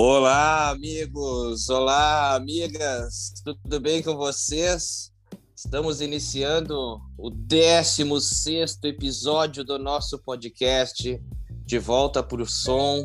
[0.00, 1.68] Olá, amigos!
[1.68, 3.34] Olá, amigas!
[3.44, 5.12] Tudo bem com vocês?
[5.56, 11.20] Estamos iniciando o 16 episódio do nosso podcast
[11.66, 13.04] De Volta para o Som.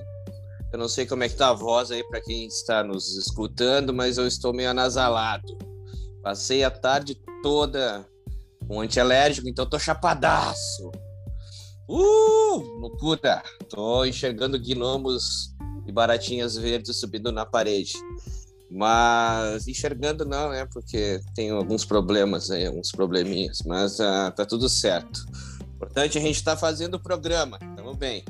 [0.71, 3.91] Eu não sei como é que tá a voz aí para quem está nos escutando,
[3.91, 5.57] mas eu estou meio anasalado.
[6.21, 8.07] Passei a tarde toda
[8.67, 10.91] com antialérgico, então tô chapadaço.
[11.89, 12.59] Uh!
[12.79, 13.41] Loucura!
[13.67, 15.52] Tô enxergando gnomos
[15.85, 17.93] e baratinhas verdes subindo na parede.
[18.69, 20.65] Mas enxergando não, né?
[20.73, 25.25] Porque tem alguns problemas aí, alguns probleminhas, mas uh, tá tudo certo.
[25.75, 28.23] Importante a gente estar tá fazendo o programa, estamos bem.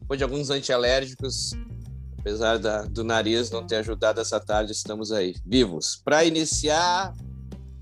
[0.00, 1.52] Depois de alguns antialérgicos,
[2.18, 6.00] apesar da, do nariz não ter ajudado essa tarde, estamos aí, vivos.
[6.04, 7.14] Para iniciar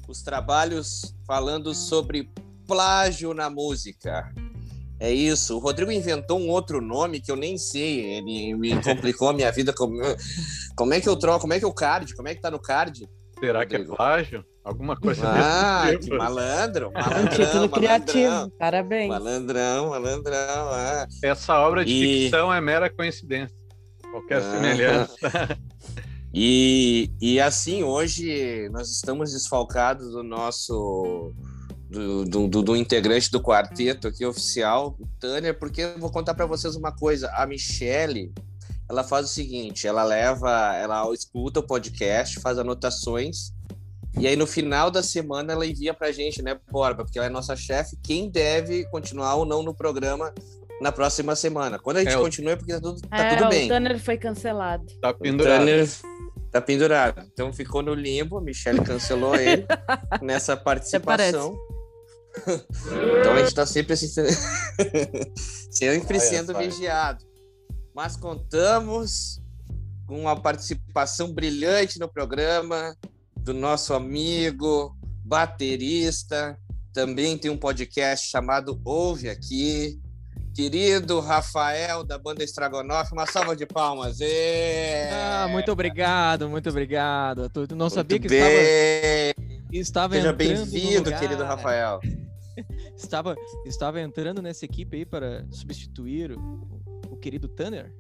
[0.09, 2.31] os trabalhos falando sobre
[2.67, 4.33] plágio na música.
[4.99, 5.57] É isso.
[5.57, 8.17] O Rodrigo inventou um outro nome que eu nem sei.
[8.17, 9.73] Ele me complicou a minha vida.
[9.73, 9.99] Como,
[10.77, 11.41] como é que eu troco?
[11.41, 12.15] Como é que eu card?
[12.15, 13.09] Como é que tá no card?
[13.39, 13.85] Será Rodrigo?
[13.85, 14.45] que é plágio?
[14.65, 16.11] Alguma coisa ah, desse tipo.
[16.13, 17.23] que malandro, malandrão.
[17.23, 19.09] Um título criativo, parabéns.
[19.09, 20.69] Malandrão, malandrão.
[20.73, 21.07] Ah.
[21.23, 22.23] Essa obra de e...
[22.23, 23.57] ficção é mera coincidência.
[24.11, 24.53] Qualquer ah.
[24.53, 25.59] semelhança.
[26.39, 31.33] E, e assim, hoje nós estamos desfalcados do nosso
[31.89, 36.47] do, do, do, integrante do quarteto aqui oficial, o Tanner, porque eu vou contar para
[36.47, 37.31] vocês uma coisa.
[37.31, 38.33] A Michelle,
[38.89, 43.53] ela faz o seguinte: ela leva, ela escuta o podcast, faz anotações,
[44.19, 47.05] e aí no final da semana ela envia pra gente, né, Borba?
[47.05, 50.33] Porque ela é nossa chefe, quem deve continuar ou não no programa
[50.81, 51.79] na próxima semana.
[51.79, 53.67] Quando a gente é, continua é porque tá tudo, tá é, tudo bem.
[53.67, 54.87] O Tanner foi cancelado.
[55.01, 55.59] Tá pendurado.
[55.59, 55.89] Tanner
[56.51, 57.27] tá pendurado.
[57.33, 59.67] Então ficou no limbo, a Michelle cancelou ele
[60.23, 61.59] nessa participação.
[63.21, 64.09] Então a gente está sempre assim,
[65.71, 67.25] sempre sendo vigiado.
[67.95, 69.41] Mas contamos
[70.07, 72.97] com uma participação brilhante no programa
[73.37, 76.59] do nosso amigo baterista,
[76.93, 80.01] também tem um podcast chamado Ouve Aqui,
[80.55, 84.19] querido Rafael da banda Estragonoff, uma salva de palmas.
[84.21, 85.09] E...
[85.13, 87.51] Ah, muito obrigado, muito obrigado.
[87.51, 89.35] Tu não muito sabia que bem.
[89.71, 92.01] estava, estava Seja bem-vindo, querido Rafael.
[92.97, 96.69] estava, estava entrando nessa equipe aí para substituir o,
[97.11, 97.93] o querido Tanner.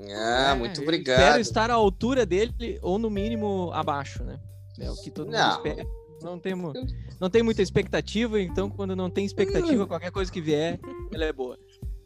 [0.00, 1.20] Ah, é, muito obrigado.
[1.20, 4.38] Espero estar à altura dele, ou no mínimo abaixo, né?
[4.78, 5.56] É o que todo mundo não.
[5.56, 5.86] espera.
[6.22, 6.72] Não, temos,
[7.20, 10.78] não tem muita expectativa, então quando não tem expectativa, qualquer coisa que vier,
[11.12, 11.58] ela é boa.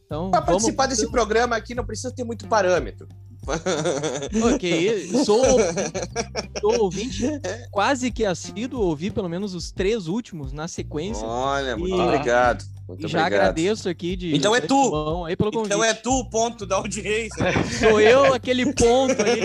[0.06, 3.06] Então, para participar desse programa aqui não precisa ter muito parâmetro
[4.54, 5.44] ok, sou,
[6.60, 7.24] sou ouvinte
[7.70, 11.26] quase que assíduo, ouvi pelo menos os três últimos na sequência.
[11.26, 12.64] Olha, muito e, obrigado.
[12.88, 13.40] Muito já obrigado.
[13.40, 14.34] agradeço aqui de.
[14.34, 15.24] Então é tu!
[15.24, 17.44] Aí pelo então é tu o ponto da audiência.
[17.80, 19.40] Sou eu aquele ponto aí.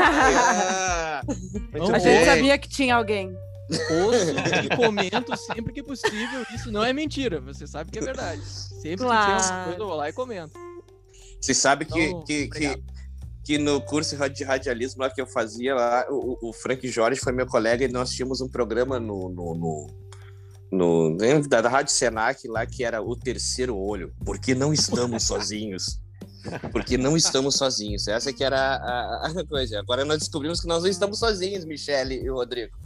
[0.00, 1.22] Ah,
[1.92, 3.36] a gente sabia que tinha alguém.
[3.70, 6.44] Ouço e comento sempre que possível.
[6.54, 8.42] Isso não é mentira, você sabe que é verdade.
[8.44, 9.20] Sempre claro.
[9.20, 10.52] que tem alguma coisa, eu vou lá e comento.
[11.40, 12.82] Você sabe que, então, que, que,
[13.44, 17.32] que no curso de radialismo lá que eu fazia lá, o, o Frank Jorge foi
[17.32, 19.54] meu colega e nós tínhamos um programa no, no,
[20.72, 25.24] no, no da, da Rádio Senac lá que era o terceiro olho, porque não estamos
[25.28, 26.00] sozinhos.
[26.72, 28.06] Porque não estamos sozinhos.
[28.06, 29.78] Essa que era a, a, coisa.
[29.78, 32.76] Agora nós descobrimos que nós não estamos sozinhos, Michele e o Rodrigo.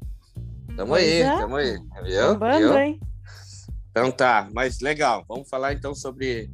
[0.77, 1.39] Tamo pois aí, é.
[1.39, 1.79] tamo aí.
[2.05, 2.59] Viu?
[2.59, 2.79] Viu?
[2.79, 3.01] Hein?
[3.91, 5.25] Então tá, mas legal.
[5.29, 6.49] Vamos falar então sobre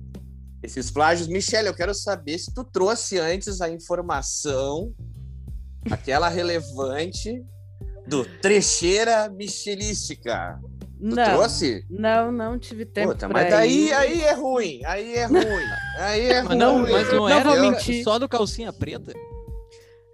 [0.65, 1.29] esses plágios.
[1.29, 4.93] Michele, eu quero saber se tu trouxe antes a informação,
[5.91, 7.45] aquela relevante,
[8.07, 10.59] do trecheira michelística.
[10.99, 11.85] Tu não, trouxe?
[11.91, 13.13] Não, não tive tempo.
[13.13, 15.65] Puta, mas daí aí é ruim, aí é ruim,
[15.99, 16.59] aí é mas ruim.
[16.59, 18.03] Não, mas não, não era mentir.
[18.03, 19.13] só do calcinha preta?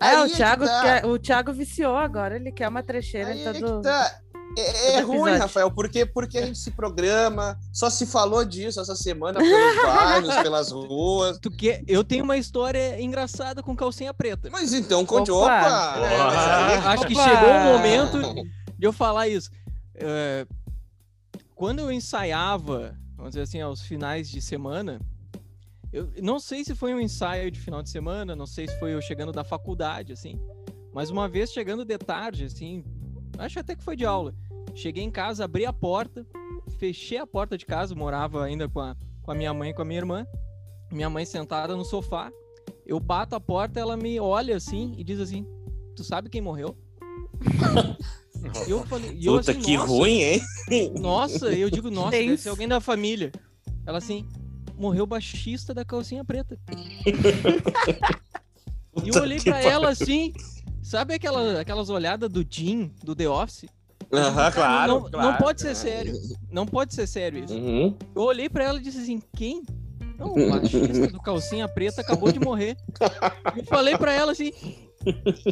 [0.03, 0.83] É, o Thiago, tá.
[0.83, 3.81] quer, o Thiago viciou agora, ele quer uma trecheira aí em todo...
[3.81, 4.21] É tá.
[4.57, 8.97] É, é ruim, Rafael, porque, porque a gente se programa, só se falou disso essa
[8.97, 11.39] semana pelos bairros, pelas ruas.
[11.39, 11.83] Tu que...
[11.87, 14.49] Eu tenho uma história engraçada com calcinha preta.
[14.51, 15.45] Mas então, conte, opa!
[15.45, 15.99] opa!
[16.73, 18.19] É, acho que chegou o momento
[18.79, 19.51] de eu falar isso.
[19.95, 20.47] É,
[21.55, 25.01] quando eu ensaiava, vamos dizer assim, aos finais de semana,
[25.93, 28.95] eu não sei se foi um ensaio de final de semana, não sei se foi
[28.95, 30.41] eu chegando da faculdade, assim,
[30.93, 32.85] mas uma vez chegando de tarde, assim,
[33.41, 34.35] Acho até que foi de aula.
[34.75, 36.27] Cheguei em casa, abri a porta,
[36.79, 39.81] fechei a porta de casa, morava ainda com a, com a minha mãe e com
[39.81, 40.27] a minha irmã.
[40.93, 42.31] Minha mãe sentada no sofá.
[42.87, 45.47] Eu bato a porta, ela me olha assim e diz assim:
[45.97, 46.77] Tu sabe quem morreu?
[48.69, 50.43] eu falei, eu, Puta, assim, que ruim, hein?
[51.01, 53.33] Nossa, eu digo, nossa, deve ser alguém da família.
[53.87, 54.29] Ela assim,
[54.77, 56.59] morreu o baixista da calcinha preta.
[59.05, 60.33] E eu olhei pra ela assim,
[60.91, 63.67] sabe aquela, aquelas olhadas do Jim, do The Office?
[64.13, 65.31] Aham, claro, não, claro.
[65.31, 66.15] não pode ser sério.
[66.51, 67.55] Não pode ser sério isso.
[67.55, 67.97] Uhum.
[68.15, 69.63] Eu olhei pra ela e disse assim, quem?
[70.19, 72.77] Não, o baixista do calcinha preta acabou de morrer.
[73.57, 74.53] Eu falei pra ela assim,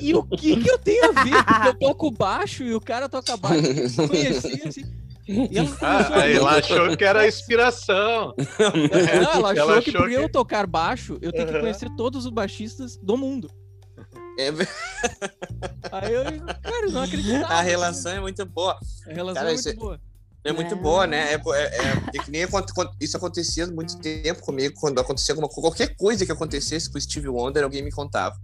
[0.02, 1.44] e o que que eu tenho a ver?
[1.44, 3.62] Porque eu toco baixo e o cara toca baixo.
[4.02, 4.84] Eu conheci, assim.
[5.26, 8.34] E ela Ah, ela achou que era inspiração.
[8.58, 12.24] Não, ela achou, Ela que achou por eu tocar baixo, eu tenho que conhecer todos
[12.24, 13.50] os baixistas do mundo.
[14.38, 14.50] É
[15.90, 16.24] Aí eu,
[16.62, 17.52] cara, eu não acreditava.
[17.54, 18.78] a relação é muito boa.
[19.06, 20.00] A relação Cara, é isso muito boa.
[20.44, 20.78] É muito É.
[20.78, 21.32] boa, né?
[21.32, 25.32] É, é, é- é que nem quando- isso acontecia há muito tempo comigo, quando acontecia
[25.32, 28.36] alguma qualquer coisa que acontecesse com o Steve Wonder, alguém me contava.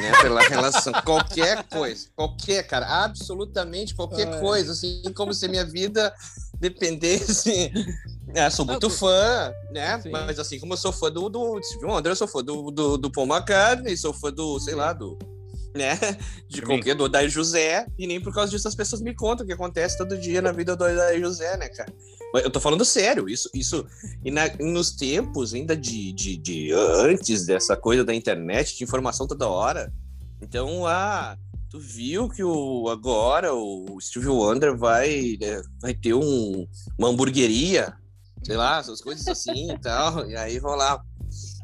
[0.00, 0.12] né?
[0.22, 4.38] Pela relação, qualquer coisa, qualquer, cara, absolutamente qualquer É.
[4.38, 6.14] coisa, assim, como se minha vida
[6.60, 7.72] dependesse.
[8.32, 10.00] É, sou muito Não, fã, né?
[10.00, 10.10] Sim.
[10.12, 12.96] Mas assim como eu sou fã do, do Steve Wonder, eu sou fã do, do,
[12.96, 15.18] do Paul McCartney, sou fã do, sei lá, do.
[15.74, 15.98] Né?
[16.48, 19.46] De qualquer do Odair José, e nem por causa disso as pessoas me contam o
[19.48, 21.92] que acontece todo dia na vida do Odair José, né, cara?
[22.32, 23.84] Mas eu tô falando sério, isso, isso
[24.24, 29.26] e na- nos tempos ainda de, de, de antes dessa coisa da internet, de informação
[29.26, 29.92] toda hora.
[30.40, 31.36] Então, ah,
[31.70, 36.66] tu viu que o agora o Steve Wonder vai, né, vai ter um,
[36.98, 37.92] uma hamburgueria,
[38.42, 41.00] sei lá, essas coisas assim e tal, e aí vão lá.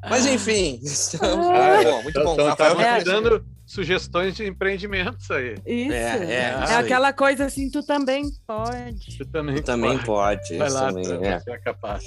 [0.09, 1.77] Mas enfim, estamos, Ah.
[1.77, 2.51] muito bom, muito bom.
[2.53, 3.05] Então, vai É.
[3.05, 5.55] dando sugestões de empreendimentos aí.
[5.67, 5.93] Isso.
[5.93, 6.85] É, é, É, isso aí.
[6.85, 9.19] aquela coisa assim, tu também pode.
[9.19, 11.41] Tu também, também pode, Vai isso lá, também, tu, é.
[11.41, 12.05] você é capaz.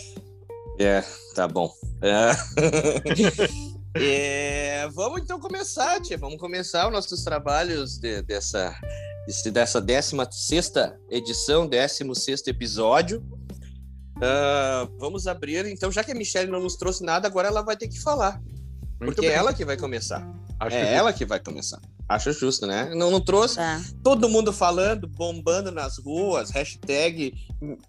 [0.80, 1.04] É,
[1.36, 1.69] tá bom.
[2.02, 2.31] É.
[3.96, 6.18] É, vamos então começar, tia.
[6.18, 8.76] Vamos começar os nossos trabalhos de- dessa,
[9.52, 10.72] dessa 16
[11.10, 13.24] edição, 16 episódio.
[14.22, 17.76] Ah, vamos abrir, então, já que a Michelle não nos trouxe nada, agora ela vai
[17.78, 18.40] ter que falar.
[19.02, 19.38] Muito Porque é bem.
[19.38, 20.28] ela que vai começar.
[20.60, 21.80] Acho é que ela que vai começar.
[22.10, 22.92] Acho justo, né?
[22.96, 23.56] Não, não trouxe.
[23.58, 23.80] Tá.
[24.04, 27.34] Todo mundo falando, bombando nas ruas, hashtag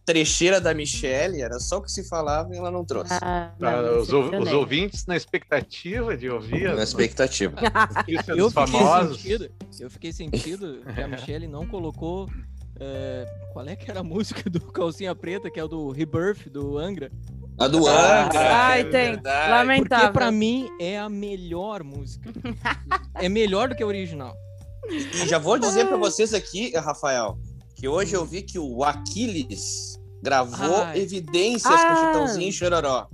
[0.04, 3.14] trecheira da Michelle, era só o que se falava e ela não trouxe.
[3.14, 7.56] Ah, Tá, não, os, ou- os ouvintes na expectativa de ouvir Na as expectativa.
[8.36, 9.50] Eu fiquei sentido.
[9.80, 12.28] Eu fiquei sentido que a Michelle não colocou.
[12.78, 16.48] é, qual é que era a música do Calcinha Preta, que é o do Rebirth,
[16.50, 17.10] do Angra?
[17.60, 18.56] A do Ah, Angra.
[18.56, 19.10] ai, é tem.
[19.12, 19.50] verdade.
[19.50, 20.06] Lamentável.
[20.06, 22.30] Porque pra mim é a melhor música.
[23.16, 24.34] é melhor do que a original.
[24.88, 27.38] E já vou dizer pra vocês aqui, Rafael,
[27.76, 30.98] que hoje eu vi que o Aquiles gravou Ai.
[31.00, 31.86] evidências Ah.
[31.94, 33.06] com Chitãozinho e Chororó.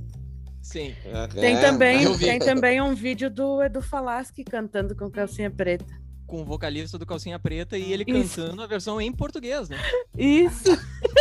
[0.63, 0.95] Sim.
[1.35, 5.85] Tem, É, também, tem também um vídeo do Edu Falaschi cantando com calcinha preta.
[6.27, 8.41] Com o vocalista do Calcinha Preta e ele Isso.
[8.43, 9.79] cantando a versão em português, né?
[10.19, 10.65] Isso.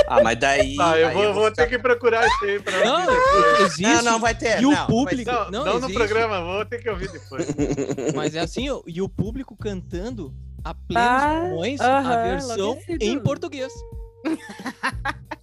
[0.08, 0.76] Ah, mas daí.
[0.76, 3.82] Tá, eu vou, vou ficar- ter que procurar isso aí pra Não, existe.
[3.84, 4.62] Não, não, vai ter.
[4.62, 7.46] E o não, público- Não, Não, não, no programa, vou ter que ouvir depois.
[8.16, 13.20] Mas é assim, e o público cantando a plenos Ah, pulmões aham, a versão em
[13.20, 13.72] português.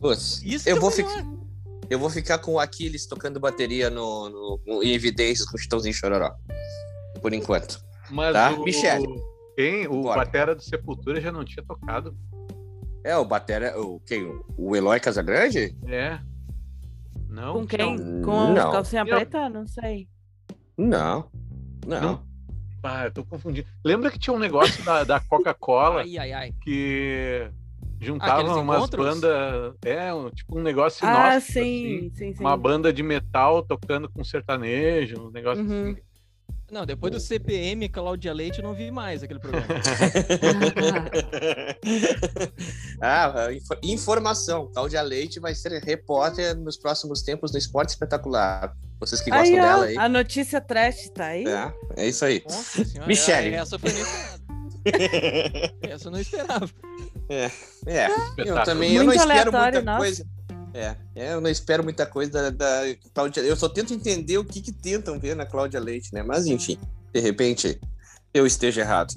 [0.00, 1.25] Putz, Isso eu é vou o ficar.
[1.88, 5.91] Eu vou ficar com o Aquiles tocando bateria no, no- no- em evidências com Chitãozinho
[5.93, 6.32] e Chororó.
[7.20, 7.81] Por enquanto.
[8.11, 9.06] Mas Tá, o, Michele.
[9.56, 9.87] Quem?
[9.87, 10.25] O Bora.
[10.25, 12.16] Batera do Sepultura já não tinha tocado.
[13.04, 13.78] É, o Batera.
[13.81, 14.25] O, quem?
[14.56, 15.76] O Eloy Casagrande?
[15.87, 16.19] É.
[17.28, 17.54] Não?
[17.54, 17.97] Com quem?
[17.99, 18.23] Não.
[18.23, 18.73] Com Não.
[18.73, 19.49] calcinha Eu- preta?
[19.49, 20.09] Não sei.
[20.76, 21.30] Não.
[21.87, 22.00] Não.
[22.00, 22.26] Não.
[22.85, 23.66] Ah, eu tô confundindo.
[23.85, 26.52] Lembra que tinha um negócio da, da Coca-Cola Ai, ai, ai.
[26.62, 27.49] que
[28.00, 29.06] juntava Aqueles umas encontros?
[29.21, 29.75] bandas.
[29.85, 31.61] É, um- tipo um negócio Ah, inóspito, sim,
[31.97, 32.11] assim.
[32.14, 32.40] sim, sim.
[32.42, 35.90] Uma banda de metal tocando com sertanejo, um negócio Uhum.
[35.92, 35.97] assim.
[36.73, 39.67] Não, depois do CPM Cláudia Leite, eu não vi mais aquele programa.
[42.99, 44.71] ah, info- informação.
[44.73, 48.75] Cláudia Leite vai ser repórter nos próximos tempos no Esporte Espetacular.
[48.99, 49.99] Vocês que gostam Aí, ó, dela aí.
[49.99, 51.45] a notícia trash tá aí.
[51.47, 52.43] É, é isso aí.
[52.49, 53.55] Nossa senhora, Michele.
[53.55, 53.91] Essa foi.
[55.83, 56.71] Essa eu não esperava.
[57.29, 58.64] É, eu Espetáculo.
[58.64, 59.99] também eu não espero muita nossa.
[59.99, 60.26] coisa.
[60.75, 62.83] É, é, eu não espero muita coisa da, da
[63.14, 63.41] Cláudia.
[63.43, 66.23] Eu só tento entender o que, que tentam ver na Cláudia Leite, né?
[66.23, 66.79] Mas enfim,
[67.12, 67.79] de repente
[68.33, 69.12] eu esteja errado.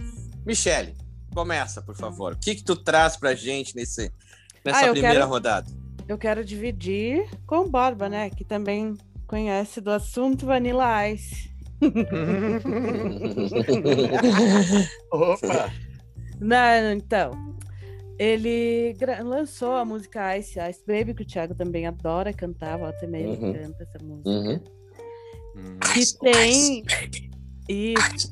[0.46, 0.96] Michele,
[1.34, 2.34] começa, por favor.
[2.34, 4.12] O que, que tu traz pra gente nesse,
[4.66, 5.68] nessa Ah, eu primeira quero- rodada?
[6.08, 8.30] Eu quero dividir com o Borba, né?
[8.30, 8.96] Que também
[9.26, 11.50] conhece do assunto Vanilla Ice.
[15.12, 15.72] Opa!
[16.40, 17.55] Não, então,
[18.18, 23.08] ele lançou a música Ice Ice Baby, que o Thiago também adora cantar, volta e
[23.08, 23.54] meia ele Uhum.
[23.54, 24.30] canta essa música.
[24.30, 24.64] Uhum.
[25.58, 26.84] Hum, Que tem.
[27.68, 28.32] Isso.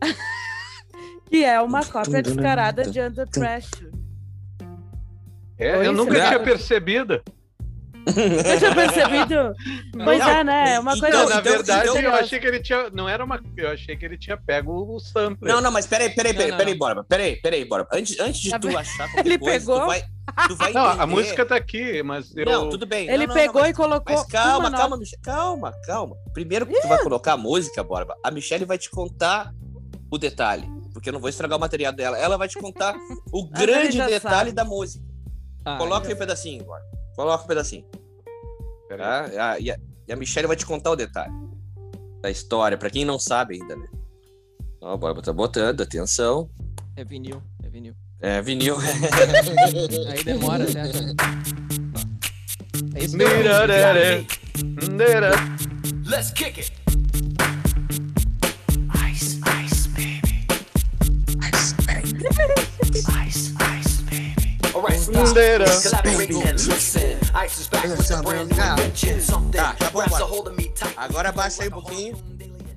[1.30, 3.90] que é uma cópia descarada de Under Pressure.
[5.58, 6.28] É, Oi, eu nunca será?
[6.28, 7.22] tinha percebido.
[8.16, 9.52] Eu tinha percebido.
[10.04, 10.74] Pois Não, é, né?
[10.74, 11.16] É uma então, coisa.
[11.24, 12.88] Não, na então- verdade, então- eu achei que ele tinha.
[12.90, 13.40] Não era uma.
[13.56, 15.52] Eu achei que ele tinha pego o sampler.
[15.52, 16.78] Não, não, mas peraí, peraí, peraí, Não, peraí, não.
[16.78, 17.04] Borba.
[17.08, 17.88] Peraí, peraí, Borba.
[17.92, 19.80] Antes, antes de Tá tu achar qualquer Ele coisa, pegou?
[19.80, 20.02] tu vai,
[20.48, 22.44] tu vai Não, a música tá aqui, mas eu.
[22.46, 23.08] Não, tudo bem.
[23.08, 24.16] Ele Não, não, pegou não, e colocou.
[24.16, 25.22] Mas calma, uma calma, Michele.
[25.22, 26.16] Calma, calma.
[26.32, 29.52] Primeiro que tu vai colocar a música, Borba, a Michelle vai te contar
[30.10, 30.68] o detalhe.
[30.92, 32.16] Porque eu não vou estragar o material dela.
[32.16, 32.94] Ela vai te contar
[33.32, 34.52] o Mas grande detalhe sabe.
[34.52, 35.04] da música.
[35.64, 36.84] Ah, Coloca aí um pedacinho, Borba.
[37.16, 37.84] Coloca um pedacinho.
[38.88, 39.24] Tá?
[39.24, 41.32] A- E a, e a Michelle vai te contar o detalhe
[42.22, 43.86] da história, pra quem não sabe ainda, né?
[44.80, 46.48] Ó, a Borba tá botando, atenção.
[46.94, 47.94] É vinil, é vinil.
[48.20, 48.76] É, vinil.
[50.10, 50.80] Aí demora até.
[50.82, 51.14] achar.
[52.94, 53.66] É isso nira.
[56.06, 56.72] Let's kick it.
[59.10, 60.46] Ice, ice, baby.
[61.52, 62.24] Ice, baby.
[62.94, 63.52] Ice, ice,
[69.20, 69.76] Something Tá.
[70.96, 72.16] Agora abaixa aí um pouquinho.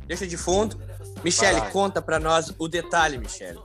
[0.08, 0.79] Deixa de fundo.
[1.24, 3.60] Michele, conta pra nós o detalhe, Michele.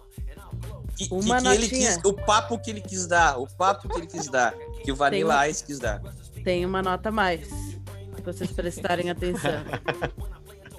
[0.97, 3.99] Que, que- Uma que ele quis, o papo que ele quis dar, o papo que
[3.99, 6.01] ele quis dar, que o Vanilla Tem Ice quis dar.
[6.45, 7.49] Tem uma nota a mais.
[7.49, 9.65] Se vocês prestarem atenção.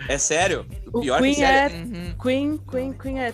[0.07, 0.65] É sério?
[0.93, 1.75] O Pior que Queen sério.
[1.75, 1.79] é.
[1.81, 2.15] Uhum.
[2.21, 3.33] Queen, Queen, Queen é.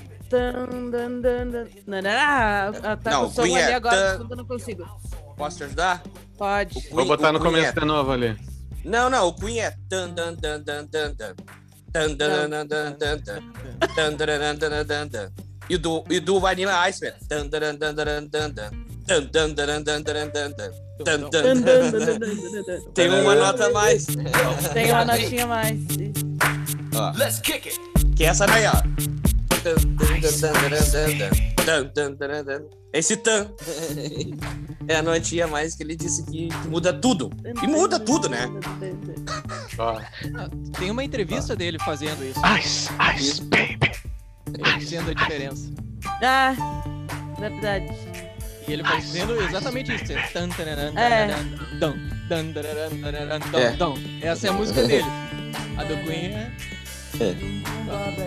[2.83, 4.85] Ah, tá o som Queen ali é agora, eu não consigo.
[5.37, 6.01] Posso te ajudar?
[6.37, 6.77] Pode.
[6.91, 8.37] O Vou botar no Queen começo é- de novo ali.
[8.83, 10.35] Não, não, o Queen é tan dan.
[15.69, 17.15] E do, e do Vanilla Ice, velho.
[22.93, 24.05] Tem uma nota a mais.
[24.73, 25.79] Tem uma notinha mais.
[27.17, 27.79] Let's kick it.
[28.15, 29.30] que é essa daí, ó.
[32.93, 33.47] Esse tan
[34.87, 37.29] é a notinha a mais que ele disse que que muda tudo.
[37.61, 38.49] E muda tudo, né?
[40.77, 43.91] Tem uma entrevista dele fazendo isso, Ice, ice, baby.
[44.53, 45.71] ele dizendo a diferença.
[46.23, 46.53] Ah,
[47.39, 47.87] verdade.
[48.67, 50.11] E ele vai dizendo exatamente isso.
[50.11, 50.27] é
[50.97, 51.27] É.
[53.59, 53.75] É.
[54.21, 55.05] Essa é a música dele.
[55.77, 56.51] A do Queen é.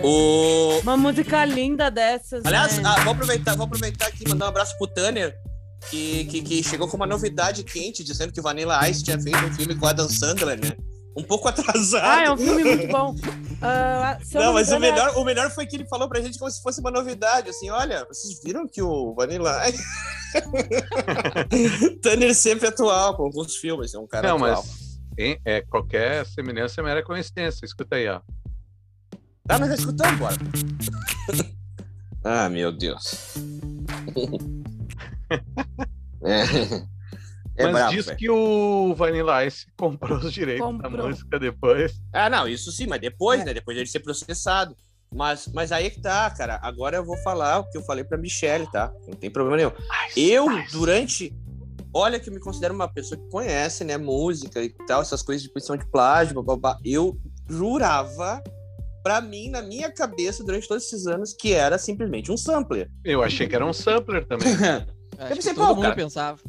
[0.03, 2.45] O, Uma música linda dessas.
[2.45, 2.83] Aliás, né?
[2.85, 5.35] ah, vou aproveitar, vou aproveitar aqui e mandar um abraço pro Tanner,
[5.89, 9.53] que, que, que chegou com uma novidade quente, dizendo que Vanilla Ice tinha feito um
[9.53, 10.71] filme com Adam Sandler, né?
[11.17, 12.03] Um pouco atrasado.
[12.05, 13.15] Ah, é um filme muito bom.
[14.33, 16.37] Eu Não, me mas o é- melhor, o melhor foi que ele falou pra gente
[16.37, 19.81] como se fosse uma novidade, assim, olha, vocês viram que o Vanilla Ice...
[22.01, 24.63] Tanner sempre atual com alguns filmes, é um cara Não, atual.
[24.63, 27.65] mas hein, é, qualquer semelhança é mera coincidência.
[27.65, 28.19] Escuta aí, ó.
[29.47, 30.35] Ah, nós já escutamos, bora.
[32.23, 33.35] ah, meu Deus.
[36.23, 36.41] é,
[37.57, 38.17] é Mas brabo, diz velho.
[38.17, 41.07] que o Vanilla Ice comprou os direitos da Comprou.
[41.09, 41.93] música depois.
[42.11, 43.45] Ah, não, isso sim, mas depois, É.
[43.45, 43.53] né?
[43.53, 44.75] Depois dele ser processado.
[45.13, 46.59] Mas, mas aí é que tá, cara.
[46.61, 48.91] Agora eu vou falar o que eu falei pra Michelle, tá?
[49.07, 49.71] Não tem problema nenhum.
[50.17, 51.33] Eu, durante.
[51.93, 53.95] Olha que eu me considero uma pessoa que conhece, né?
[53.97, 56.77] Música e tal, essas coisas de posição de plágio, babá.
[56.83, 58.43] Eu jurava,
[59.05, 62.89] pra mim, na minha cabeça, durante todos esses anos, que era simplesmente um sampler.
[63.03, 64.47] Eu achei que era um sampler também.
[65.15, 65.95] Que pensei, todo pô, mundo cara.
[65.95, 66.39] pensava.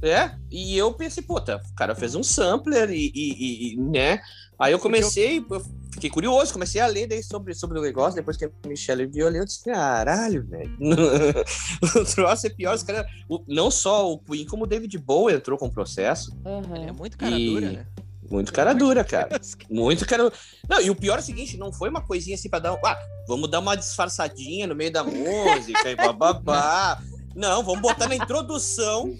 [0.00, 4.18] É, e eu pensei, pô, tá, o cara fez um sampler e, e- e- né?
[4.58, 8.38] Aí eu comecei, eu fiquei curioso, comecei a ler daí sobre, sobre o negócio, depois
[8.38, 10.70] que a Michelle viu ali, eu disse, caralho, velho.
[12.00, 13.04] o troço é pior, os caras.
[13.28, 16.34] o- Não só o Queen, como o David Bowie entrou com processo.
[16.46, 16.76] Aham.
[16.76, 17.86] Ele é muito cara E- dura, né?
[18.32, 19.40] Muito cara dura, cara.
[19.68, 20.32] Muito cara.
[20.68, 22.78] Não, e o pior é o seguinte, não foi uma coisinha assim pra dar.
[22.84, 27.02] Ah, vamos dar uma disfarçadinha no meio da música e bababá.
[27.34, 29.12] Não, vamos botar na introdução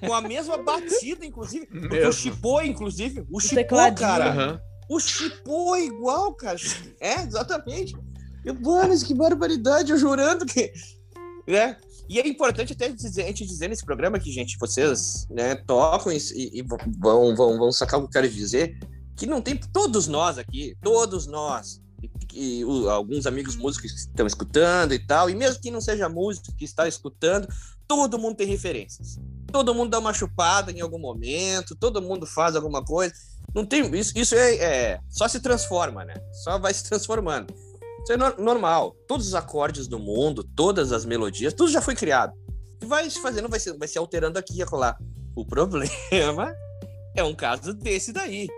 [0.00, 1.66] com a mesma batida, inclusive.
[1.66, 2.12] Porque o Mesmo.
[2.12, 3.26] chipou, inclusive.
[3.30, 3.98] O tecladinho.
[3.98, 4.30] cara.
[4.30, 4.60] Aham.
[4.88, 6.58] O chipou é igual, cara.
[7.00, 7.94] É, exatamente.
[8.44, 10.72] Eu, mano, que barbaridade, eu jurando que.
[11.46, 11.76] Né?
[12.08, 16.10] E é importante até dizer, a gente dizer nesse programa que, gente, vocês né, tocam
[16.12, 18.78] e, e vão, vão, vão sacar o que eu quero dizer,
[19.16, 19.56] que não tem.
[19.56, 21.80] Todos nós aqui, todos nós,
[22.32, 26.08] e, o- alguns amigos músicos que estão escutando e tal, e mesmo que não seja
[26.08, 27.46] músico que está escutando,
[27.86, 29.18] todo mundo tem referências.
[29.52, 33.12] Todo mundo dá uma chupada em algum momento, todo mundo faz alguma coisa.
[33.54, 33.82] Não tem.
[33.96, 36.14] Isso, isso é, é- Só se transforma, né?
[36.44, 37.52] Só vai se transformando.
[38.02, 38.96] Isso é nor- normal.
[39.06, 42.32] Todos os acordes do mundo, todas as melodias, tudo já foi criado.
[42.82, 44.96] E vai se fazendo, vai se, vai se alterando aqui e acolá.
[45.36, 46.54] O problema
[47.14, 48.48] é um caso desse daí.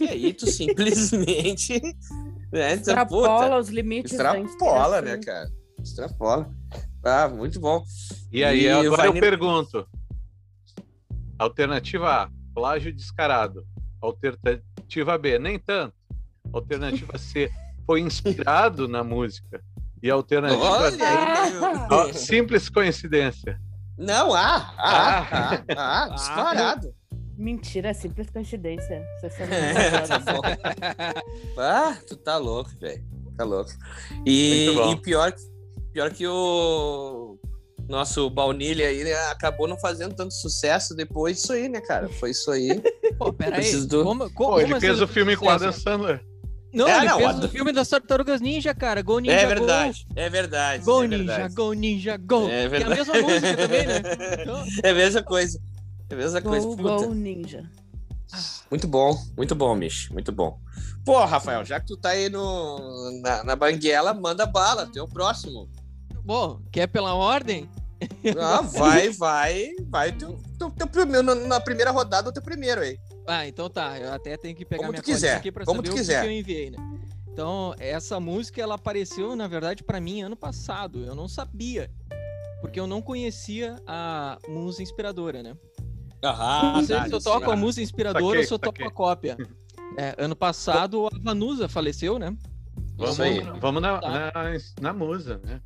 [0.00, 1.80] E aí tu simplesmente.
[2.52, 5.50] Né, diz, "Puta, Extrapola os limites da extrapola, né, cara?
[5.82, 6.50] Extrapola.
[7.02, 7.82] Ah, muito bom.
[8.30, 9.86] E aí, E agora eu pergunto.
[11.38, 13.66] Alternativa A, plágio descarado.
[14.02, 15.94] Alternativa B, nem tanto.
[16.52, 17.50] Alternativa C,
[17.90, 19.60] foi inspirado na música.
[20.00, 20.62] E a alternativa
[21.90, 23.60] Olha simples coincidência.
[23.98, 26.94] Não, ah, ah, ah, ah, disparado.
[27.36, 29.04] Mentira, é simples coincidência.
[29.20, 30.40] Vocês são É, tá bom.
[31.60, 33.04] Ah, tu tá louco, velho.
[33.36, 33.70] Tá louco.
[34.24, 35.32] E, e pior,
[35.92, 37.36] pior que o
[37.88, 42.08] nosso baunilha aí né, acabou não fazendo tanto sucesso depois disso aí, né, cara?
[42.08, 42.80] Foi isso aí.
[43.18, 43.74] Pô, peraí.
[43.86, 45.72] Do- Como, co- Pô, como ele assim fez não o filme com o Adam?
[45.72, 46.24] Sandler.
[46.72, 49.02] Não, É, ele não, fez o filme das Tartarugas Ninja, cara.
[49.02, 49.48] Go Ninja É Go.
[49.48, 50.84] verdade, é verdade.
[50.84, 51.54] Go é Ninja, verdade.
[51.54, 52.44] Go Ninja, Go.
[52.44, 52.94] É que é a verdade.
[52.94, 54.02] mesma música também, né?
[54.42, 55.60] Então, É a mesma coisa.
[56.08, 56.66] É a mesma coisa.
[56.66, 57.06] Go, Puta.
[57.06, 57.64] go, ninja.
[58.70, 60.12] Muito bom, muito bom, Mich.
[60.12, 60.58] Muito bom.
[61.04, 65.02] Pô, Rafael, já que tu tá aí no, na, na banguela, manda bala, tu é
[65.02, 65.68] o próximo.
[66.24, 67.68] bom, quer pela ordem?
[68.40, 70.12] Ah, vai, vai, vai.
[70.12, 70.30] Teu
[70.90, 72.96] primeiro, na- na primeira rodada, o teu primeiro aí.
[73.30, 73.98] Ah, então tá.
[73.98, 75.94] Eu até tenho que pegar Como minha tu quiser, aqui pra como saber tu o
[75.94, 76.20] que quiser.
[76.22, 76.78] que eu enviei, né?
[77.32, 81.04] Então, essa música, ela apareceu, na verdade, pra mim ano passado.
[81.04, 81.90] Eu não sabia.
[82.60, 85.56] Porque eu não conhecia a musa inspiradora, né?
[86.22, 88.90] Ah, não sei se eu toco a musa inspiradora Saquei, ou se eu toco a
[88.90, 89.38] cópia.
[89.96, 92.36] É, ano passado, a Vanusa faleceu, né?
[92.96, 93.40] Vamos, Isso aí.
[93.58, 94.10] vamos na, Tá.
[94.10, 94.32] na,
[94.80, 95.60] na musa, né?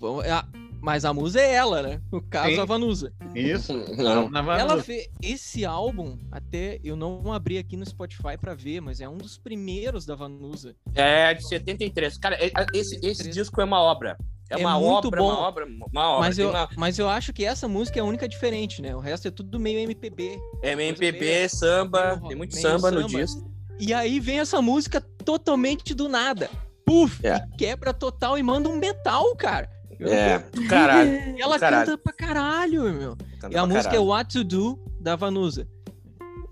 [0.00, 0.44] Vamos- é a-
[0.80, 2.00] Mas a musa é ela, né?
[2.12, 2.60] No caso, Sim.
[2.60, 3.12] a Vanusa.
[3.34, 3.72] Isso.
[3.96, 4.28] Não.
[4.30, 9.00] Na Ela fez esse álbum, até eu não abri aqui no Spotify pra ver, mas
[9.00, 10.76] é um dos primeiros da Vanusa.
[10.94, 12.18] É, de 73.
[12.18, 14.16] Cara, é- esse, esse disco é uma obra.
[14.48, 15.28] É, É uma muito obra, bom.
[15.28, 16.20] uma obra, uma obra.
[16.28, 18.94] Mas eu, uma mas eu acho que essa música é a única diferente, né?
[18.94, 20.38] O resto é tudo meio MPB.
[20.62, 23.24] é MPB, meio- samba, meio- tem muito meio samba, no samba.
[23.24, 23.50] disco.
[23.80, 26.48] E aí vem essa música totalmente do nada.
[26.84, 27.26] Puf!
[27.26, 27.38] É.
[27.52, 29.68] e quebra total e manda um metal, cara.
[30.00, 30.38] É,
[30.68, 31.10] caralho.
[31.36, 31.86] E ela caralho.
[31.86, 33.16] canta pra caralho, meu.
[33.40, 34.02] Canta E a música caralho.
[34.02, 35.66] é What to Do, da Vanusa.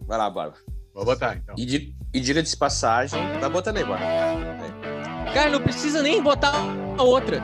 [0.06, 0.60] Vai lá, Bárbara.
[0.94, 1.54] Vou botar, então.
[1.58, 3.20] E, di- e diga de passagem.
[3.40, 5.32] Vai botando aí, Bárbara.
[5.34, 6.52] Cara, não precisa nem botar
[6.96, 7.42] a outra.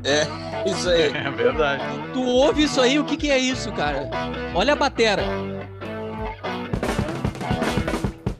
[0.66, 1.02] Isso aí.
[1.16, 1.82] É verdade.
[2.12, 4.08] Tu ouve isso aí, o que que é isso, cara?
[4.54, 5.22] Olha a batera.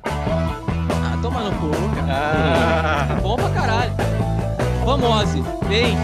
[0.05, 2.07] Ah, toma no cu, cara.
[2.11, 3.93] Ah, Bom pra caralho.
[4.85, 5.43] Vamos, Ozzy.
[5.69, 5.97] Vem.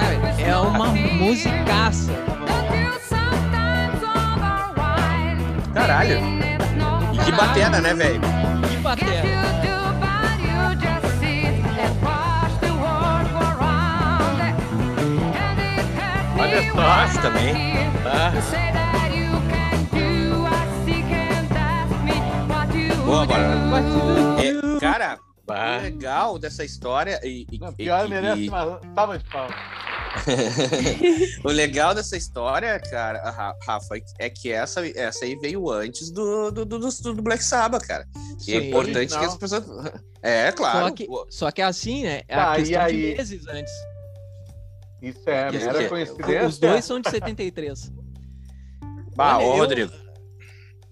[0.00, 2.12] Cara, é uma musicaça.
[5.74, 6.18] Caralho.
[7.12, 8.20] E que batera, né, velho?
[8.68, 9.48] Que batera.
[16.38, 17.20] Olha só.
[17.20, 17.54] Também.
[18.06, 18.77] Ah,
[23.08, 23.82] boa, Bárbara.
[24.42, 25.78] É, cara, o bah.
[25.78, 29.56] legal dessa história e, e- Não, e- pior e- merece uma salva de palmas.
[31.44, 33.30] o legal dessa história, cara,
[33.66, 37.86] Rafa, é que essa, essa aí veio antes do, do, do, do- do Black Sabbath,
[37.86, 38.06] cara.
[38.46, 39.64] E é importante que as pessoas.
[40.22, 40.86] É, claro.
[40.88, 42.22] Só que, só que é assim, né?
[42.28, 43.16] É Tá, a e questão de aí?
[43.16, 43.72] meses antes.
[45.00, 45.88] Isso é mera aqui.
[45.88, 46.46] coincidência.
[46.46, 47.92] Os dois são de 73.
[49.14, 49.92] Bah, Olha, ô, eu- Rodrigo.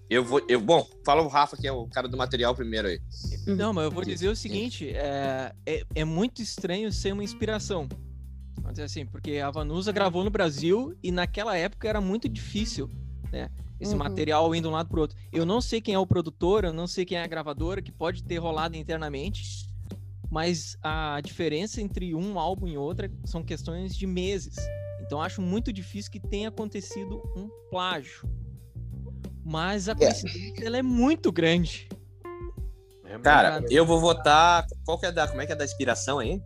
[0.09, 0.41] Eu vou.
[0.47, 2.99] Eu, bom, fala o Rafa, que é o cara do material primeiro aí.
[3.45, 7.87] Não, mas eu vou dizer o seguinte: é, é, é muito estranho ser uma inspiração.
[8.55, 12.89] Vamos dizer assim, porque a Vanusa gravou no Brasil e naquela época era muito difícil,
[13.31, 13.49] né?
[13.79, 13.99] Esse Uhum.
[13.99, 15.17] material indo de um lado pro outro.
[15.31, 17.91] Eu não sei quem é o produtor, eu não sei quem é a gravadora, que
[17.91, 19.69] pode ter rolado internamente,
[20.31, 24.55] mas a diferença entre um álbum e outro são questões de meses.
[25.01, 28.27] Então acho muito difícil que tenha acontecido um plágio.
[29.47, 31.87] Mas a coincidência ela é muito grande.
[33.05, 34.65] É, Cara, eu vou votar.
[34.85, 35.25] Qual que é da.
[35.25, 36.41] Como é que é da inspiração aí?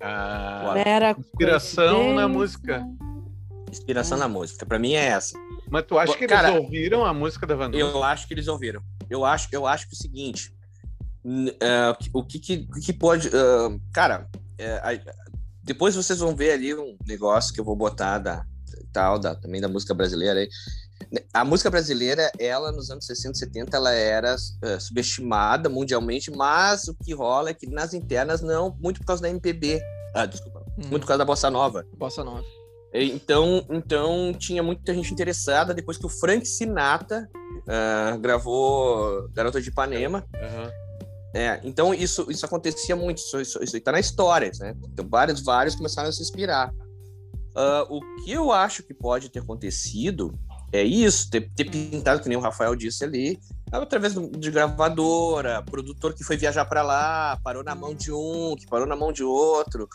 [0.00, 2.86] ah, Mera Inspiração na música.
[3.68, 4.64] Inspiração na música.
[4.64, 5.36] Pra mim é essa.
[5.68, 7.78] mas tu acha que eles cara, ouviram a música da Vanusa?
[7.80, 8.80] Eu acho que eles ouviram.
[9.08, 10.54] Eu acho, eu acho que é o seguinte.
[11.60, 13.28] é, o que, que, que pode.
[13.34, 15.14] ah, cara, é, a-
[15.62, 18.44] depois vocês vão ver ali um negócio que eu vou botar da
[18.92, 20.48] tal, da, também da música brasileira aí.
[21.32, 26.88] A música brasileira, ela nos anos 60 e 70, ela era eh, subestimada mundialmente, mas
[26.88, 29.80] o que rola é que nas internas não, muito por causa da MPB.
[30.14, 30.60] Ah, desculpa.
[30.78, 30.88] Hum.
[30.88, 31.86] Muito por causa da bossa nova.
[31.96, 32.44] Bossa Nova.
[32.92, 37.28] Então, então tinha muita gente interessada depois que o Frank Sinatra
[37.66, 40.24] ah, gravou Garota de Ipanema.
[40.34, 40.70] Aham.
[41.32, 44.74] É, então isso, isso acontecia muito, isso, isso, isso tá na história, né?
[44.92, 46.74] Então vários, vários começaram a se inspirar.
[47.54, 50.36] Ah, o que eu acho que pode ter acontecido
[50.72, 53.38] é isso, ter, ter pintado, que nem o Rafael disse ali,
[53.72, 58.66] através de gravadora, produtor que foi viajar pra lá, parou na mão de um, que
[58.66, 59.88] parou na mão de outro.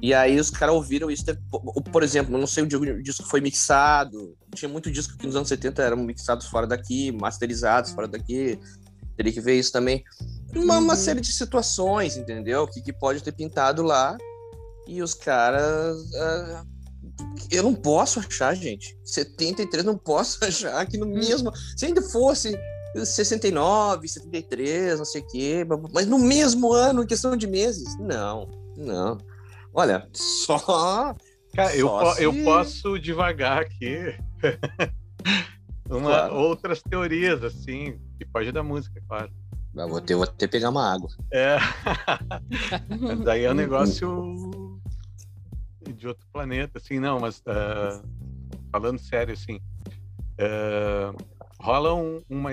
[0.00, 1.24] E aí os caras ouviram isso.
[1.92, 4.36] Por exemplo, não sei o disco foi mixado.
[4.52, 8.58] Tinha muito disco que nos anos 70 eram mixados fora daqui, masterizados fora daqui.
[9.16, 10.02] Teria que ver isso também.
[10.56, 10.98] Uma, uma Uhum.
[10.98, 12.66] série de situações, entendeu?
[12.66, 14.16] Que, que pode ter pintado lá.
[14.88, 15.96] E os caras.
[16.16, 16.64] ah,
[17.50, 18.96] eu não posso achar, gente.
[19.04, 21.52] 73 não posso achar que no mesmo.
[21.76, 22.58] Se ainda fosse
[23.04, 27.98] 69, 73, não sei o quê, mas no mesmo ano, em questão de meses.
[27.98, 29.18] Não, não.
[29.74, 31.14] Olha, só.
[31.54, 34.14] Cara, eu, Só po- se- eu posso divagar aqui
[35.88, 36.34] uma, Claro.
[36.34, 39.30] outras teorias, assim, que pode da música, claro.
[39.74, 41.08] Eu vou ter, vou ter que pegar uma água.
[41.32, 41.56] É.
[43.24, 44.78] Daí é um negócio
[45.90, 48.02] de outro planeta, assim, não, mas ah,
[48.70, 49.60] falando sério, assim,
[50.38, 51.14] ah,
[51.60, 52.50] rola um- uma,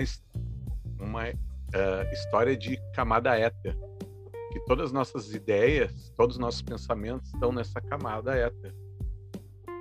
[0.98, 3.76] uma ah, história de camada éter,
[4.52, 8.74] que todas as nossas ideias, todos os nossos pensamentos estão nessa camada éter,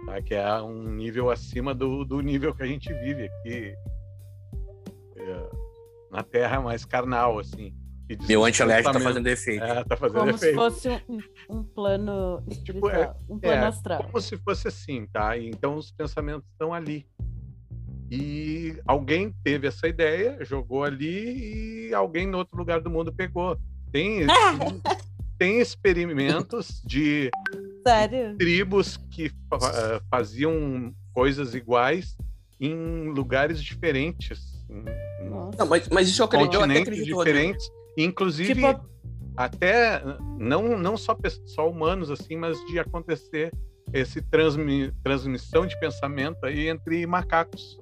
[0.05, 0.21] tá?
[0.21, 3.75] que é um nível acima do, do nível que a gente vive aqui
[6.11, 7.73] na Terra mais carnal, assim.
[8.27, 9.63] Meu antialérgico tá fazendo efeito.
[9.63, 10.55] É, tá fazendo Como se efeito.
[10.55, 11.19] fosse um,
[11.49, 14.03] um plano espiritual, um plano é, astral.
[14.03, 15.37] Como se fosse assim, tá?
[15.37, 17.05] Então os pensamentos estão ali.
[18.11, 23.55] E alguém teve essa ideia, jogou ali e alguém no outro lugar do mundo pegou.
[23.91, 24.25] Tem,
[25.37, 27.29] tem experimentos de
[27.87, 28.35] Sério?
[28.37, 32.17] tribos que eh, faziam coisas iguais
[32.59, 34.65] em lugares diferentes.
[35.57, 37.57] Não, mas, mas isso eu acredito, eu acredito, Rodrigo.
[38.03, 38.89] Inclusive Tipo,
[39.35, 40.01] até
[40.37, 43.51] não não só só humanos assim, mas de acontecer
[43.93, 47.79] esse transmi, transmissão de pensamento aí entre macacos.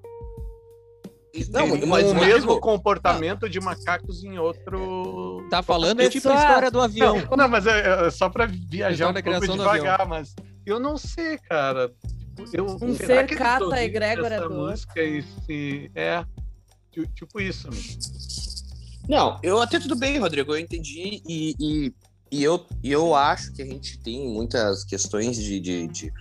[1.49, 5.45] Não, mas o Rodrigo, mesmo comportamento de macacos em outro.
[5.49, 7.15] Tá falando é tipo a Pessoal, história do avião.
[7.29, 10.33] Não, não, mas é, é só para viajar um da pouco devagar, mas
[10.65, 11.89] eu não sei, cara.
[12.35, 16.23] Tipo, Eu, Um ser cata egrégora essa do música e se é
[16.91, 17.69] ti- tipo isso.
[17.69, 17.77] né?
[19.07, 21.93] Não, eu até tudo bem, Rodrigo, eu entendi e, e,
[22.31, 26.13] e eu, eu acho que a gente tem muitas questões de, de, de,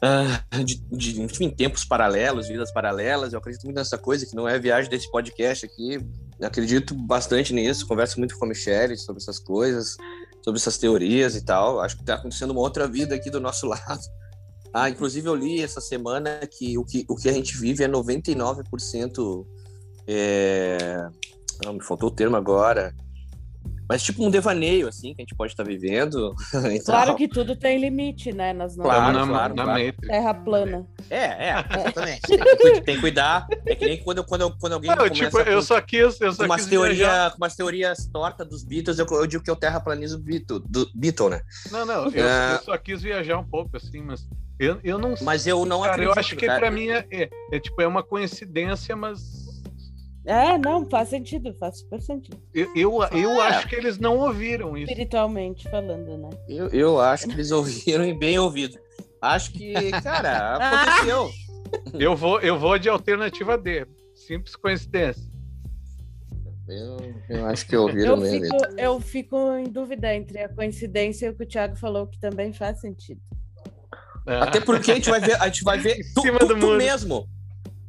[0.00, 3.32] ah, de- de, enfim, tempos paralelos, vidas paralelas.
[3.32, 5.98] Eu acredito muito nessa coisa, que não é viagem desse podcast aqui.
[6.40, 9.96] Acredito bastante nisso, converso muito com a Michelle sobre essas coisas,
[10.42, 11.80] sobre essas teorias e tal.
[11.80, 14.00] Acho que está acontecendo uma outra vida aqui do nosso lado.
[14.72, 17.88] Ah, inclusive eu li essa semana que o que, o que a gente vive é
[17.88, 19.46] 99%
[20.06, 21.08] é...
[21.64, 22.94] Não, me faltou o termo agora.
[23.90, 26.34] Mas tipo um devaneio, assim, que a gente pode estar vivendo.
[26.74, 28.52] e Claro que tudo tem limite, né?
[28.52, 29.92] Nas Claro, nossas claro, na claro.
[30.06, 30.86] Terra plana.
[31.08, 31.16] É,
[31.48, 32.20] é, exatamente.
[32.26, 33.46] Tem que, cuid- tem que cuidar.
[33.66, 36.28] É que nem quando, quando, quando alguém Não, começa tipo, com, eu só quis, eu
[36.28, 36.86] com só umas, quis viajar.
[36.86, 40.60] teoria, com umas teorias tortas dos Beatles, eu, eu digo que eu terraplanizo o Beatle,
[40.68, 41.40] do Beatle, né?
[41.72, 42.56] Não, não, eu, É.
[42.56, 44.28] eu só quis viajar um pouco, assim, mas
[44.60, 46.14] eu, eu não Mas eu não Cara, acredito.
[46.14, 46.58] eu acho que cara.
[46.60, 49.47] pra mim é, é, é, tipo, é uma coincidência, mas
[50.28, 52.36] É, não, faz sentido, faz super sentido.
[52.54, 53.46] eu, eu, eu É.
[53.48, 54.90] acho que eles não ouviram isso.
[54.90, 56.28] Espiritualmente falando, né?
[56.46, 58.78] Eu, eu acho que eles ouviram e bem ouvido.
[59.22, 60.56] Acho que, cara,
[61.00, 61.30] aconteceu.
[61.98, 63.86] Eu vou, eu vou de alternativa D.
[64.14, 65.22] Simples coincidência.
[66.68, 66.98] Eu,
[67.30, 68.42] eu acho que ouviram Eu mesmo.
[68.44, 72.20] fico, eu fico em dúvida entre a coincidência e o que o Thiago falou, que
[72.20, 73.20] também faz sentido.
[74.26, 76.48] Ah, Até porque a gente vai ver, a gente vai ver Em tu, cima tu-
[76.48, 77.26] do tu mesmo.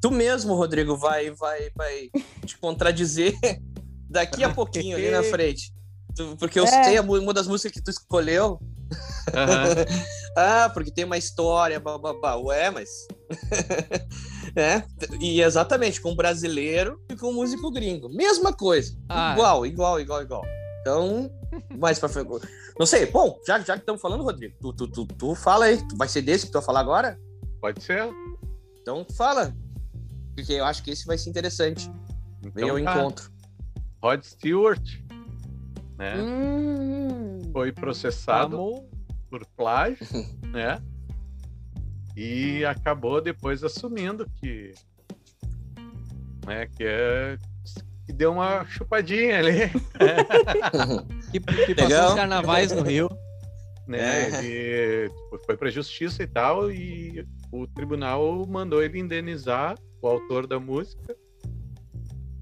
[0.01, 2.09] Tu mesmo, Rodrigo, vai, vai, vai
[2.45, 3.33] te contradizer
[4.09, 5.73] daqui a pouquinho ali na frente.
[6.37, 6.83] Porque eu É.
[6.83, 8.59] sei uma das músicas que tu escolheu.
[9.33, 9.75] aham.
[10.35, 12.35] ah, porque tem uma história, bababá.
[12.35, 12.89] Ué, mas.
[14.55, 14.83] é,
[15.21, 18.09] e exatamente, com brasileiro e com músico gringo.
[18.09, 18.97] Mesma coisa.
[19.07, 19.33] Ah.
[19.33, 20.41] Igual, igual, igual, igual.
[20.81, 21.29] Então,
[21.77, 22.29] mais pra frente.
[22.79, 25.77] Não sei, bom, já, já que estamos falando, Rodrigo, tu, tu, tu, tu fala aí.
[25.87, 27.19] Tu vai ser desse que tu vai falar agora?
[27.61, 28.09] Pode ser?
[28.81, 29.53] Então fala.
[30.39, 31.89] Porque eu acho que esse vai ser interessante.
[32.53, 32.93] Vem Então, ao tá.
[32.99, 33.31] encontro.
[34.01, 34.99] Rod Stewart,
[35.97, 36.15] né?
[36.21, 38.83] Hum, Foi processado Vamos-
[39.29, 39.97] por plágio,
[40.53, 40.81] né?
[42.15, 44.73] E acabou depois assumindo que,
[46.45, 47.37] né, que é
[48.05, 49.69] que deu uma chupadinha ali,
[51.31, 52.09] que, que passou Legal.
[52.09, 53.07] os carnavais no Rio.
[53.87, 53.99] né?
[53.99, 54.45] É.
[54.45, 60.47] Ele tipo, foi para justiça e tal e o tribunal mandou ele indenizar o autor
[60.47, 61.15] da música.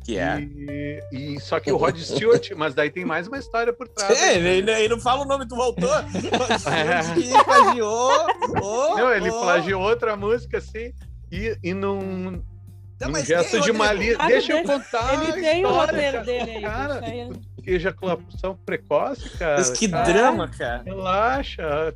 [0.03, 0.39] Que é.
[0.39, 4.17] E, e- só que o Rod Stewart, mas daí tem mais uma história por trás.
[4.21, 4.55] É, né?
[4.55, 6.05] ele, ele não fala o nome do autor.
[6.13, 8.11] que plagiou.
[8.63, 9.41] Oh, Não, ele oh.
[9.41, 10.93] plagiou outra música assim
[11.29, 12.41] e, e não
[12.97, 14.17] Tá, um mas gesto de malícia.
[14.25, 15.13] Deixa eu deixa- contar.
[15.13, 16.23] Ele a tem o roteiro cara.
[16.23, 16.61] dele aí.
[16.61, 17.01] Cara.
[17.67, 19.58] Ejaculação precoce, cara.
[19.58, 20.84] Mas que Cara, drama, cara.
[20.86, 21.93] Relaxa,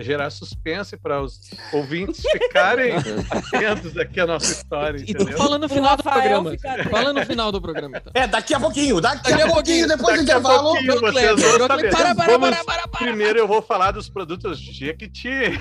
[0.00, 1.40] gerar suspense para os
[1.72, 2.92] ouvintes ficarem
[3.30, 5.38] atentos aqui à nossa história, E tu entendeu?
[5.38, 6.52] fala no final do programa.
[6.90, 8.12] Fala no final do programa, então.
[8.14, 10.72] É, daqui a pouquinho, daqui, Daqui a pouquinho, depois do intervalo.
[10.72, 11.90] pouquinho vocês vão saber.
[11.90, 13.06] Para, para, para, para, para.
[13.06, 15.28] Primeiro eu vou falar dos produtos Jequiti.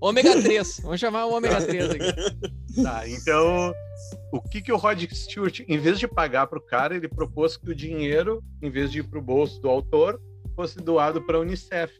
[0.00, 0.80] ômega 3.
[0.82, 2.14] Vamos chamar o ômega 3 aqui.
[2.82, 3.72] Tá, então
[4.32, 7.56] o que, que o Rod Stewart, em vez de pagar para o cara, ele propôs
[7.56, 10.20] que o dinheiro, em vez de ir para o bolso do autor,
[10.54, 11.92] fosse doado para a Unicef.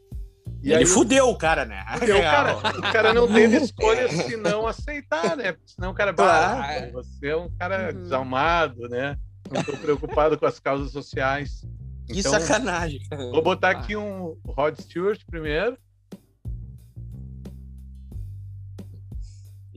[0.62, 1.84] E Ele aí, fudeu o cara, né?
[1.92, 5.52] Porque o cara, o cara não teve escolha se não aceitar, né?
[5.52, 6.92] Porque senão o cara, Claro.
[6.92, 8.02] você é um cara Uhum.
[8.02, 9.16] desalmado, né?
[9.50, 11.62] Não tô preocupado com as causas sociais.
[12.06, 13.00] Que Então, sacanagem.
[13.30, 15.76] vou botar aqui um Rod Stewart primeiro.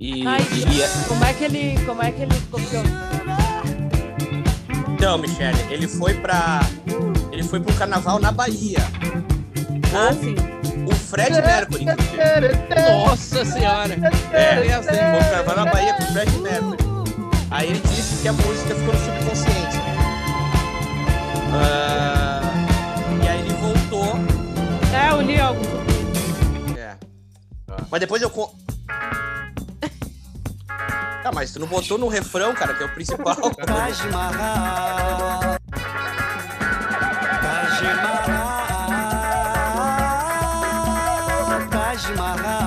[0.03, 1.85] E, Ai, e- e- Como é que ele.
[1.85, 2.83] Como é que ele copiou?
[4.89, 6.59] então, Michele, ele foi pra.
[7.31, 8.79] Ele foi pro carnaval na Bahia.
[9.93, 10.33] Ah, sim.
[10.87, 11.85] O Fred Mercury.
[13.05, 13.93] Nossa senhora.
[14.33, 15.11] É, Essa, Foi hein?
[15.11, 16.77] pro carnaval na Bahia com o Fred Mercury.
[17.51, 19.77] Aí ele disse que a música ficou no subconsciente.
[21.53, 22.41] Ah,
[23.23, 24.15] e aí ele voltou.
[24.97, 25.61] É, eu li algo.
[26.75, 26.95] É.
[27.91, 28.31] Mas depois eu.
[31.23, 33.35] Ah, mas tu não botou no refrão, cara, que é o principal.
[33.65, 35.57] Taj Mahal.
[37.41, 38.89] Taj Mahal.
[41.69, 42.60] Taj Mahal.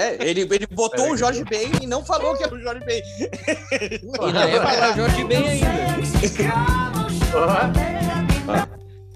[0.00, 3.02] É, ele, ele botou o Jorge Ben e não falou que era o Jorge Ben.
[3.20, 5.70] E na época o Jorge Ben ainda.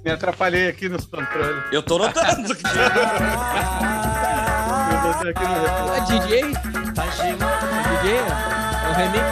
[0.04, 1.64] Me atrapalhei aqui nos controles.
[1.72, 2.54] Eu tô notando.
[4.92, 5.54] Eu botei aqui no.
[5.94, 6.42] É DJ?
[7.40, 7.96] Mahal.
[8.02, 8.16] DJ?
[8.16, 9.24] É um remix?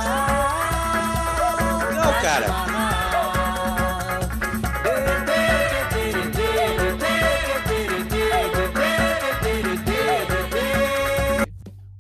[1.95, 2.82] Não, cara.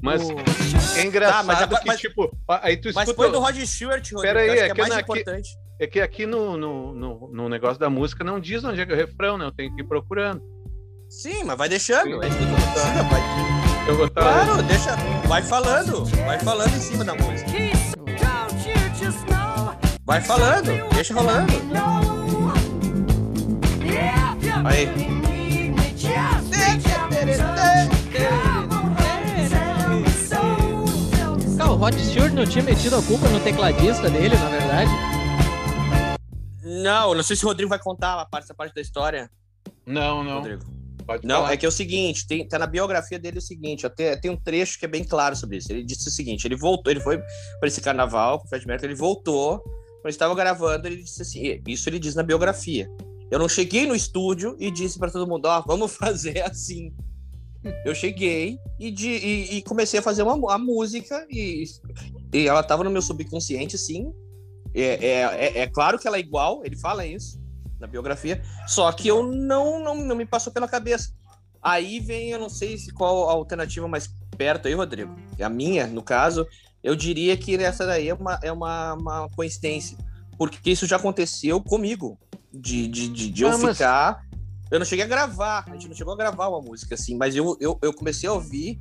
[0.02, 0.32] Mas O-
[0.98, 3.14] é engraçado Tá, mas a- que, mas- tipo, aí tu Mas escuta.
[3.14, 4.94] foi do Rod Stewart, Rodrigo, Pera aí, que eu acho é que que é mais
[4.94, 5.48] na- importante.
[5.80, 8.92] É que aqui no, no, no, no negócio da música não diz onde é que
[8.92, 9.44] é o refrão, né?
[9.46, 10.42] Eu tenho que ir procurando.
[11.08, 12.22] Sim, mas vai deixando.
[12.22, 13.96] É que eu vai.
[13.96, 14.10] Vou.
[14.10, 14.96] Claro, deixa.
[15.26, 16.04] Vai falando.
[16.24, 17.50] Vai falando em cima da música.
[20.04, 21.52] Vai falando, deixa rolando.
[24.64, 25.31] Aí.
[31.82, 34.90] Rod Stewart não tinha metido a culpa no tecladista dele, na verdade.
[36.62, 39.28] Não, não sei se o Rodrigo vai contar a parte, essa parte da história.
[39.84, 40.36] Não, não.
[40.36, 40.62] Rodrigo.
[41.04, 41.54] Pode Não, falar.
[41.54, 44.36] é que é o seguinte, tem, tá na biografia dele o seguinte, até tem um
[44.36, 45.72] trecho que é bem claro sobre isso.
[45.72, 48.92] Ele disse o seguinte, ele voltou, ele foi para esse carnaval com o Fred Mercury,
[48.92, 49.58] ele voltou,
[50.02, 52.88] quando estava gravando, ele disse assim, isso ele diz na biografia.
[53.28, 56.94] Eu não cheguei no estúdio e disse para todo mundo, ó, vamos fazer assim.
[57.84, 61.64] Eu cheguei e, de, e, e comecei a fazer uma, a música e,
[62.32, 64.12] e ela tava no meu subconsciente, sim.
[64.74, 67.40] É, é, é, é claro que ela é igual, ele fala isso
[67.78, 71.12] na biografia, só que eu não, não, não me passou pela cabeça.
[71.60, 75.14] Aí vem, eu não sei se qual a alternativa mais perto aí, Rodrigo.
[75.40, 76.46] A minha, no caso,
[76.82, 79.96] eu diria que essa daí é uma, é uma, uma coincidência.
[80.36, 82.18] Porque isso já aconteceu comigo.
[82.52, 84.24] De, de, de, de eu Ah, mas- ficar.
[84.72, 87.36] Eu não cheguei a gravar, a gente não chegou a gravar uma música assim, mas
[87.36, 88.80] eu, eu, eu comecei a ouvir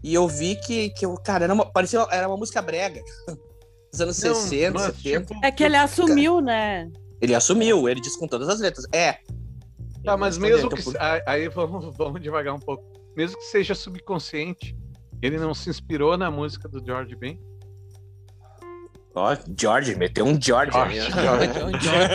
[0.00, 3.02] e eu vi que, que eu, cara, era uma, parecia era uma música brega.
[3.90, 5.26] Dos anos Não, 60, mas, 70.
[5.26, 6.88] tipo, É que ele assumiu, né?
[7.20, 8.86] Ele assumiu, ele disse com todas as letras.
[8.92, 9.18] É.
[10.04, 10.90] Tá, mas mesmo respondeu, que.
[10.90, 12.84] então, Aí aí vamos, vamos devagar um pouco.
[13.16, 14.76] Mesmo que seja subconsciente,
[15.20, 17.40] ele não se inspirou na música do George Ben.
[19.16, 20.98] Ó, George, meteu um George, George.
[21.42, 22.14] É um George,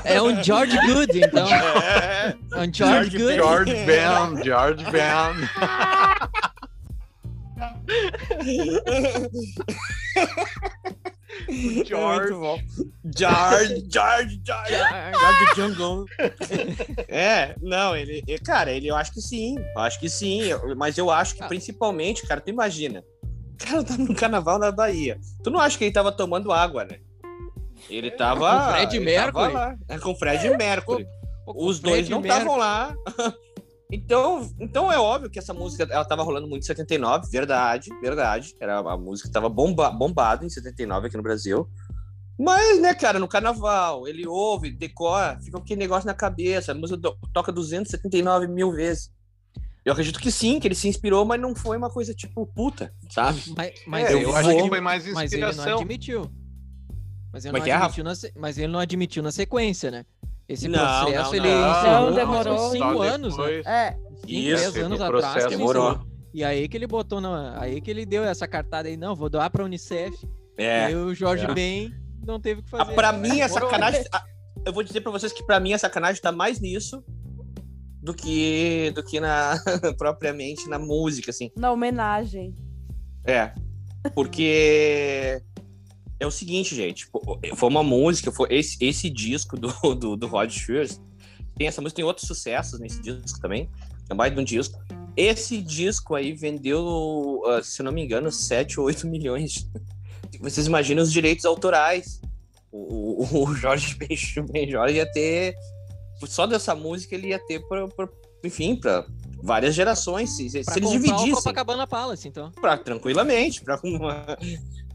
[0.04, 1.46] é um George Good, então.
[1.48, 2.34] É.
[2.52, 3.34] É um George George Good.
[3.36, 5.36] George Ben, George Ben.
[11.84, 12.62] George.
[13.04, 14.74] George, George, George.
[15.12, 16.06] George Jungle.
[17.08, 20.96] É, não, ele, cara, ele eu acho que sim, eu acho que sim, eu- mas
[20.98, 21.48] eu acho que Ah.
[21.48, 23.04] principalmente, cara, tu imagina,
[23.60, 26.84] o cara tá no carnaval na Bahia, tu não acha que ele tava tomando água,
[26.84, 26.98] né?
[27.90, 28.50] Ele tava...
[28.50, 29.52] Com Fred ele tava Mercury?
[29.54, 31.06] lá, é, com Fred Mercury.
[31.46, 32.94] Os dois Fred não Mercury- estavam lá.
[33.88, 38.52] Então, então é óbvio que essa música ela tava rolando muito em 79, verdade, verdade.
[38.60, 41.70] Era a música que tava bomba, bombada em 79 aqui no Brasil.
[42.36, 46.72] Mas, né, cara, no carnaval, ele ouve, decora, fica aquele negócio na cabeça.
[46.72, 49.08] A música do- toca 279 mil vezes.
[49.86, 52.92] Eu acredito que sim, que ele se inspirou, mas não foi uma coisa tipo puta,
[53.08, 53.40] sabe?
[53.56, 55.78] Mas, mas É, eu vou- acho que foi mais Mas ele não inspiração.
[55.78, 56.30] admitiu.
[57.32, 59.90] Mas ele, Como é não que é, admitiu na mas ele não admitiu na sequência,
[59.92, 60.04] né?
[60.48, 61.70] Esse Não, processo não, ele não.
[61.70, 62.70] encerrou Não, demorou.
[62.72, 63.44] cinco anos, né?
[63.64, 66.00] É, Cinco, Isso, dez anos atrás demorou.
[66.34, 67.60] E aí que ele botou na.
[67.60, 70.12] Aí que ele deu essa cartada aí, não, vou doar pra Unicef.
[70.58, 70.86] E É.
[70.86, 71.54] aí o Jorge É.
[71.54, 71.92] Ben
[72.26, 72.94] não teve o que Ah, fazer.
[72.94, 73.68] Pra mim, a Demorou.
[73.70, 74.04] sacanagem.
[74.12, 74.24] a-
[74.64, 77.04] Eu vou dizer pra vocês que pra mim a sacanagem tá mais nisso
[78.06, 79.60] do que, do que na,
[79.98, 81.50] propriamente na música, assim.
[81.56, 82.54] na homenagem.
[83.24, 83.52] É.
[84.14, 85.42] Porque
[86.20, 87.08] é o seguinte, gente.
[87.10, 90.92] pô, Foi uma música, foi esse, esse disco do, do, do Rod Stewart.
[91.56, 93.68] Tem essa música, tem outros sucessos nesse disco também.
[94.08, 94.78] É mais de um disco.
[95.16, 99.68] Esse disco aí vendeu, ah, se não me engano, 7 ou 8 milhões.
[100.40, 102.20] Vocês imaginam os direitos autorais.
[102.70, 103.96] O, o, o Jorge
[104.52, 105.56] Benjor ia ter.
[106.26, 108.08] Só dessa música ele ia ter, pra, pra-
[108.44, 109.06] enfim, para
[109.42, 110.36] várias gerações.
[110.36, 111.34] Se, se Pra eles comprar o dividissem.
[111.34, 112.50] Copacabana Palace, então.
[112.52, 113.62] Pra, tranquilamente.
[113.62, 114.36] Pra uma...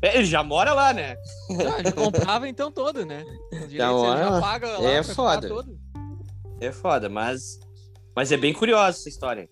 [0.01, 1.15] É, Ele já mora lá, né?
[1.51, 3.23] Ah, ele comprava então todo, né?
[3.53, 5.47] Então, ele já ah, paga lá é pra foda.
[5.47, 5.77] todo.
[6.59, 7.59] É foda, mas,
[8.15, 9.47] mas é bem curiosa essa história.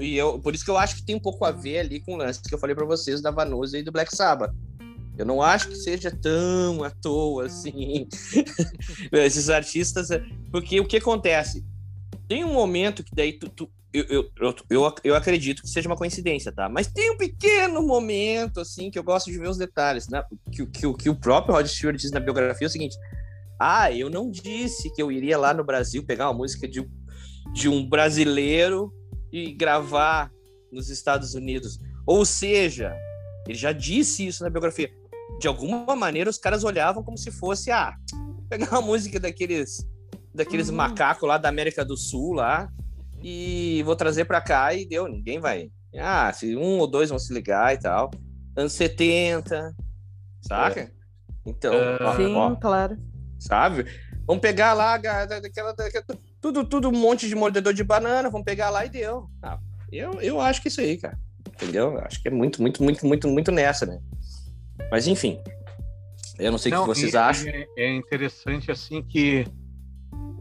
[0.00, 2.14] E eu, por isso que eu acho que tem um pouco a ver ali com
[2.14, 4.52] o lance que eu falei pra vocês da Vanusa e do Black Sabbath.
[5.18, 8.08] Eu não acho que seja tão à toa assim.
[9.12, 10.08] Esses artistas.
[10.50, 11.64] Porque o que acontece?
[12.28, 13.48] Tem um momento que daí tu.
[13.48, 14.04] tu- eu,
[14.40, 16.66] eu, eu, eu, acredito que seja uma coincidência, tá?
[16.66, 20.24] Mas tem um pequeno momento, assim, que eu gosto de ver os detalhes, né?
[20.50, 22.96] Que, que, que o próprio Rod Stewart diz na biografia é o seguinte:
[23.60, 26.88] Ah, eu não disse que eu iria lá no Brasil pegar uma música de,
[27.52, 28.90] de um brasileiro
[29.30, 30.32] e gravar
[30.72, 31.78] nos Estados Unidos.
[32.06, 32.96] Ou seja,
[33.46, 34.90] ele já disse isso na biografia.
[35.42, 37.96] De alguma maneira, os caras olhavam como se fosse, ah,
[38.48, 39.84] pegar uma música daqueles,
[40.32, 40.76] daqueles Uhum.
[40.76, 42.68] macacos lá da América do Sul lá
[43.20, 45.68] e vou trazer pra cá e deu, ninguém vai.
[45.98, 48.12] Ah, se um ou dois vão se ligar e tal.
[48.56, 49.74] Anos 70,
[50.40, 50.92] saca?
[51.44, 51.98] Então, É.
[52.04, 52.96] ó, Sim, ó, claro.
[53.40, 53.84] sabe?
[54.24, 56.04] Vamos pegar lá daquela, daquela-
[56.40, 59.26] tudo, tudo um monte de mordedor de banana, vamos pegar lá e deu.
[59.42, 59.58] Ah,
[59.90, 61.18] eu, eu acho que é isso aí, cara.
[61.48, 61.94] Entendeu?
[61.94, 63.98] Eu Acho que é muito, muito, muito, muito, muito nessa, né?
[64.90, 65.38] Mas enfim.
[66.38, 67.48] Eu não sei o que vocês e- acham.
[67.48, 69.44] É, é interessante assim que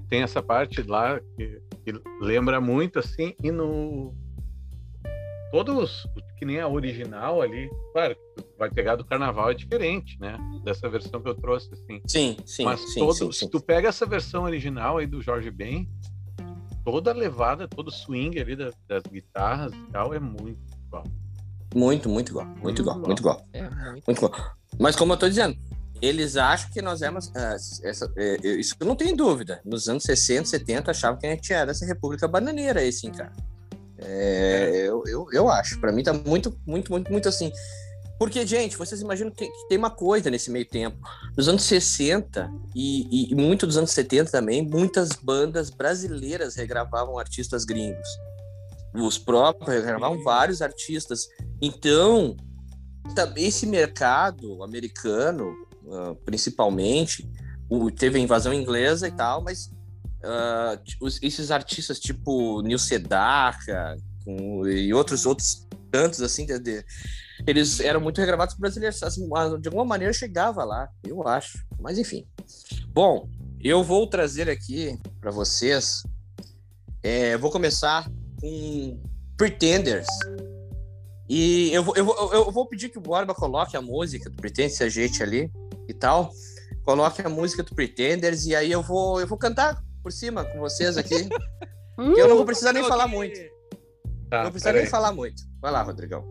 [0.10, 4.14] tem essa parte lá que, que lembra muito assim e no
[5.52, 8.16] todos que nem a original ali, claro,
[8.58, 10.38] vai pegar do carnaval é diferente, né?
[10.64, 12.02] Dessa versão que eu trouxe assim.
[12.08, 13.48] Sim, sim, Mas sim, todo, sim, se sim.
[13.50, 15.88] tu pega essa versão original aí do Jorge Ben,
[16.84, 21.04] toda a levada, todo o swing ali das, das guitarras e tal é muito igual.
[21.74, 22.46] Muito, muito igual.
[22.62, 23.46] Muito igual, muito igual.
[23.54, 24.04] É, muito.
[24.08, 24.52] Muito igual.
[24.80, 25.58] Mas como eu tô dizendo,
[26.02, 27.32] eles acham que nós éramos.
[27.36, 29.62] ah, essa- é, é, isso eu não tenho dúvida.
[29.64, 33.32] Nos anos 60, 70, achavam que a gente era essa república bananeira aí, sim, cara.
[34.00, 35.80] É, eu, eu, eu acho.
[35.80, 37.52] Pra mim tá muito, muito, muito, muito assim.
[38.18, 40.98] Porque, gente, vocês imaginam que, tem uma coisa nesse meio tempo.
[41.36, 47.66] Nos anos 60 e, e, muito dos anos 70 também, muitas bandas brasileiras regravavam artistas
[47.66, 48.08] gringos.
[48.94, 50.24] Os próprios regravavam Sim.
[50.24, 51.28] vários artistas.
[51.62, 52.36] Então,
[53.36, 55.54] esse mercado americano,
[55.92, 57.30] ah, principalmente,
[57.98, 59.70] teve a invasão inglesa e tal, mas
[61.00, 63.96] os- esses artistas tipo Neil Sedaka
[64.68, 66.86] e outros outros tantos assim, de- de-
[67.48, 69.02] eles eram muito regravados por brasileiros.
[69.04, 69.28] Assim,
[69.60, 71.66] De alguma maneira chegava lá, eu acho.
[71.80, 72.26] Mas enfim.
[72.94, 73.28] Bom,
[73.64, 76.04] eu vou trazer aqui para vocês.
[77.04, 78.08] é, vou começar
[78.40, 79.02] com
[79.36, 80.06] Pretenders.
[81.34, 84.36] E eu vou, eu, vou, eu vou pedir que o Borba coloque a música do
[84.36, 85.50] Pretenders, se ajeite ali
[85.88, 86.30] e tal.
[86.84, 90.60] Coloque a música do Pretenders e aí eu vou, eu vou cantar por cima com
[90.60, 91.30] vocês aqui.
[91.30, 91.32] Que
[92.20, 93.40] eu não vou precisar nem falar muito.
[94.30, 95.42] Tá, Não vou precisar nem falar muito.
[95.62, 96.22] Vai lá, Rodrigão.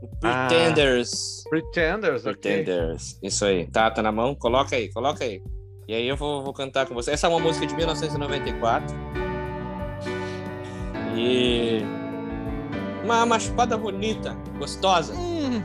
[0.00, 0.46] O Ah.
[0.48, 1.42] Pretenders.
[1.50, 2.34] Pretenders, ok.
[2.34, 3.18] Pretenders.
[3.20, 3.66] Isso aí.
[3.66, 4.36] Tá, tá na mão?
[4.36, 5.42] Coloca aí, coloca aí.
[5.88, 7.10] E aí eu vou, vou cantar com você.
[7.10, 8.94] Essa é uma música de 1994.
[11.16, 11.99] E.
[13.10, 15.12] Uma, uma chupada bonita, gostosa.
[15.14, 15.60] Hum,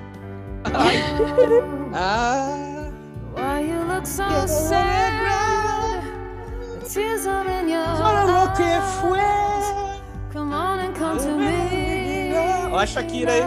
[1.93, 2.89] Ah.
[3.35, 6.01] Why you look so sad?
[6.89, 9.19] Tears are in your Olha o que foi.
[10.33, 12.33] Come on and come to me.
[12.71, 13.43] Olha a Shakira aí.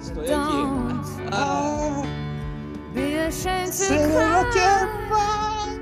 [0.00, 0.32] Estou aqui.
[1.30, 2.02] Ah.
[2.94, 4.64] be ashamed to que
[5.10, 5.78] cry.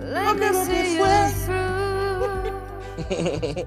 [0.00, 1.32] Let me Olha o que see you foi.
[1.44, 1.61] through.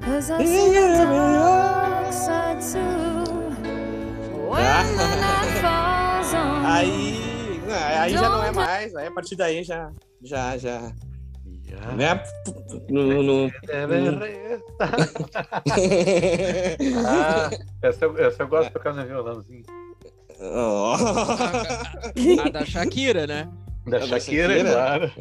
[0.02, 3.24] Cause I see the dark side too.
[4.50, 7.60] When the night falls on Aí.
[8.00, 8.96] aí já não é mais.
[8.96, 9.92] Aí a partir daí já.
[10.22, 10.92] Já, já.
[11.68, 11.96] Yeah.
[11.96, 12.24] Né?
[12.90, 13.52] No, no-
[17.08, 17.50] Ah,
[17.82, 19.64] essa, eu- essa eu gosto de tocar no violãozinho.
[20.40, 20.96] Oh.
[22.46, 23.48] A da Shakira, né?
[23.88, 24.72] Da Da Shakira, Shakira?
[24.72, 25.12] claro.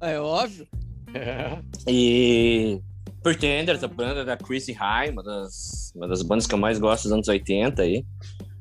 [0.00, 0.66] É óbvio.
[1.14, 1.58] É.
[1.86, 2.80] E
[3.24, 7.04] Pretenders, a banda da Chrissy High, uma das, uma das bandas que eu mais gosto
[7.04, 8.04] dos anos 80 aí.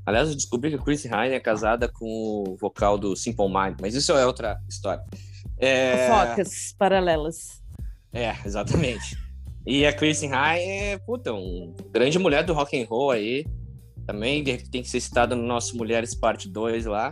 [0.06, 2.06] Aliás, eu descobri que a Chrissy Hine é casada com
[2.48, 5.04] o vocal do Simple Mind, mas isso é outra história.
[5.58, 7.62] É, Focas paralelas.
[8.14, 9.18] é exatamente.
[9.68, 13.46] E a Chrissy Hine é, puta, um grande mulher do rock and roll aí.
[14.06, 17.12] Também tem que ser citada no nosso Mulheres Parte 2 lá.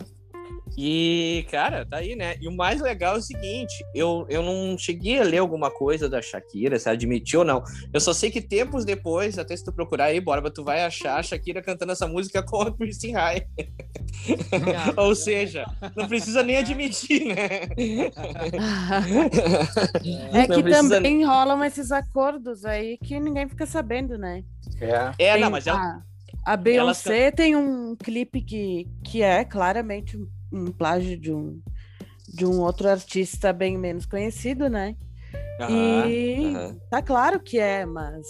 [0.78, 2.36] E, cara, tá aí, né?
[2.42, 6.10] E o mais legal é o seguinte: eu, eu não cheguei a ler alguma coisa
[6.10, 7.62] da Shakira, se ela admitiu ou não.
[7.94, 11.20] Eu só sei que tempos depois, até se tu procurar aí, Borba, tu vai achar
[11.20, 13.46] a Shakira cantando essa música com a Chrissy High.
[14.98, 15.66] ou seja,
[15.96, 17.68] não precisa nem admitir, né?
[20.34, 24.44] É que precisa- também rolam esses acordos aí que ninguém fica sabendo, né?
[24.80, 25.12] É.
[25.18, 26.04] É, Tem não, mas ela.
[26.46, 30.18] a, a Beyoncé tem um clipe que, que é claramente
[30.52, 31.62] um, plágio de um,
[32.28, 34.96] de um outro artista bem menos conhecido, né?
[35.60, 36.78] Aham, e aham.
[36.90, 38.26] tá claro que é, mas,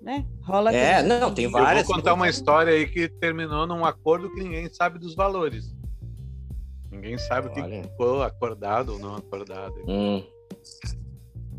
[0.00, 0.24] né?
[0.42, 1.86] Rola É, não, tem Eu várias.
[1.86, 5.74] vou contar uma história aí que terminou num acordo que ninguém sabe dos valores.
[6.90, 9.74] Ninguém sabe o que ficou acordado ou não acordado.
[9.86, 10.22] Hum,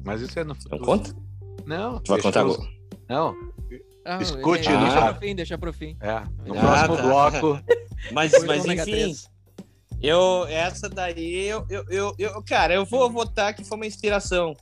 [0.03, 0.78] Mas isso é no futuro.
[0.78, 1.14] não conta?
[1.66, 1.99] Não.
[1.99, 2.70] Tu vai contar eu- agora.
[3.07, 3.36] Não,
[4.05, 5.12] Ah, Escute, deixa, deixa ah.
[5.14, 5.97] pro fim, deixa pro fim.
[5.99, 6.20] é.
[6.47, 7.01] No Ah, próximo tá.
[7.03, 7.64] bloco.
[8.12, 9.30] Mas, mas enfim, 3.
[10.01, 14.53] Eu, essa daí, eu, eu, eu, eu- cara, eu vou votar que foi uma inspiração.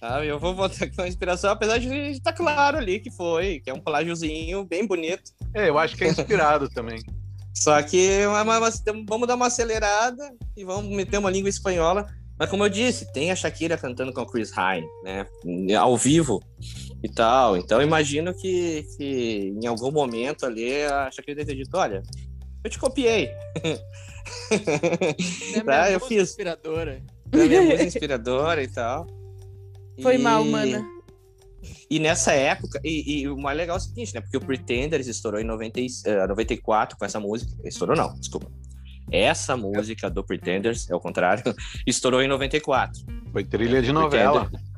[0.00, 0.26] Sabe?
[0.26, 3.70] Eu vou votar que foi uma inspiração, apesar de estar claro ali que foi, que
[3.70, 5.30] é um plágiozinho bem bonito.
[5.54, 6.98] É, eu acho que é inspirado também.
[7.54, 8.22] Só que
[9.06, 12.06] vamos dar uma acelerada e vamos meter uma língua espanhola.
[12.36, 15.26] Mas como eu disse, tem a Shakira cantando com o Chris Hine, né?
[15.76, 16.42] Ao vivo
[17.04, 17.56] e tal.
[17.56, 22.02] Então imagino que, que em algum momento ali a Shakira deve ter dito, olha,
[22.64, 23.30] eu te copiei.
[25.56, 26.30] É tá, eu fiz.
[26.30, 27.02] inspiradora.
[27.32, 29.06] É a minha música inspiradora e tal.
[30.00, 30.84] Foi E- mal, mana.
[31.88, 34.20] E nessa época, e, e o mais legal é o seguinte, né?
[34.20, 37.52] Porque o Pretenders estourou em 90, e- eh, 94 com essa música.
[37.64, 38.50] Estourou não, desculpa.
[39.10, 41.42] Essa música do Pretenders, é o contrário,
[41.86, 43.00] estourou em 94.
[43.30, 44.46] Foi trilha de novela.
[44.46, 44.71] Pretender-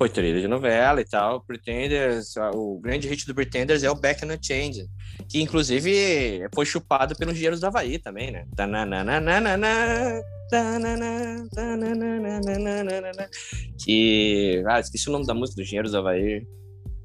[0.00, 1.42] Foi trilha de novela e tal.
[1.44, 4.86] Pretenders, o grande hit do Pretenders é o Back and Change,
[5.28, 8.46] que inclusive foi chupado pelos Engenheiros do Havaí também, né?
[13.78, 14.62] Que.
[14.66, 16.46] Ah, esqueci o nome da música dos Engenheiros do Havaí.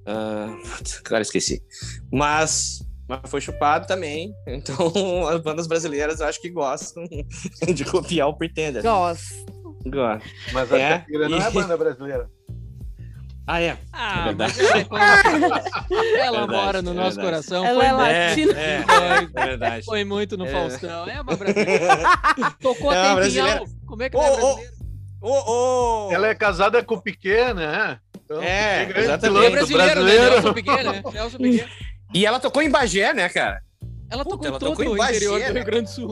[0.06, 0.56] Ah,
[1.04, 1.62] cara, esqueci.
[2.10, 2.80] Mas.
[3.10, 4.34] Mas foi chupado também.
[4.48, 7.04] Então, as bandas brasileiras eu acho que gostam
[7.76, 8.86] de copiar o Pretenders.
[8.86, 9.36] Gosto.
[9.86, 10.32] Gostam.
[10.54, 12.30] Mas a É, Shakira não e- é banda brasileira.
[13.48, 13.78] Ah, é.
[13.94, 14.54] Ah, verdade.
[14.90, 15.64] mas ela,
[16.18, 17.22] ela Verdade, mora no é nosso verdade.
[17.22, 17.66] coração.
[17.66, 18.60] Ela foi, é latina.
[18.60, 19.06] É, foi,
[19.44, 19.86] é verdade.
[19.86, 20.52] foi muito no É.
[20.52, 21.08] Faustão.
[21.10, 21.98] É uma brasileira.
[22.60, 23.64] Tocou É em brasileira.
[23.86, 24.74] Como é que não é Ô, ô, brasileira?
[25.22, 26.12] Ô, ô!
[26.12, 28.00] Ela é casada com o Piquet, né?
[28.24, 29.46] Então, É, exatamente.
[29.46, 29.94] É piloto brasileiro, né?
[29.94, 30.32] brasileiro.
[30.34, 31.04] Nelson Piquet, né?
[31.14, 31.70] Nelson Piquet.
[32.16, 33.62] E ela tocou em Bagé, né, cara?
[34.10, 35.60] Ela Puta, tocou ela em todo tocou em o interior Bagé, do né?
[35.60, 36.12] Rio Grande do Sul.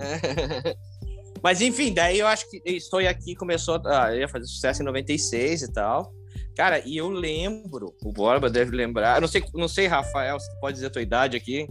[1.42, 5.64] Mas enfim, daí eu acho que Estou Aqui começou a ia fazer sucesso em 96
[5.64, 6.12] e tal.
[6.56, 9.18] Cara, e eu lembro, o Borba deve lembrar.
[9.18, 11.68] Eu não sei, não sei, Rafael, se tu pode dizer a tua idade aqui.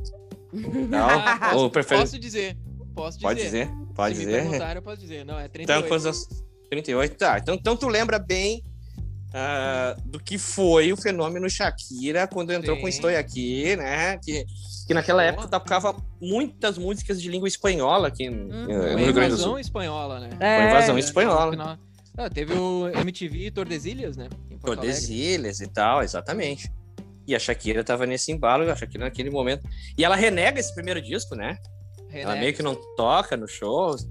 [0.52, 1.08] Não?
[1.08, 2.56] Ah, posso, Ou prefere- posso dizer.
[2.94, 3.26] Posso dizer.
[3.28, 3.70] Pode dizer?
[3.94, 4.42] Pode Se me dizer?
[4.42, 5.24] perguntarem, eu posso dizer.
[5.24, 5.88] Não, é Então, 38.
[5.88, 6.28] quantos anos?
[6.70, 7.38] 38, tá.
[7.38, 8.62] Então, então tu lembra bem
[9.34, 12.88] ah, do que foi o fenômeno Shakira quando entrou com Sim.
[12.88, 14.18] Estou Aqui, né?
[14.18, 14.44] Que,
[14.86, 19.12] que naquela época tocava muitas músicas de língua espanhola aqui no, Hum, no Rio Grande
[19.12, 19.58] do invasão Sul.
[19.58, 20.30] espanhola, né?
[20.36, 21.50] Foi É, invasão No espanhola.
[21.52, 21.78] final-
[22.16, 24.28] Ah, teve o MTV Tordesilhas, né?
[24.62, 26.70] Tordesilhas e tal, exatamente.
[27.26, 29.66] E a Shakira tava nesse embalo, a Shakira naquele momento.
[29.96, 31.56] E ela renega esse primeiro disco, né?
[32.10, 32.40] Ela René.
[32.40, 34.06] meio que não toca nos shows.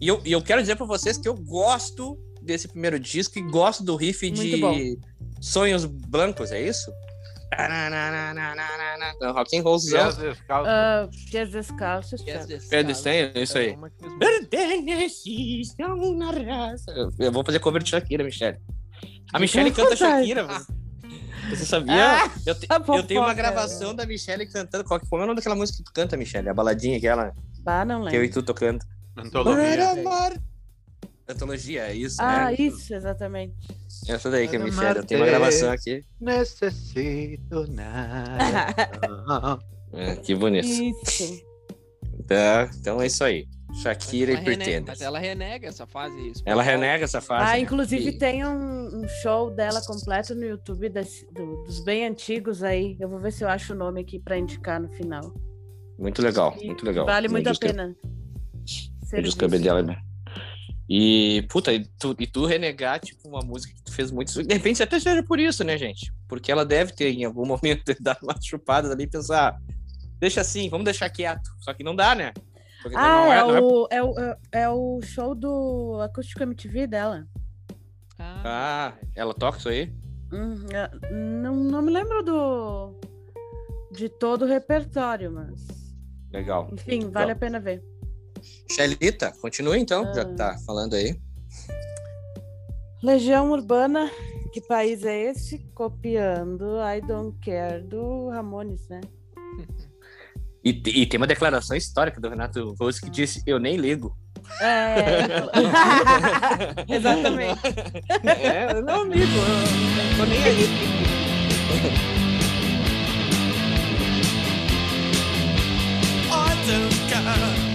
[0.00, 3.42] E eu, e eu quero dizer pra vocês que eu gosto desse primeiro disco e
[3.42, 4.76] gosto do riff Muito de bom.
[5.40, 6.90] Sonhos Blancos, é isso?
[9.20, 10.10] Não, Rock and rollzão.
[11.32, 12.20] Pés descalços.
[12.20, 12.52] Yes, Thiago.
[12.52, 12.86] yes, Pé yes.
[12.86, 13.76] descenho, isso aí.
[15.76, 16.92] Uma raça.
[17.18, 18.58] Eu vou fazer cover de Shakira, Michelle.
[19.32, 19.96] A Michelle canta.
[19.96, 20.46] Shakira.
[21.50, 22.22] Você sabia?
[22.24, 24.84] Ah, eu, te- eu tenho uma gravação da Michelle cantando.
[24.84, 26.48] Qual como é o nome daquela música que tu canta, Michelle?
[26.48, 27.32] A baladinha aquela
[27.62, 28.40] Bah, não que eu e lembro.
[28.40, 28.84] tu tocando.
[29.16, 29.92] Antologia.
[31.28, 32.54] Antologia, é isso, Ah, né?
[32.58, 33.54] isso, exatamente.
[34.10, 34.98] Essa daí que é a Para Michelle.
[34.98, 35.40] Eu tenho uma amar-te.
[35.58, 36.04] gravação aqui.
[36.20, 39.58] Necessito nada.
[39.92, 40.64] É, que bonito.
[40.68, 41.42] Isso.
[42.28, 43.48] Tá, então é isso aí.
[43.82, 44.86] Shakira e Pretenders.
[44.86, 46.16] Mas ela renega essa fase.
[46.28, 46.42] isso.
[46.46, 47.50] Ela renega essa fase.
[47.50, 47.60] Ah, né?
[47.60, 52.62] inclusive E- tem um, um show dela completo no YouTube desse- do- dos bem antigos
[52.62, 52.96] aí.
[53.00, 55.34] Eu vou ver se eu acho o nome aqui pra indicar no final.
[55.98, 57.04] Muito legal, E muito legal.
[57.04, 57.96] Vale muito a pena.
[58.64, 59.58] disco visto.
[59.64, 59.96] dela, né?
[60.88, 64.42] E, puta, e tu, e tu renegar, tipo, uma música fez muito.
[64.42, 66.12] De repente até seja por isso, né, gente?
[66.28, 69.58] Porque ela deve ter, em algum momento, dado uma chupada ali e pensar,
[70.18, 71.50] deixa assim, vamos deixar quieto.
[71.60, 72.32] Só que não dá, né?
[72.82, 76.42] Porque Ah, não é, não é- o, é, o, é- é o show do Acústico
[76.42, 77.26] MTV dela.
[78.18, 79.92] Ah, Ah, ela toca isso aí?
[80.32, 82.94] Hum, é, não, não me lembro do
[83.92, 85.66] de todo o repertório, mas
[86.32, 86.70] Legal.
[86.72, 87.82] enfim, vale a pena ver.
[88.70, 90.24] Shelita, continua então, já Ah.
[90.24, 91.20] que tá falando aí.
[93.02, 94.10] Legião Urbana,
[94.52, 95.58] que país é esse?
[95.74, 99.00] Copiando I Don't Care do Ramones, né?
[100.62, 104.14] E, e tem uma declaração histórica do Renato Russo que disse: Eu nem ligo.
[104.60, 105.24] É.
[106.94, 107.60] Exatamente.
[108.22, 110.64] É, eu não ligo, eu tô nem aí.
[116.28, 117.69] I don't care.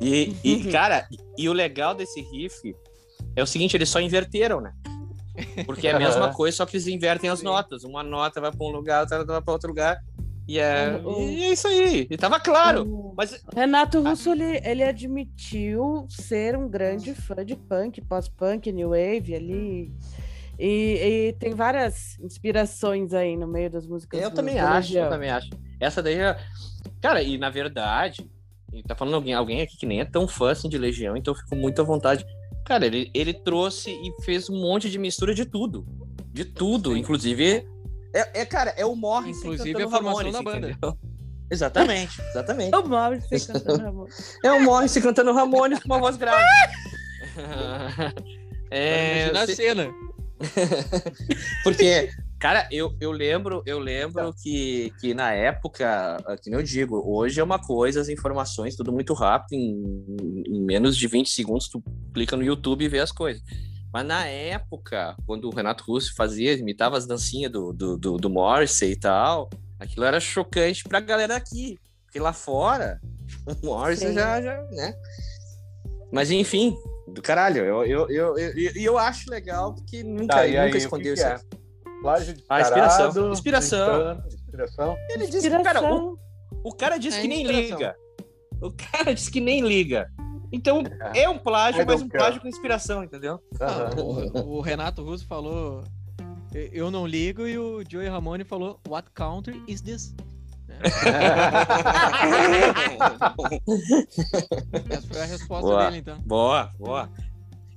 [0.00, 2.74] E, e, cara, e o legal desse riff
[3.34, 4.72] é o seguinte: eles só inverteram, né?
[5.64, 7.82] Porque é a mesma coisa, só que eles invertem as notas.
[7.82, 9.98] Uma nota vai pra um lugar, outra vai pra outro lugar.
[10.48, 12.06] E é, O- e é isso aí.
[12.10, 12.84] E tava claro.
[12.86, 18.90] O Mas Renato Russo, ele, ele admitiu ser um grande fã de punk, pós-punk, new
[18.90, 19.92] wave ali.
[20.58, 24.20] E, e tem várias inspirações aí no meio das músicas.
[24.22, 25.08] eu do- também do acho, eu Legião.
[25.10, 25.50] também acho.
[25.80, 26.36] Essa daí é.
[27.02, 28.30] Cara, e na verdade,
[28.86, 31.38] tá falando alguém, alguém aqui que nem é tão fã assim de Legião, então eu
[31.38, 32.24] fico muito à vontade.
[32.64, 35.84] Cara, ele, ele trouxe e fez um monte de mistura de tudo.
[36.32, 37.66] De tudo, inclusive.
[38.16, 40.78] É, é, cara, é o Morris Inclusive a formação da banda.
[41.50, 42.74] Exatamente, exatamente.
[42.74, 44.38] O Morrissey cantando Ramones.
[44.42, 46.42] É o Morris cantando Ramones com uma voz grave.
[48.70, 49.94] é, Imagina a se- cena.
[51.62, 56.64] porque, cara, eu, eu lembro, eu lembro que, que na época, ah, que nem eu
[56.64, 61.28] digo, hoje é uma coisa, as informações, tudo muito rápido, em, em menos de 20
[61.30, 63.42] segundos tu clica no YouTube e vê as coisas.
[63.96, 68.28] Mas na época, quando o Renato Russo fazia, imitava as dancinhas do, do, do, do
[68.28, 69.48] Morrissey e tal,
[69.80, 71.78] aquilo era chocante pra galera aqui.
[72.04, 73.00] Porque lá fora,
[73.48, 74.14] o Morrissey Sim.
[74.16, 74.94] já, já, né?
[76.12, 76.76] Mas enfim,
[77.08, 80.72] do caralho, eu, eu, eu, eu, eu, eu acho legal porque nunca, Tá, aí, nunca
[80.72, 81.26] que escondeu que isso.
[81.26, 81.40] é?
[82.02, 83.32] Plágio de Ah, inspiração.
[83.32, 84.22] Inspiração.
[84.26, 84.96] Inspiração.
[85.08, 86.18] Ele disse, cara, o,
[86.62, 87.96] o cara disse É que nem liga.
[88.60, 90.06] O cara disse que nem liga.
[90.56, 90.82] Então,
[91.14, 93.38] é um plágio, mas um plágio com inspiração, entendeu?
[93.60, 95.84] Ah, o, o Renato Russo falou
[96.54, 100.14] "Eu- não ligo e o Joey Ramone falou What country is this?
[104.90, 105.84] Essa foi a resposta Boa.
[105.86, 106.18] dele então.
[106.20, 107.10] Boa, boa.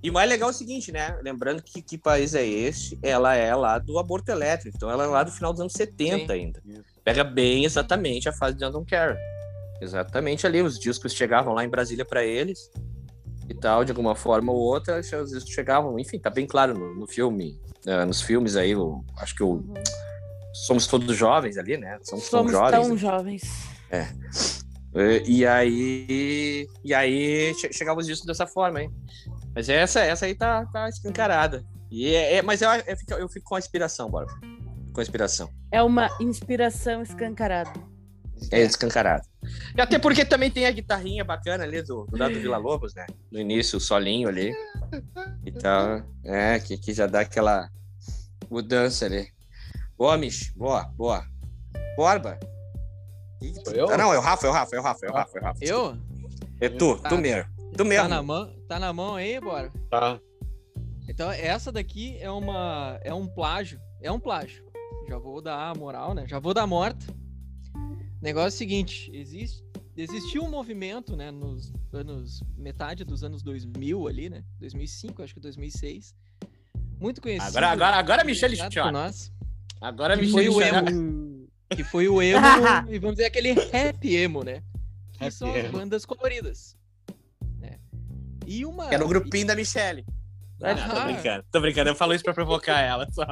[0.01, 1.17] E o mais legal é o seguinte, né?
[1.21, 2.97] Lembrando que que país é este?
[3.03, 4.75] Ela é lá do aborto elétrico.
[4.77, 6.31] Então ela é lá do final dos anos 70 Sim.
[6.31, 6.61] ainda.
[6.65, 6.83] Isso.
[7.03, 9.17] Pega bem exatamente a fase de I Don't Care.
[9.81, 10.61] Exatamente ali.
[10.61, 12.69] Os discos chegavam lá em Brasília para eles.
[13.47, 15.97] E tal, de alguma forma ou outra, os discos chegavam.
[15.97, 17.59] Enfim, tá bem claro no, no filme.
[17.85, 19.63] eh, nos filmes aí, o- acho que o.
[20.67, 21.97] Somos todos jovens ali, né?
[22.03, 22.71] Somos, tão Somos jovens.
[22.87, 23.43] tão jovens.
[24.95, 26.67] E, e aí.
[26.83, 28.91] E aí che- chegava os discos dessa forma, hein?
[29.55, 31.63] Mas essa, essa aí tá, tá escancarada.
[31.89, 34.27] E é, é- mas eu, eu, fico, eu fico com a inspiração, bora.
[34.93, 35.49] Com a inspiração.
[35.71, 37.71] É uma inspiração escancarada.
[38.51, 39.23] É escancarado.
[39.75, 43.05] E até porque também tem a guitarrinha bacana ali do, do Dado Vila Lobos, né?
[43.31, 44.53] No início, o solinho ali.
[45.45, 46.01] E tal.
[46.23, 47.69] É, que, que já dá aquela
[48.49, 49.27] mudança ali.
[49.97, 50.51] Boa, Mich.
[50.55, 51.23] Boa, boa.
[51.95, 52.39] Borba.
[53.73, 53.89] Eu?
[53.89, 55.37] Ah, não, é o Rafa, é o Rafa, é o Rafa, é o Rafa.
[55.37, 55.65] É, o Rafa.
[55.65, 55.97] Eu?
[56.61, 57.09] é tu, Tá.
[57.09, 57.49] tu mesmo.
[57.75, 58.03] Tu mesmo.
[58.03, 59.71] Tá na mão, tá na mão aí, bora.
[59.89, 60.19] Tá.
[61.07, 64.63] Então essa daqui é uma é um plágio, é um plágio.
[65.07, 66.25] Já vou dar a moral, né?
[66.27, 67.05] Já vou dar morta.
[68.21, 69.63] Negócio é o seguinte, existe
[70.01, 74.43] existiu um movimento, né, nos anos metade dos anos 2000 ali, né?
[74.59, 76.15] 2005, acho que 2006.
[76.99, 77.49] Muito conhecido.
[77.49, 78.83] Agora, agora, agora, Michele chora.
[78.83, 79.31] por nós,
[79.81, 82.41] Agora que me foi o emo, que foi o emo,
[82.89, 84.61] e vamos dizer aquele rap emo, né?
[85.13, 85.71] Que Rap são as emo.
[85.71, 86.77] bandas coloridas.
[87.57, 87.79] Né?
[88.45, 90.05] E uma Era o grupinho da Michelle.
[90.61, 91.05] Ah, tô Ah.
[91.05, 91.89] brincando, tô brincando.
[91.89, 93.25] Eu falo isso pra provocar ela só.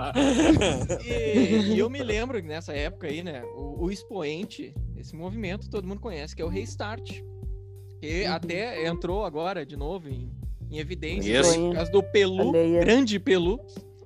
[1.03, 5.69] E, e eu me lembro que nessa época aí, né, o, o expoente desse movimento
[5.69, 7.21] todo mundo conhece, que é o Restart.
[7.99, 8.31] Que Uhum.
[8.33, 10.31] até entrou agora de novo em,
[10.69, 11.39] em evidência.
[11.41, 11.55] Isso.
[11.59, 13.59] Por causa do Pelu, grande Pelu.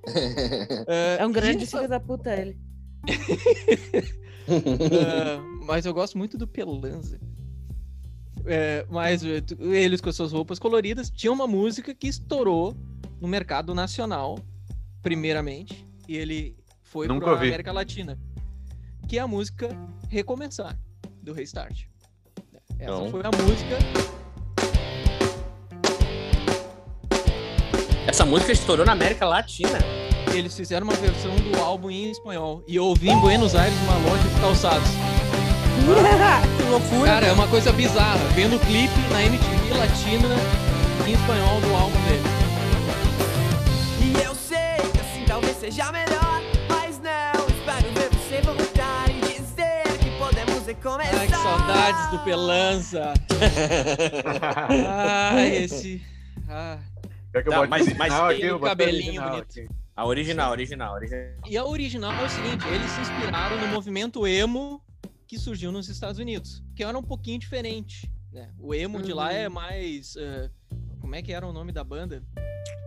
[1.20, 2.58] É um grande filho da puta ele.
[4.50, 7.20] Ah, mas eu gosto muito do Pelanza.
[8.46, 12.76] É, mas eh, eles com suas roupas coloridas tinham uma música que estourou
[13.22, 14.40] no mercado nacional,
[15.04, 17.34] primeiramente, e ele foi para.
[17.34, 18.18] América Latina,
[19.08, 19.70] que é a música
[20.10, 20.76] Recomeçar
[21.22, 21.84] do Restart.
[22.80, 23.12] Essa Então.
[23.12, 23.78] foi a música.
[28.08, 29.78] Essa música estourou na América Latina.
[30.34, 33.98] Eles fizeram uma versão do álbum em espanhol e eu ouvi em Buenos Aires uma
[34.10, 34.90] loja de calçados.
[36.58, 37.06] Que loucura.
[37.06, 38.24] Cara, é uma coisa bizarra.
[38.34, 40.28] Vendo o clipe na MTV Latina
[41.08, 42.41] em espanhol do álbum dele.
[45.42, 51.20] Talvez seja melhor, mas não espero ver você voltar e dizer que podemos recomeçar.
[51.20, 53.14] Ai, que saudades do Pelanza.
[54.88, 56.02] Ah, esse.
[56.48, 56.80] Ah.
[57.32, 58.52] Que eu Tá, mas- mas aqui?
[58.52, 59.60] um o cabelinho original bonito.
[59.60, 59.70] aqui.
[59.96, 61.34] A original, original, original.
[61.48, 64.82] E a original é o seguinte: eles se inspiraram no movimento emo
[65.28, 68.12] que surgiu nos Estados Unidos, que era um pouquinho diferente.
[68.32, 68.50] Né?
[68.60, 70.16] O emo de lá é mais.
[70.18, 70.50] eh,
[71.02, 72.24] como é que era o nome da banda?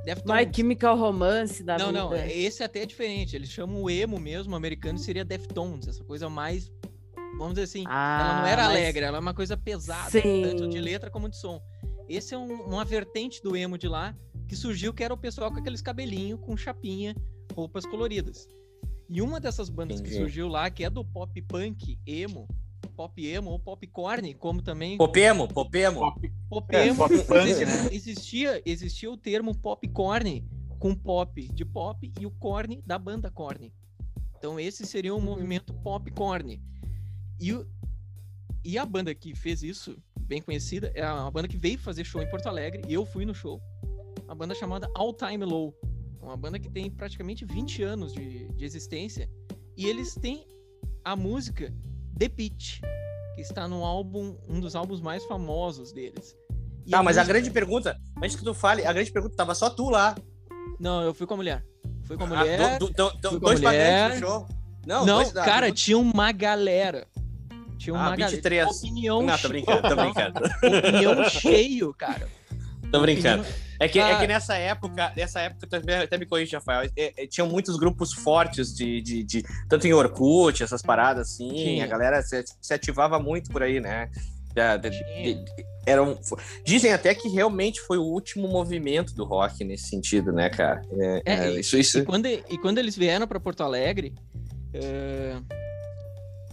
[0.05, 0.47] Deftones.
[0.47, 1.99] My Chemical Romance da Não, vida.
[2.01, 3.35] não, esse até é diferente.
[3.35, 6.71] Eles chamam o emo mesmo, americano, seria Deftones, essa coisa mais.
[7.39, 10.43] Vamos dizer assim, ela não Ah, era mas- alegre, ela é uma coisa pesada, Sim.
[10.43, 11.61] tanto de letra como de som.
[12.09, 14.15] Esse é um- uma vertente do emo de lá
[14.47, 17.15] que surgiu, que era o pessoal com aqueles cabelinhos, com chapinha,
[17.55, 18.47] roupas coloridas.
[19.09, 20.23] E uma dessas bandas que Entendi.
[20.23, 22.47] surgiu lá, que é do pop punk emo,
[22.87, 26.01] pop emo ou popcorn, como também Popemo, Popemo.
[26.49, 27.89] pop É, emo, pop punk, exi- né?
[27.93, 30.45] existia, existia o termo popcorn
[30.79, 33.73] com pop de pop e o corn da banda corn.
[34.39, 35.25] Então esse seria o Uhum.
[35.25, 36.61] movimento popcorn.
[37.41, 37.67] E, o-
[38.65, 42.23] e a banda que fez isso, bem conhecida, é uma banda que veio fazer show
[42.23, 43.61] em Porto Alegre e eu fui no show.
[44.25, 45.75] Uma banda chamada All Time Low.
[46.23, 49.29] Uma banda que tem praticamente 20 anos de, de existência.
[49.77, 50.47] E eles têm
[51.05, 51.75] a música
[52.19, 52.81] The Beach,
[53.35, 56.37] que está no álbum, um dos álbuns mais famosos deles.
[56.87, 59.71] E Tá, mas a grande pergunta, antes que tu fale, a grande pergunta, tava só
[59.71, 60.15] tu lá.
[60.79, 61.65] Não, eu fui com a mulher.
[62.05, 62.79] Fui com a Ah, mulher.
[62.79, 64.11] do- do- do- do- fui com a dois mulher.
[64.15, 64.49] no show.
[64.87, 67.07] Não, Não, dois, ah, cara, tinha uma galera.
[67.79, 68.29] Tinha uma Ah, galera.
[68.31, 68.69] 23.
[68.79, 70.41] Opinião Não, tô brincando, tô brincando.
[70.79, 72.29] Opinião cheio, cara.
[72.95, 73.45] Tô brincando.
[73.81, 74.21] É que, é Ah.
[74.21, 78.13] que nessa época, nessa época, tu até, me corrige, Rafael, é, é, tinham muitos grupos
[78.13, 81.85] fortes de, de, de- Tanto em Orkut, essas paradas assim, Tinha.
[81.85, 84.09] a galera se, se ativava muito por aí, né?
[84.81, 85.45] De-
[85.85, 86.17] eram,
[86.65, 90.81] dizem até que realmente foi o último movimento do rock nesse sentido, né, cara?
[90.93, 91.99] É, É, é, isso, isso.
[91.99, 94.15] E quando, e quando eles vieram pra Porto Alegre,
[94.73, 95.37] é,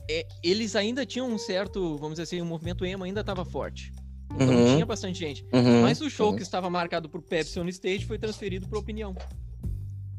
[0.10, 3.94] é, eles ainda tinham um certo, vamos dizer assim, o movimento emo ainda estava forte.
[4.36, 4.74] Então Uhum.
[4.74, 5.46] tinha bastante gente.
[5.54, 6.36] Uhum, Mas o show uhum.
[6.36, 9.16] que estava marcado por Pepsi on Stage foi transferido para Opinião.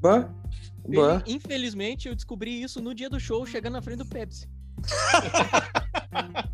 [0.01, 0.35] Boa,
[0.87, 1.23] boa.
[1.27, 4.49] Ele- infelizmente, eu descobri isso no dia do show, chegando na frente do Pepsi.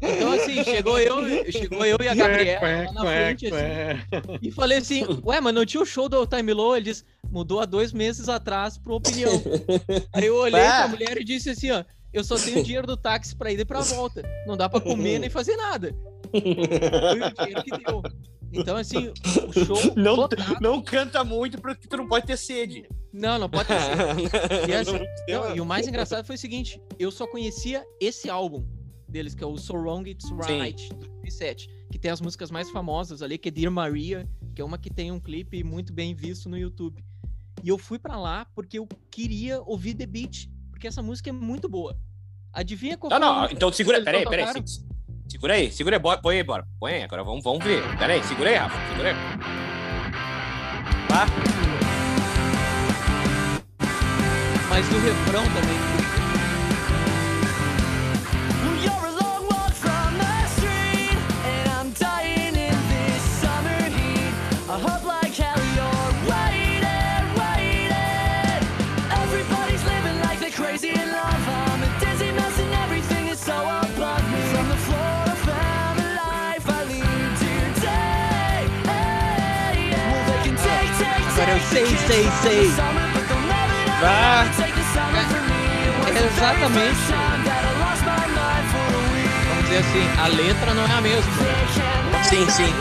[0.02, 4.78] então, assim, chegou eu, chegou eu e a Gabriela lá na frente, assim, e falei
[4.78, 6.76] assim, ué, mas não tinha o show do All Time Low?
[6.76, 9.32] Ele disse, mudou há dois meses atrás pro Opinião.
[10.12, 10.80] Aí eu olhei Ah.
[10.80, 13.64] pra mulher e disse assim, ó, eu só tenho dinheiro do táxi pra ir e
[13.64, 14.22] pra volta.
[14.46, 15.94] Não dá pra comer nem fazer nada.
[16.30, 18.02] Foi o dinheiro que deu.
[18.52, 19.08] Então, assim,
[19.46, 20.56] o show Não, lotado.
[20.60, 22.88] não canta muito porque tu não pode ter sede.
[23.12, 24.68] Não, não pode ser.
[24.68, 24.98] E, assim,
[25.28, 28.64] Não, e o mais engraçado foi o seguinte: eu só conhecia esse álbum
[29.08, 32.70] deles, que é o So Wrong It's Right, de 2007, que tem as músicas mais
[32.70, 36.14] famosas ali, que é Dear Maria, que é uma que tem um clipe muito bem
[36.14, 37.04] visto no YouTube.
[37.62, 41.32] E eu fui pra lá porque eu queria ouvir The Beat, porque essa música é
[41.32, 41.98] muito boa.
[42.52, 44.62] Adivinha qual Não, foi não, então segura, peraí, eles peraí.
[45.28, 46.64] Segura aí, segura aí, põe aí, bora.
[46.80, 47.82] Põe aí, agora vamos, vamos ver.
[47.98, 49.16] Peraí, segura aí, Rafa, segura aí.
[51.06, 51.26] Tá?
[54.70, 55.97] Mas o refrão também.
[87.80, 89.28] Lost my mind for a week.
[89.48, 91.32] Vamos dizer assim, a letra não é a mesma.
[92.24, 92.72] Sim, sim.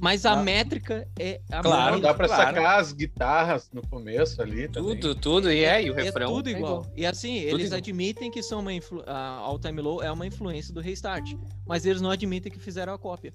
[0.00, 0.36] Mas a Ah.
[0.36, 2.08] métrica é a Claro, mesma.
[2.08, 2.56] dá pra Claro.
[2.56, 4.96] sacar as guitarras no começo ali também.
[4.98, 6.30] Tudo, tudo, e é, e o É refrão.
[6.34, 6.86] tudo é igual.
[6.94, 7.78] E assim, eles igual.
[7.78, 9.02] admitem que são uma influ...
[9.06, 11.32] a All Time Low é uma influência do Restart,
[11.66, 13.32] mas eles não admitem que fizeram a cópia.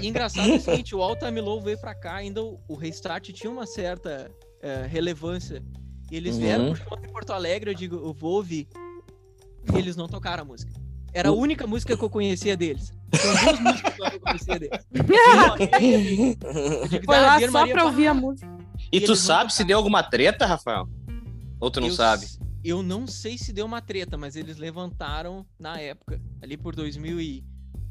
[0.00, 3.50] E engraçado é o seguinte, o Low veio pra cá, ainda o, o Restart tinha
[3.50, 5.62] uma certa eh, relevância.
[6.10, 6.74] E eles vieram Uhum.
[6.74, 8.68] pro show em Porto Alegre, eu digo, eu vou ouvir.
[9.74, 10.72] E eles não tocaram a música.
[11.14, 12.92] Era a única música que eu conhecia deles.
[13.14, 14.86] São duas músicas só que eu conhecia deles.
[16.82, 18.50] Eu digo, Foi "Ah, lá só Maria, pra pá." ouvir a música.
[18.90, 20.88] E tu eles não sabe se deu alguma treta, Rafael?
[21.60, 22.26] Ou tu não Eu sabe?
[22.64, 26.74] Eu não sei se deu uma treta, mas eles levantaram na época, ali por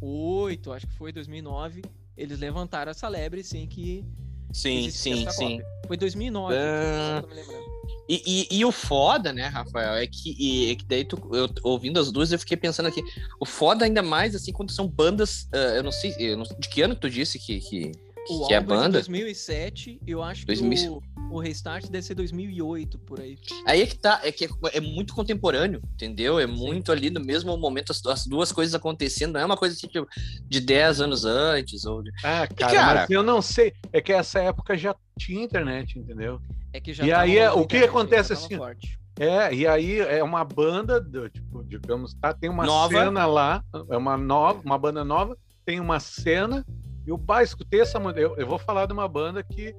[0.01, 1.81] 2008, acho que foi 2009,
[2.17, 4.03] eles levantaram essa lebre, sim, que
[4.51, 5.57] Sim, sim, sim.
[5.59, 5.65] cópia.
[5.87, 7.17] Foi 2009, Ah.
[7.17, 7.71] eu tô me lembrando.
[8.09, 11.47] E, e, e o foda, né, Rafael, é que, e- é que daí tu, eu,
[11.63, 13.01] ouvindo as duas, eu fiquei pensando aqui.
[13.39, 15.47] O foda ainda mais, assim, quando são bandas.
[15.53, 16.13] ah, eu não sei.
[16.19, 17.91] Eu não- de que ano tu disse que, que,
[18.29, 18.89] O que é a é de banda?
[18.99, 20.89] 2007, eu acho que 2007.
[20.89, 21.01] o,
[21.31, 23.37] o Restart deve ser 2008, por aí.
[23.65, 26.39] Aí é que tá, é que é, é muito contemporâneo, entendeu?
[26.39, 29.75] É muito ali no mesmo momento, as, as duas coisas acontecendo, não é uma coisa
[29.75, 30.07] assim, tipo,
[30.47, 32.99] de 10 anos antes, ou Ah, cara, cara?
[33.01, 33.73] mas eu não sei.
[33.91, 36.39] É que essa época já tinha internet, entendeu?
[36.73, 38.99] É que já E aí é- o que internet, acontece assim, forte.
[39.19, 42.33] É, e aí é uma banda, do, tipo, digamos, tá?
[42.33, 42.93] Tem uma Nova.
[42.97, 46.65] cena lá, é uma nova, uma banda nova, tem uma cena,
[47.05, 48.19] e eu bah, escutei essa música.
[48.19, 49.75] Eu, eu vou falar de uma banda que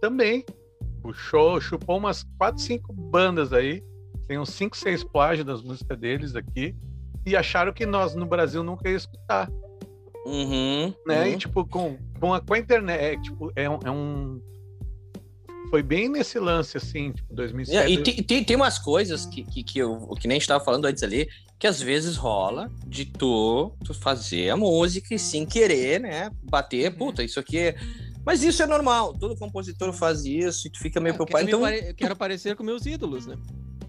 [0.00, 0.44] também
[1.02, 3.82] puxou, chupou umas quatro, cinco bandas aí.
[4.26, 6.74] Tem uns cinco, seis plágios das músicas deles aqui.
[7.26, 9.50] E acharam que nós no Brasil nunca ia escutar.
[10.24, 11.22] Uhum, né?
[11.22, 11.26] uhum.
[11.26, 14.40] E tipo, com, com, a, com a internet, é, tipo, é um, é um-
[15.72, 17.78] Foi bem nesse lance, assim, tipo, 2007.
[17.82, 20.46] É, e tem, tem, tem umas coisas que, que, que, eu, que nem a gente
[20.46, 21.26] tava falando antes ali,
[21.58, 26.30] que às vezes rola de tu, tu fazer a música e sem querer, né?
[26.42, 26.98] Bater, Uhum.
[26.98, 27.74] puta, isso aqui é.
[28.22, 31.46] Mas isso é normal, todo compositor faz isso e tu fica meio É, preocupado.
[31.46, 33.38] quero, Então, pare- eu quero parecer com meus ídolos, né?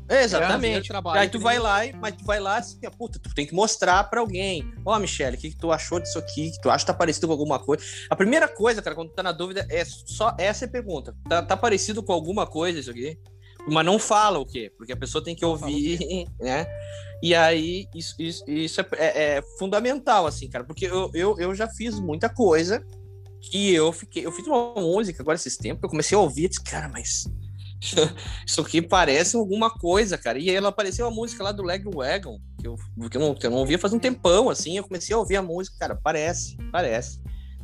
[0.10, 0.88] É, exatamente.
[0.88, 3.45] trabalho Aí tu vai nem- lá, e- mas tu vai lá assim, puta, tu tem
[3.45, 4.72] que mostrar pra alguém.
[4.86, 6.51] Ó, Michele, o que, que tu achou disso aqui?
[6.51, 7.84] Que tu acha que tá parecido com alguma coisa?
[8.10, 11.16] A primeira coisa, cara, quando tu tá na dúvida, é só essa é a pergunta.
[11.28, 13.18] Tá, tá parecido com alguma coisa isso aqui?
[13.68, 14.72] Mas não fala o quê?
[14.78, 15.97] Porque a pessoa tem que Não ouvir,
[16.39, 16.66] né?
[17.22, 21.56] E aí, isso, isso, isso é, é- é fundamental, assim, cara, porque eu, eu, eu
[21.56, 22.86] já fiz muita coisa
[23.41, 24.26] que eu fiquei.
[24.26, 27.24] Eu fiz uma música agora esses tempos, eu comecei a ouvir e disse, cara, mas.
[28.47, 30.38] Isso aqui parece alguma coisa, cara.
[30.39, 32.75] E aí ela apareceu a música lá do Leg Wagon, que eu,
[33.09, 34.77] que eu, não, que eu não ouvia faz um tempão, assim.
[34.77, 37.21] Eu comecei a ouvir a música, cara, parece, parece.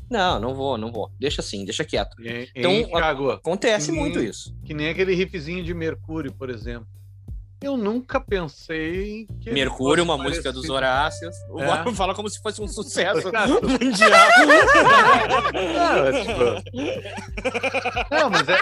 [0.09, 1.11] Não, não vou, não vou.
[1.19, 2.15] Deixa assim, deixa quieto.
[2.21, 3.91] E- Então, e, Thiago, Acontece Sim.
[3.93, 4.55] muito isso.
[4.65, 6.87] que nem aquele riffzinho de Mercúrio, por exemplo.
[7.61, 9.51] Eu nunca pensei que.
[9.51, 10.73] Mercúrio, uma música dos parecido.
[10.75, 11.35] Horácios.
[11.49, 11.83] O É.
[11.83, 13.27] Bob fala como se fosse um sucesso
[13.61, 14.29] mundial.
[15.53, 16.63] Não, é tipo-
[18.09, 18.57] Não, mas é.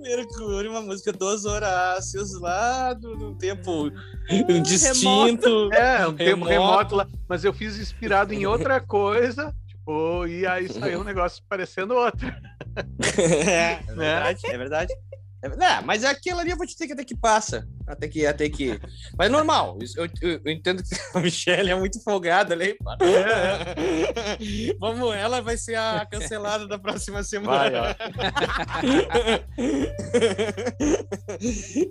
[0.00, 3.92] Mercúrio, uma música dos Horácios lá do, do tempo
[4.28, 4.62] remoto.
[4.62, 5.72] distinto.
[5.72, 6.50] É, um tempo Remoto.
[6.50, 7.06] remoto lá.
[7.28, 9.54] Mas eu fiz inspirado em outra coisa.
[9.68, 12.26] Tipo, e aí saiu um negócio parecendo outro.
[13.48, 14.94] é, é verdade, é verdade.
[15.40, 17.66] É, é, mas aquilo ali eu vou te ter que até que passa.
[17.86, 18.78] Até que, até que.
[19.16, 19.78] Mas é normal.
[19.80, 22.76] isso- Eu, eu- eu entendo que a Michelle é muito folgada ali.
[24.80, 27.70] Vamos, ela vai ser a cancelada da próxima semana.
[27.80, 27.96] Vai,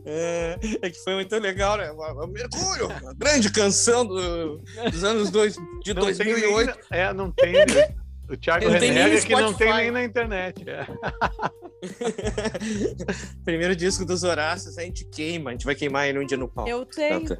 [0.06, 1.92] é, é que foi muito legal, né?
[1.92, 6.80] O- o Mercúrio, a grande canção do- dos anos dois, de Não tem 2008.
[6.92, 7.54] nem- é, não tem.
[8.30, 10.64] O Thiago no renega que não tem nem na internet.
[10.70, 10.86] é.
[13.46, 16.48] Primeiro disco dos Horácios, a gente queima, a gente vai queimar ele um dia no
[16.48, 16.68] pau.
[16.68, 17.38] Eu tenho.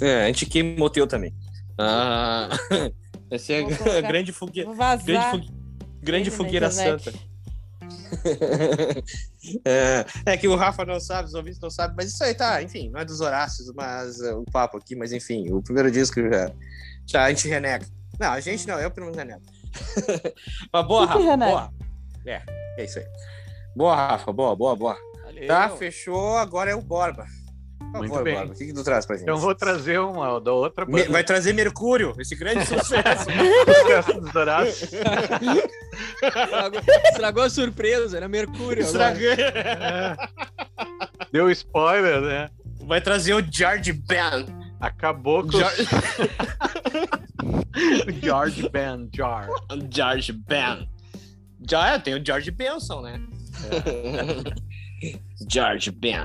[0.00, 1.32] É, a gente queima o teu também.
[1.78, 2.48] Ah,
[3.30, 4.68] essa é a grande fogueira.
[4.68, 5.30] Grande, vazar.
[5.30, 5.50] fogue-
[6.02, 7.12] grande fogueira santa.
[9.64, 12.62] é, é que o Rafa não sabe, os ouvintes não sabem, mas isso aí tá,
[12.62, 16.20] enfim, não é dos Horácios, mas é, o papo aqui, mas enfim, o primeiro disco
[16.20, 16.52] já,
[17.06, 17.86] já a gente renega.
[18.18, 19.42] Não, a gente não, eu pelo menos renego.
[20.72, 21.70] Mas boa, Rafa, boa.
[22.26, 22.42] É,
[22.78, 23.04] é isso aí.
[23.76, 24.96] Boa, Rafa, boa, boa, boa.
[25.24, 25.46] Valeu.
[25.46, 27.26] Tá, fechou, agora é o Borba.
[27.78, 28.34] Por Muito favor, bem.
[28.34, 29.22] Borba, o que, que tu traz pra gente?
[29.22, 33.24] Então eu vou trazer uma da outra Me- vai trazer Mercúrio, esse grande sucesso.
[33.24, 34.90] sucesso dos Horácios.
[36.22, 38.82] Estragou, estragou a surpresa, era Mercúrio.
[38.82, 39.32] Estraguei.
[39.32, 40.16] É.
[41.32, 42.48] Deu spoiler, né?
[42.86, 44.46] Vai trazer o George Ben.
[44.80, 45.86] Acabou com George,
[48.22, 49.48] George Ben Jar.
[49.90, 50.88] George Ben.
[51.68, 53.20] Já é, tem o George Benson, né?
[55.50, 56.24] George Ben.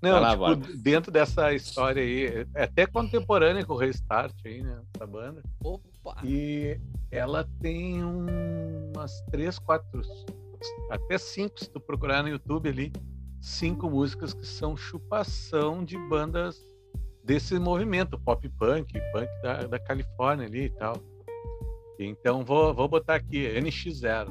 [0.00, 4.80] Não, lá, tipo, dentro dessa história aí, é até contemporânea com o Restart aí, né?
[4.96, 5.40] Essa banda.
[5.62, 6.16] Opa!
[6.24, 6.76] E
[7.10, 10.02] ela tem um- umas três, quatro,
[10.90, 12.92] até cinco, se tu procurar no YouTube ali,
[13.40, 16.56] cinco músicas que são chupação de bandas
[17.24, 20.96] desse movimento pop punk, punk da, da Califórnia ali e tal.
[21.98, 24.28] Então vou, vou botar aqui NX0.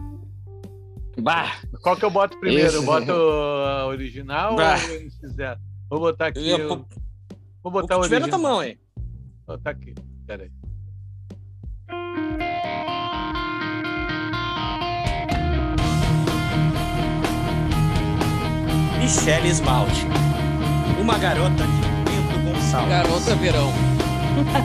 [1.22, 2.68] Bah, Qual que eu boto primeiro?
[2.68, 4.76] Esse- Eu boto a original Bah.
[4.76, 5.58] ou o NX0?
[5.90, 6.50] Vou botar aqui.
[6.50, 6.86] eu
[7.64, 8.30] Vou botar que o tiver na original.
[8.30, 8.80] tua mão, hein?
[9.46, 9.94] Vou botar aqui.
[10.26, 10.52] Pera aí.
[19.00, 20.06] Michelle Esmalte.
[21.00, 21.88] Uma garota de
[22.72, 22.90] Gonçalves.
[22.90, 23.70] Garota Verão.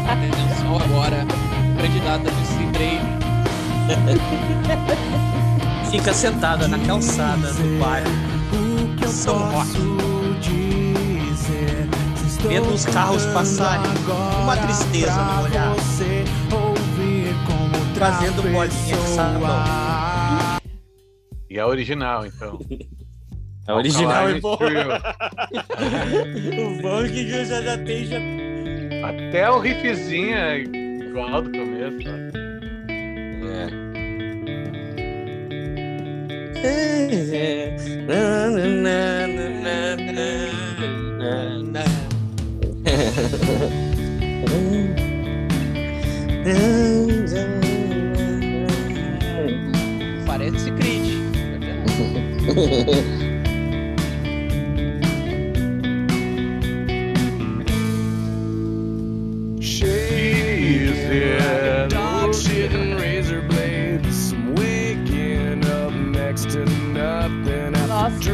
[0.09, 1.27] Atenção agora,
[1.81, 3.05] candidata de Cidreiro.
[5.91, 8.09] Fica sentada na calçada do bairro.
[9.09, 9.97] São Roque.
[12.49, 13.91] Vendo os carros passarem.
[14.43, 15.75] Uma tristeza no olhar.
[17.95, 19.65] Trazendo bolinha de sabão.
[21.51, 22.61] E a original, então.
[23.69, 24.57] Original é Alkaline boa.
[24.59, 24.81] Trio.
[26.67, 28.17] O bom é que já, já tem já.
[29.09, 32.09] Até o riffzinho é igual do começo.
[32.09, 32.13] ó.
[33.49, 33.67] É.
[50.27, 51.17] Parece Creed.
[68.07, 68.31] Nossa.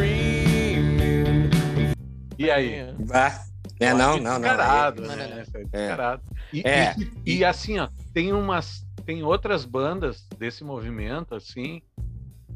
[2.39, 2.93] E aí?
[3.09, 3.43] Bah.
[3.81, 4.41] É, não, não, não.
[4.41, 5.27] Descarado, Não, né?
[5.35, 5.43] não.
[5.43, 6.23] Isso é descarado.
[6.53, 6.95] E, É.
[7.25, 8.87] e- e assim, ó, tem umas.
[9.07, 11.81] Tem outras bandas desse movimento, assim,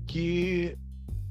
[0.07, 0.77] que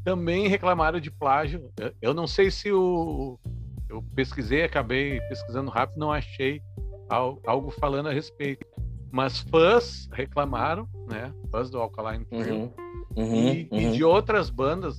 [0.03, 1.71] também reclamaram de plágio.
[1.79, 3.39] Eu, eu não sei se o.
[3.87, 6.61] Eu pesquisei, acabei pesquisando rápido, não achei
[7.07, 8.65] al- algo falando a respeito.
[9.11, 11.31] Mas fãs reclamaram, né?
[11.51, 12.73] Fãs do Alkaline Trio.
[13.15, 13.91] Uhum, uhum, e, e uhum.
[13.91, 14.97] de outras bandas,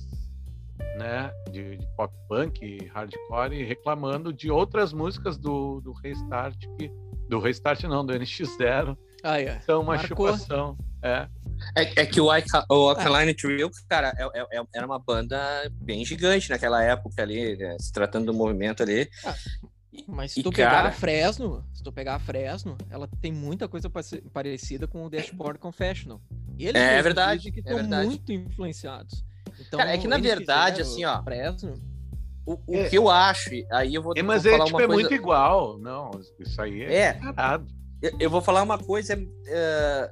[0.97, 6.91] né, de, de pop punk, hardcore, reclamando de outras músicas do, do Restart, que,
[7.29, 9.59] do Restart não, do NX0, Ah, é.
[9.61, 10.27] são uma Marcou.
[10.29, 10.77] chupação.
[11.01, 11.27] É.
[11.75, 15.37] É, é que o, Alka- o Alkaline Trio, cara, é- é- é- era uma banda
[15.81, 19.07] bem gigante naquela época ali, né, se tratando do movimento ali.
[20.07, 23.31] Mas se E, tu pegar cara- a Fresno, se tu pegar a Fresno, ela tem
[23.31, 23.89] muita coisa
[24.31, 26.21] parecida com o Dashboard Confessional.
[26.57, 29.25] E eles É mesmos verdade, que é estão muito influenciados.
[29.59, 31.73] Então, Cara, é que na verdade, assim, ó, Fresno,
[32.45, 32.89] O, o É.
[32.89, 34.87] que eu acho, e aí eu vou, É, vou mas é, falar tipo, uma é
[34.87, 35.01] coisa.
[35.01, 35.77] muito igual.
[35.79, 37.19] Não, isso aí é, É,
[38.01, 39.13] eu, eu vou falar uma coisa,
[39.47, 40.09] é,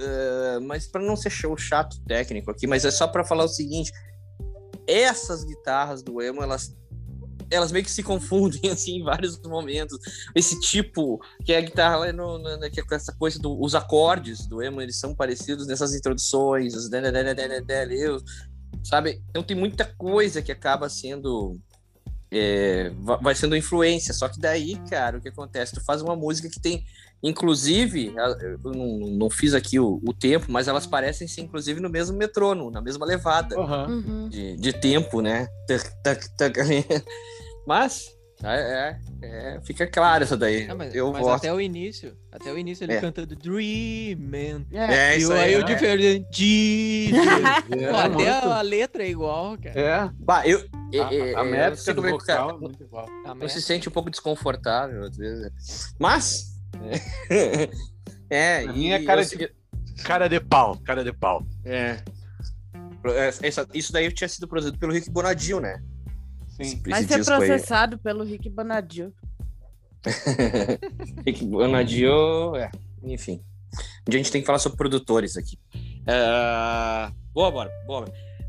[0.00, 3.48] é, mas para não ser show chato técnico aqui, mas é só para falar o
[3.48, 3.90] seguinte:
[4.86, 6.76] essas guitarras do emo, elas
[7.50, 9.98] elas meio que se confundem assim em vários momentos.
[10.34, 13.56] Esse tipo, que é a guitarra lá no, no- que é com essa coisa dos
[13.60, 16.88] os acordes do emo, eles são parecidos nessas introduções, os
[18.82, 19.22] sabe?
[19.30, 21.58] Então tem muita coisa que acaba sendo
[22.30, 24.12] é, va- vai sendo influência.
[24.12, 25.74] Só que daí, cara, o que acontece?
[25.74, 26.84] Tu faz uma música que tem,
[27.22, 28.12] inclusive,
[28.64, 32.16] eu não, não fiz aqui o, o tempo, mas elas parecem ser, inclusive, no mesmo
[32.16, 33.56] metrônomo, na mesma levada.
[33.58, 34.28] Uhum.
[34.28, 35.46] de, de tempo, né?
[37.66, 40.66] Mas é, é, é, fica claro isso daí.
[40.68, 41.36] Ah, mas, eu mas voto.
[41.36, 43.00] até o início, até o início ele É.
[43.00, 44.66] canta do Dream Man.
[44.72, 45.12] É.
[45.12, 45.54] É e isso aí.
[45.54, 45.74] aí o né?
[45.74, 47.12] diferente.
[47.70, 49.80] É, Pô, até muito- a letra é igual, cara.
[49.80, 50.58] É, Bah, eu,
[50.92, 53.06] é, a, é, a não métrica do é vocal é muito igual.
[53.24, 53.48] A não meta.
[53.48, 55.94] se sente um pouco desconfortável às vezes.
[55.98, 56.54] Mas
[58.30, 59.52] é, e é cara eu- de-
[60.02, 61.46] Cara de pau, cara de pau.
[61.64, 61.98] É.
[63.06, 65.80] É, essa- isso daí tinha sido produzido pelo Rick Bonadio, né?
[66.56, 66.64] Sim.
[66.64, 67.38] Ser disco aí.
[67.48, 69.12] processado pelo Rick Bonadio.
[71.26, 72.70] Rick Bonadio, é,
[73.02, 73.42] enfim.
[74.06, 75.58] A gente tem que falar sobre produtores aqui.
[76.06, 78.04] É, Boa, bora, boa.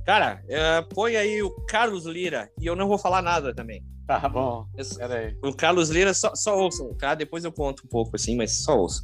[0.06, 3.84] Cara, é, põe aí o Carlos Lira e eu não vou falar nada também.
[4.06, 5.36] Tá bom, Esse- pera aí.
[5.44, 7.16] O Carlos Lira, só, só ouçam, tá?
[7.16, 9.04] Depois eu conto um pouco assim, mas só ouçam.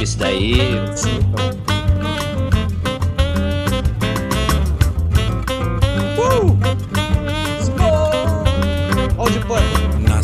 [0.00, 0.54] Esse daí.
[0.86, 1.89] não sei, então.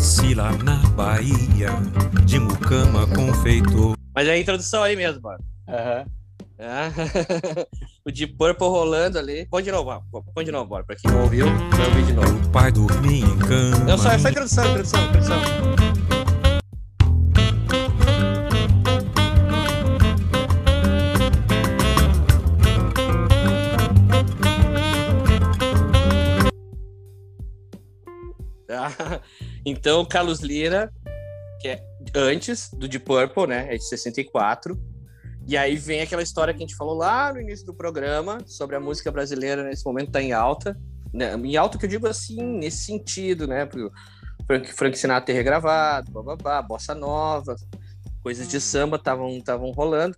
[0.07, 1.67] Nasci lá na Bahia,
[2.23, 3.97] de mucama confeitor.
[4.15, 5.43] Mas é a introdução aí mesmo, mano.
[5.67, 6.05] Aham.
[6.57, 7.67] É.
[8.07, 9.45] o Deep Purple rolando ali.
[9.47, 10.21] Põe de novo, ó.
[10.33, 10.85] põe de novo, bora.
[10.85, 12.37] Pra quem não ouviu, vai ouvir de novo.
[12.37, 13.79] O pai dormia em cama.
[13.83, 15.41] Não, só, só introdução, introdução, introdução.
[28.67, 29.21] Tá?
[29.69, 30.89] Então, Carlos Lira,
[31.59, 31.83] que é
[32.15, 33.67] antes do Deep Purple, né?
[33.69, 34.81] É de 64.
[35.45, 38.77] E aí vem aquela história que a gente falou lá no início do programa sobre
[38.77, 40.79] a música brasileira nesse momento tá em alta.
[41.13, 41.33] Né?
[41.33, 43.65] Em alta que eu digo assim, nesse sentido, né?
[43.65, 43.91] Porque
[44.45, 47.53] Frank, Frank Sinatra ter regravado, bababá, bossa nova,
[48.23, 50.15] coisas de samba estavam estavam rolando.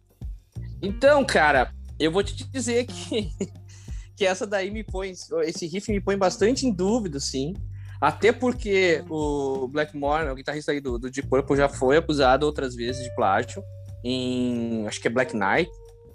[0.79, 3.31] Então, cara, eu vou te dizer que
[4.15, 5.11] que essa daí me põe,
[5.43, 7.55] esse riff me põe bastante em dúvida, sim.
[8.01, 12.75] Até porque o Blackmore, o guitarrista aí do, do Deep Purple, já foi acusado outras
[12.75, 13.61] vezes de plágio
[14.03, 15.69] em, acho que é Black Knight,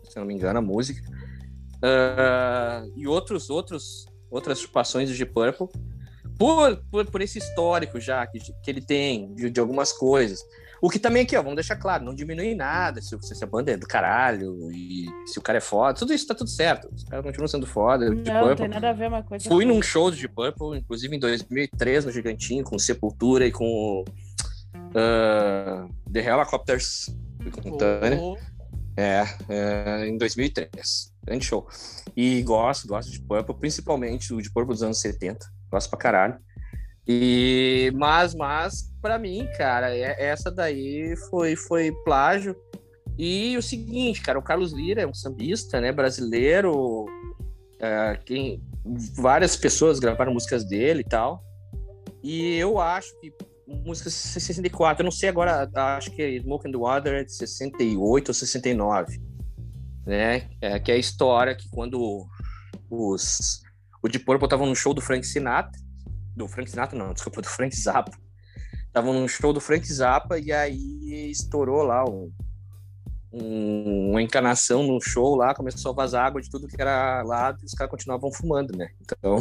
[0.08, 1.02] se não me engano, a música.
[1.82, 5.68] Ah, e outros, outros, outras chupações do Deep Purple.
[6.38, 10.40] Por, por, por esse histórico já que, que ele tem de, de algumas coisas.
[10.84, 13.72] O que também aqui, ó, vamos deixar claro, não diminui nada se, se a banda
[13.72, 16.90] é do caralho e se o cara é foda, tudo isso tá tudo certo.
[16.94, 18.10] Os caras continuam sendo foda.
[18.10, 19.48] Não, não tem nada a ver uma coisa.
[19.48, 24.04] Fui num show Deep Purple, inclusive em 2003, no Gigantinho, com Sepultura e com
[24.94, 27.16] ah, The Helicopters.
[27.62, 28.20] Com Tânia.
[28.20, 28.36] Oh,
[28.94, 31.14] É, é, em 2003.
[31.24, 31.66] Grande show.
[32.14, 35.46] E gosto, gosto de Purple, principalmente o de Purple dos anos 70.
[35.70, 36.38] Gosto pra caralho.
[37.06, 42.56] E, mas, mas, pra mim, cara, é- essa daí foi, foi plágio.
[43.18, 47.06] E o seguinte, cara, o Carlos Lira é um sambista, né, brasileiro.
[47.80, 48.62] é, quem,
[49.16, 51.42] várias pessoas gravaram músicas dele e tal.
[52.22, 53.30] E eu acho que
[53.84, 57.32] música 64, eu não sei agora, acho que é Smoke and the Water é de
[57.34, 59.20] 68 ou 69,
[60.06, 60.48] né?
[60.60, 62.26] É, que é a história que quando
[62.88, 63.60] os
[64.02, 65.80] o Deep Purple estavam no show do Frank Sinatra,
[66.36, 68.16] do Frank Sinatra não, desculpa, do Frank Zappa.
[68.86, 72.30] Estavam num show do Frank Zappa e aí estourou lá um,
[73.32, 77.56] um- uma encanação no show lá, começou a vazar água de tudo que era lá
[77.60, 78.88] e os caras continuavam fumando, né?
[79.02, 79.38] Então,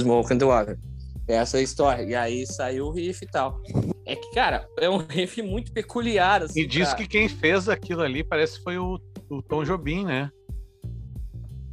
[0.00, 0.78] Smoke and the Water.
[1.26, 2.02] Essa é a história.
[2.02, 3.60] E aí saiu o riff e tal.
[4.04, 6.60] É que, cara, é um riff muito peculiar, assim.
[6.60, 6.96] E diz cara.
[6.98, 8.98] que quem fez aquilo ali parece que foi o,
[9.28, 10.30] o Tom Jobim, né?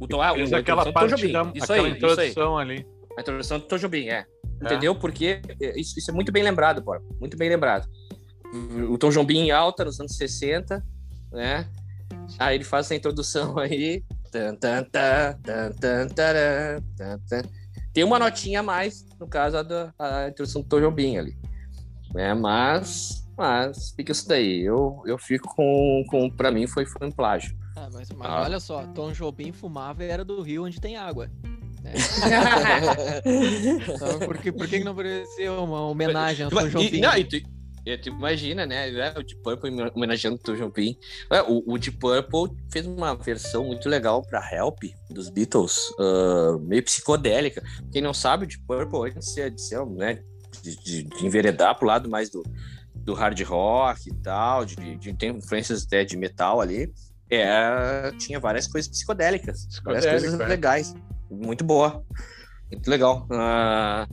[0.00, 1.32] o Tom, ah, Fez o- aquela Tom parte Jobim.
[1.32, 2.12] da Isso aquela aí, isso aí.
[2.12, 2.86] introdução ali.
[3.18, 4.24] A introdução do Tom Jobim, é.
[4.62, 4.94] Entendeu?
[4.94, 6.96] Porque é, isso, isso é muito bem lembrado, pô.
[7.20, 7.88] Muito bem lembrado.
[8.88, 10.82] O Tom Jobim em alta nos anos 60,
[11.32, 11.68] né?
[12.38, 14.02] Aí ele faz essa introdução aí.
[17.92, 21.36] Tem uma notinha a mais, no caso, a, da, a introdução do Tom Jobim ali.
[22.14, 22.32] Né?
[22.34, 24.60] Mas, mas fica isso daí.
[24.62, 26.30] Eu, eu fico com, com.
[26.30, 27.56] Pra mim, foi, foi um plágio.
[27.76, 28.42] ah, mas, mas Ah.
[28.42, 31.28] olha só, Tom Jobim fumava e era do rio onde tem água.
[31.88, 33.22] Né?
[33.94, 37.00] Então, por que, por que não poderia ser uma homenagem ao Tom E- Jobim?
[37.00, 37.36] não, e tu,
[37.86, 38.90] e tu imagina, né?
[38.90, 40.96] é, O Deep Purple homenageando o Tom Jobim.
[41.30, 44.78] É, O, o Deep Purple fez uma versão muito legal pra Help
[45.10, 47.62] dos Beatles, ah, meio psicodélica.
[47.92, 49.50] Quem não sabe, o Deep Purple, antes de ser,
[49.86, 50.20] de, né,
[50.62, 52.42] de, de- de enveredar pro lado mais do,
[52.94, 56.92] do hard rock e tal, de, de ter influências até de metal ali,
[57.30, 60.46] é, tinha várias coisas psicodélicas, várias coisas é.
[60.46, 60.94] legais.
[61.30, 62.04] Muito boa.
[62.70, 63.26] Muito legal.
[63.30, 64.06] Ah,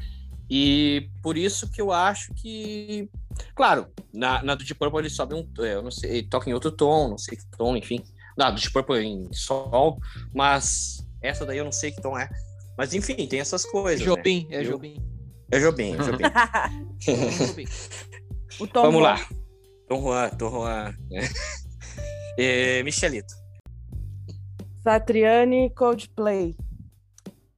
[0.49, 3.09] e por isso que eu acho que.
[3.55, 5.47] Claro, na, na do Deep Purple ele sobe um.
[5.63, 8.01] é, Eu não sei, ele toca em outro tom, não sei que tom, enfim.
[8.37, 9.99] Na do Deep Purple em sol,
[10.33, 12.29] mas essa daí eu não sei que tom é.
[12.77, 13.99] Mas enfim, tem essas coisas.
[13.99, 14.05] né?
[14.05, 15.01] Jobim, é Eu- Jobim.
[15.51, 16.23] É Jobim, é Jobim.
[18.59, 19.09] O Tom Vamos Juan.
[19.13, 19.27] lá.
[19.89, 20.95] Tom Juan, Tom Juan.
[21.11, 21.29] né?
[22.37, 23.33] É, Michelito.
[24.83, 26.55] Satriani Coldplay.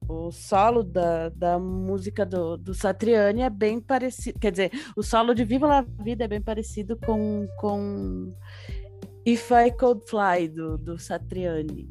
[0.08, 4.38] O solo da, da música do, do Satriani é bem parecido.
[4.38, 8.32] Quer dizer, o solo de Viva la Vida é bem parecido com, com
[9.26, 11.90] If I Could Fly, do, do Satriani.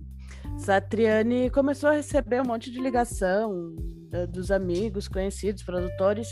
[0.58, 3.76] Satriani começou a receber um monte de ligação
[4.10, 6.28] da- dos amigos, conhecidos, produtores,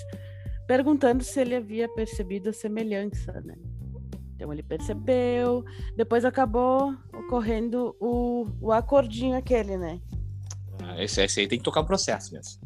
[0.68, 3.56] perguntando se ele havia percebido a semelhança, né?
[4.36, 5.64] Então ele percebeu,
[5.96, 10.02] depois acabou ocorrendo o, o acordinho aquele, né?
[10.84, 12.60] Ah, Esse, esse aí tem que tocar o processo mesmo.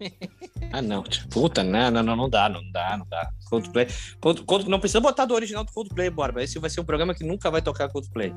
[0.72, 1.02] Ah, não.
[1.30, 3.28] Puta, não, não, não, não dá, não dá, não dá.
[3.50, 3.86] Coldplay.
[4.22, 6.42] Cold, Cold- não precisa botar do original do Coldplay, Borba.
[6.42, 8.32] Esse vai ser um programa que nunca vai tocar Coldplay.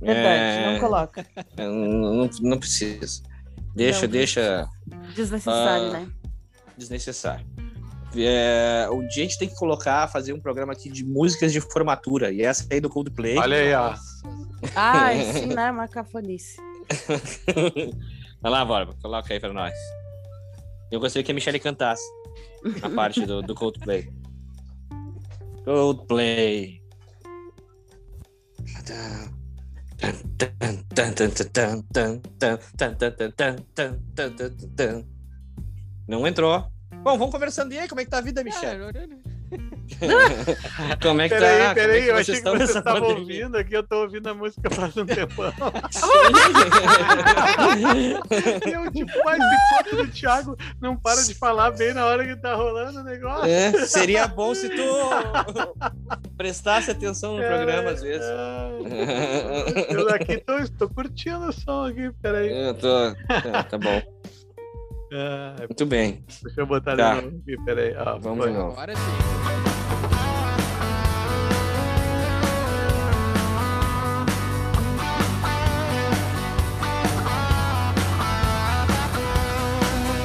[0.00, 1.26] Verdade, É, não coloca.
[1.56, 3.22] é, Não, não, não precisa.
[3.74, 4.08] Deixa, Não.
[4.12, 4.68] deixa
[5.14, 6.08] Desnecessário, Ah, né?
[6.76, 7.46] desnecessário.
[8.16, 11.60] É, um dia a gente tem que colocar, fazer um programa aqui de músicas de
[11.60, 12.30] formatura.
[12.32, 13.38] E essa aí do Coldplay.
[13.38, 13.94] Olha aí, ó.
[14.74, 15.70] Ai, sim, né?
[15.70, 16.56] Uma cafonice.
[18.40, 19.74] Vai lá, Borba, coloca aí pra nós.
[20.90, 22.02] Eu gostaria que a Michelle cantasse
[22.82, 24.08] a parte do, do Coldplay.
[25.64, 26.82] Coldplay.
[36.08, 36.66] Não entrou.
[37.02, 37.72] Bom, vamos conversando.
[37.72, 38.90] E aí, como é que tá a vida, Michel?
[41.02, 41.74] Como é que Peraí, tá?
[41.74, 43.20] peraí, Como eu é achei que estão você nessa estava pandemia?
[43.44, 45.52] ouvindo aqui, eu tô ouvindo a música faz um tempão.
[48.72, 52.54] Eu, tipo, mas enquanto o Thiago não para de falar bem na hora que tá
[52.54, 53.46] rolando o negócio.
[53.46, 54.82] É, seria bom se tu
[56.36, 58.26] prestasse atenção no programa às vezes.
[58.26, 62.50] É, Eu aqui tô, tô curtindo o som aqui, peraí.
[62.50, 63.14] Eu tô...
[63.26, 64.02] tá, tá bom,
[65.12, 66.24] Ah, muito bem.
[66.42, 67.14] deixa eu botar Tá.
[67.16, 67.94] novo aqui, peraí.
[67.96, 68.52] Ah, Vamos foi.
[68.54, 69.40] Agora sim.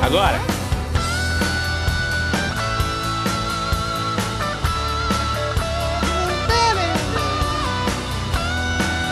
[0.02, 0.40] Agora.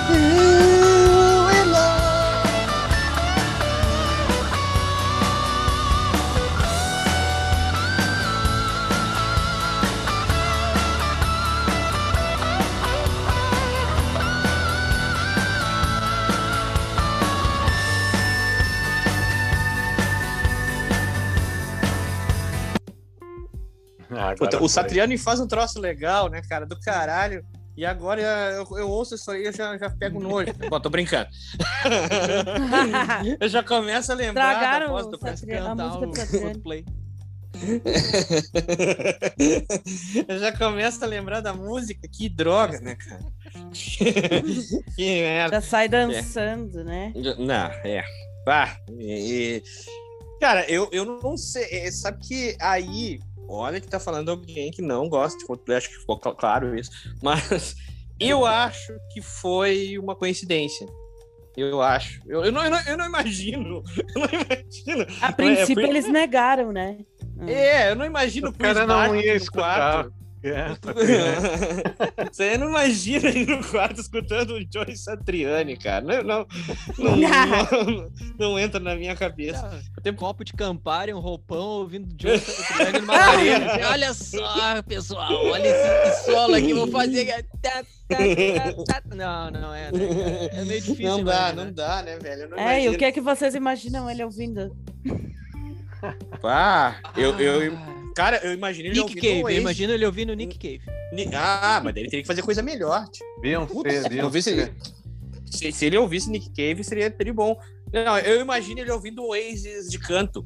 [0.10, 0.73] Ah,
[24.36, 26.66] Puta, o Satriani faz um troço legal, né, cara?
[26.66, 27.46] Do caralho.
[27.76, 30.54] E agora eu, eu ouço isso aí, eu já, já pego nojo.
[30.70, 31.28] Bom, tô brincando.
[33.40, 36.12] eu já começo a lembrar da Tragaram voz o do Cantar o.
[36.40, 36.86] Coldplay.
[40.28, 42.08] eu já começo a lembrar da música.
[42.08, 43.26] Que droga, né, cara?
[44.96, 45.56] que merda.
[45.56, 47.12] Já sai dançando, né?
[47.40, 48.04] Não, é.
[48.46, 49.64] Pá, e- e-
[50.40, 51.66] Cara, eu, eu não sei.
[51.72, 53.20] é, Sabe que aí,
[53.54, 56.78] olha que tá falando alguém que não gosta de Coldplay, acho que ficou cl- claro
[56.78, 56.92] isso.
[57.22, 57.76] Mas
[58.20, 60.88] eu acho que foi uma coincidência.
[61.56, 62.20] Eu acho.
[62.26, 63.84] Eu, eu, não, eu, não, eu não imagino.
[64.16, 65.06] Eu não imagino.
[65.22, 66.98] A princípio foi- eles negaram, né?
[67.48, 70.04] É, eu não imagino O cara não ia escutar.
[70.06, 70.14] quarto.
[70.44, 72.28] É, Satriani.
[72.32, 76.02] Você não imagina aí no quarto escutando o Joey Satriani, cara.
[76.04, 76.48] Não, não,
[76.98, 79.82] não, não, não entra na minha cabeça.
[80.02, 83.90] Tem um copo de Campari, um roupão, ouvindo John Satriani numa arena.
[83.90, 87.26] Olha só, pessoal, olha esse, solo aqui, vou fazer.
[87.62, 88.18] Tá, tá,
[88.86, 89.16] tá, tá.
[89.16, 90.50] Não, não é, né?
[90.52, 91.06] É meio difícil.
[91.06, 91.66] Não dá, imaginar.
[91.66, 92.54] não dá, né, velho?
[92.60, 94.76] É, e o que é que vocês imaginam ele ouvindo?
[96.44, 100.34] Ah, eu, eu, Ah, cara, eu imaginei ele Nick ouvindo Cave, eu imagino ele ouvindo
[100.34, 100.82] Nick Cave.
[101.36, 103.06] Ah, mas daí ele teria que fazer coisa melhor.
[103.10, 103.68] Tipo.
[103.68, 104.74] Putz, se, Beyoncé.
[105.46, 107.56] se, se ele ouvisse Nick Cave, seria, seria bom.
[107.92, 110.46] Não, eu imagino ele ouvindo Oasis de canto.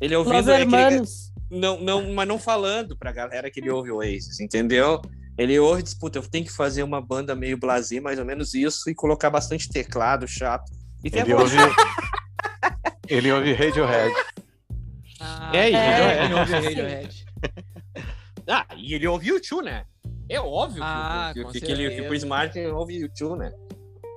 [0.00, 0.50] Ele Los ouvindo.
[0.50, 1.32] é aquele- Hermanos.
[1.50, 5.00] não, não, mas não falando pra galera que ele ouve Oasis, entendeu?
[5.38, 8.24] Ele ouve e diz, puta, eu tenho que fazer uma banda meio blasé, mais ou
[8.24, 10.70] menos isso, e colocar bastante teclado chato.
[11.04, 11.56] E Ele ouve,
[13.08, 14.14] ele ouve Radiohead.
[15.28, 16.24] Ah, É, e Radiohead.
[16.24, 17.26] ele ouve Radiohead.
[18.48, 19.84] Ah, e ele ouve YouTube, né?
[20.28, 22.08] É óbvio que- Ah, que, que, que, ele, que o.
[22.08, 23.52] Chris Martin ouve YouTube, né?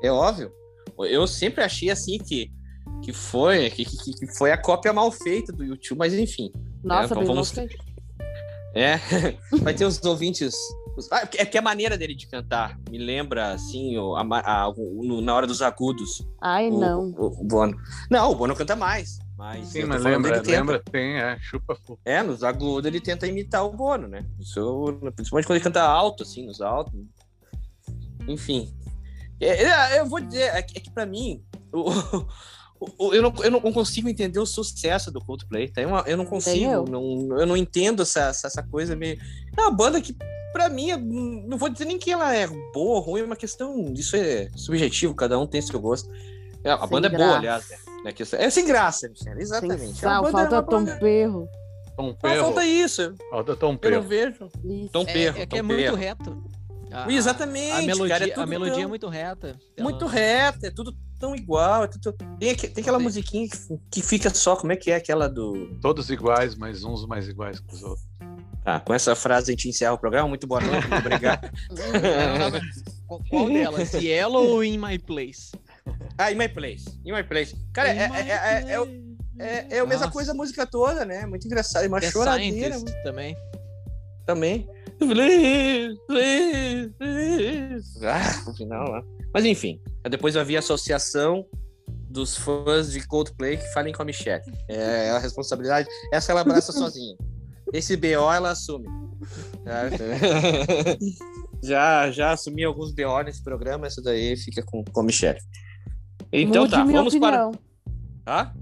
[0.03, 0.51] É óbvio.
[0.99, 2.51] Eu sempre achei assim que,
[3.03, 6.51] que foi que, que, que foi a cópia mal feita do YouTube, mas enfim.
[6.84, 7.53] Nossa, então bem vamos-.
[8.76, 8.97] É,
[9.64, 10.53] vai ter os ouvintes.
[10.95, 14.70] os- Ah, é que a maneira dele de cantar me lembra, assim, o, a a-
[14.70, 16.22] o- na hora dos agudos.
[16.39, 17.10] Ai, o, não.
[17.18, 17.76] O, o Bono.
[18.12, 19.18] Não, o Bono canta mais.
[19.39, 21.97] Mas, Sim, mas lembra, lembra, tem, é, chupa full.
[22.03, 24.26] É, nos agudos ele tenta imitar o Bono, né?
[24.38, 26.93] Isso, principalmente quando ele canta alto, assim, nos altos.
[28.27, 28.73] Enfim.
[29.39, 29.64] É,
[29.95, 31.41] é, eu vou dizer, é que, é que pra mim,
[31.72, 31.89] o-
[32.81, 35.69] o- o- eu, não, eu não consigo entender o sucesso do Coldplay.
[35.69, 35.81] Tá?
[35.81, 36.84] Eu, não- eu não consigo, eu.
[36.84, 39.18] não, eu não entendo essa, essa, essa coisa meio.
[39.57, 40.14] É uma banda que,
[40.51, 43.38] pra mim, é- não vou dizer nem que ela é boa ou ruim, é uma
[43.38, 43.93] questão.
[43.93, 46.11] Isso é subjetivo, cada um tem seu gosto.
[46.61, 47.68] É, a Sem banda é boa, graça.
[47.68, 47.69] aliás.
[47.69, 47.89] Né?
[48.05, 49.81] É, questão- é sem graça, Michele, exatamente.
[49.81, 51.49] Sem É sal, falta é uma Tom banda- Perro.
[51.97, 52.43] Tom Ah, Perro.
[52.45, 53.13] falta isso.
[53.30, 54.01] Falta Tom Eu não Perro.
[54.03, 54.49] vejo.
[54.63, 54.89] Isso.
[54.91, 55.38] Tom É, Perro.
[55.38, 55.95] é que Tom é muito Perro.
[55.97, 56.43] reto.
[56.91, 59.59] A- Exatamente, A melodia, cara, é a melodia tão- é muito reta.
[59.80, 61.84] Muito reto, é tudo tão igual.
[61.84, 63.57] é tudo- Tem, tem aquela musiquinha que,
[63.91, 65.77] que fica só, como é que é aquela do.
[65.81, 68.07] Todos iguais, mas uns mais iguais que os outros.
[68.65, 70.27] Ah, com essa frase a gente encerra o programa.
[70.27, 71.49] Muito boa noite, muito obrigado.
[73.07, 73.93] Qual qual delas?
[73.93, 75.51] Yellow ou In My Place?
[76.18, 76.86] Ah, In My Place.
[77.06, 77.56] In My Place.
[77.74, 79.03] Cara, é, In é, My é, é, é, Place.
[79.40, 81.26] é- é a mesma coisa a música toda, né?
[81.26, 81.86] Muito engraçado.
[81.88, 83.36] Uma The choradeira também.
[84.26, 84.70] também.
[84.99, 88.06] Please, please, please.
[88.06, 89.02] Ah, no final lá.
[89.34, 91.45] Mas enfim, depois eu vi a associação
[91.88, 94.44] dos fãs de Coldplay que falem com a Michelle.
[94.68, 95.88] É a responsabilidade.
[96.11, 97.16] Essa ela abraça sozinha.
[97.72, 98.88] Esse BO ela assume.
[99.64, 99.84] Tá?
[101.61, 105.40] Já, já assumi alguns BO nesse programa, essa daí fica com, com a Michelle.
[106.31, 107.47] Então Mude tá, minha vamos para.
[107.47, 107.64] opinião.
[108.23, 108.53] Tá?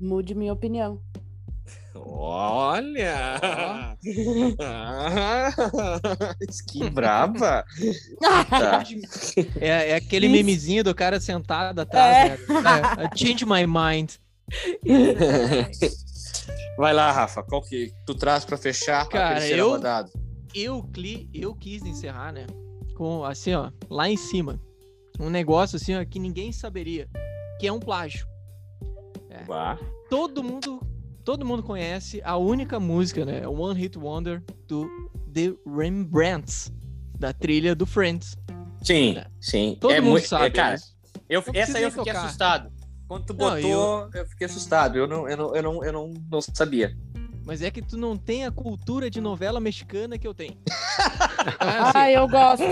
[0.00, 1.00] Mude minha opinião.
[1.94, 3.40] Olha!
[4.60, 5.50] Ah,
[6.70, 7.64] que braba!
[8.50, 8.82] Tá.
[9.60, 10.36] É, é aquele Isso.
[10.36, 12.30] memezinho do cara sentado atrás.
[12.30, 12.38] né?
[12.98, 14.12] É, é, change my mind.
[16.76, 20.10] Vai lá, Rafa, qual que tu traz pra fechar Cara, a terceira eu- rodada?
[20.54, 22.46] Eu, cli, eu quis encerrar, né?
[22.96, 24.60] Com, assim, ó, lá em cima.
[25.18, 27.08] Um negócio, assim, ó, que ninguém saberia.
[27.58, 28.26] Que é um plágio.
[29.46, 29.78] Bah.
[30.08, 30.80] Todo mundo,
[31.24, 33.46] todo mundo conhece a única música, né?
[33.46, 34.88] One Hit Wonder do
[35.32, 36.72] The Rembrandts.
[37.18, 38.36] Da trilha do Friends.
[38.82, 39.76] Sim, sim.
[39.80, 40.80] Todo é mundo muito, sabe, é, cara, né?
[41.28, 42.24] eu, Não essa aí eu fiquei tocar.
[42.26, 42.72] assustado.
[43.08, 44.26] Quando tu Não, botou, eu...
[44.26, 44.98] fiquei assustado.
[44.98, 46.96] Eu não, eu não, eu não, eu não, não sabia.
[47.46, 50.56] Mas é que tu não tem a cultura de novela mexicana que eu tenho.
[51.60, 52.62] É assim, Ah, eu gosto.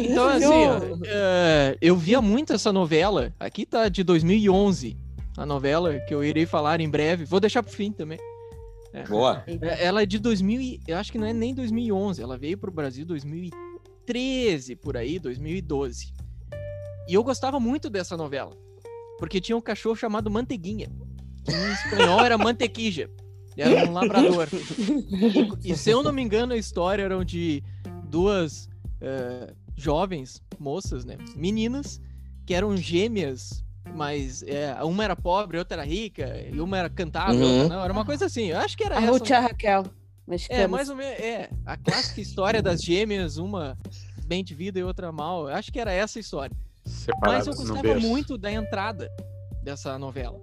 [0.00, 3.32] Então, assim, é, eu via muito essa novela.
[3.38, 4.96] Aqui tá de 2011.
[5.36, 7.24] A novela que eu irei falar em breve.
[7.24, 8.18] Vou deixar pro fim também.
[9.08, 9.42] Boa.
[9.46, 12.22] É, Ela é de 2000 e, Eu acho que não é nem 2011.
[12.22, 16.12] Ela veio pro Brasil 2013, por aí, 2012.
[17.08, 18.56] E eu gostava muito dessa novela.
[19.18, 20.88] Porque tinha um cachorro chamado Manteiguinha.
[21.44, 23.10] Que em espanhol era Mantequija.
[23.56, 24.48] Era um labrador.
[25.64, 27.62] E, e se eu não me engano, a história era de
[28.14, 28.68] duas
[29.00, 31.16] eh, jovens moças, né?
[31.34, 32.00] Meninas,
[32.46, 33.64] que eram gêmeas,
[33.94, 37.68] mas é, uma era pobre, outra era rica, e uma era cantável, Uhum.
[37.68, 37.82] não.
[37.82, 38.46] Era uma coisa assim.
[38.46, 39.10] Eu acho que era A essa.
[39.10, 39.84] Ruth e a Raquel.
[40.26, 40.60] Mexicana.
[40.62, 41.18] É, mais ou menos.
[41.20, 43.76] É, a clássica história das gêmeas, uma
[44.26, 45.48] bem de vida e outra mal.
[45.48, 46.56] Eu acho que era essa a história.
[46.84, 49.10] Mas Separado eu gostava muito da entrada
[49.62, 50.40] dessa novela.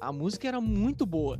[0.00, 1.38] A, a música era muito boa.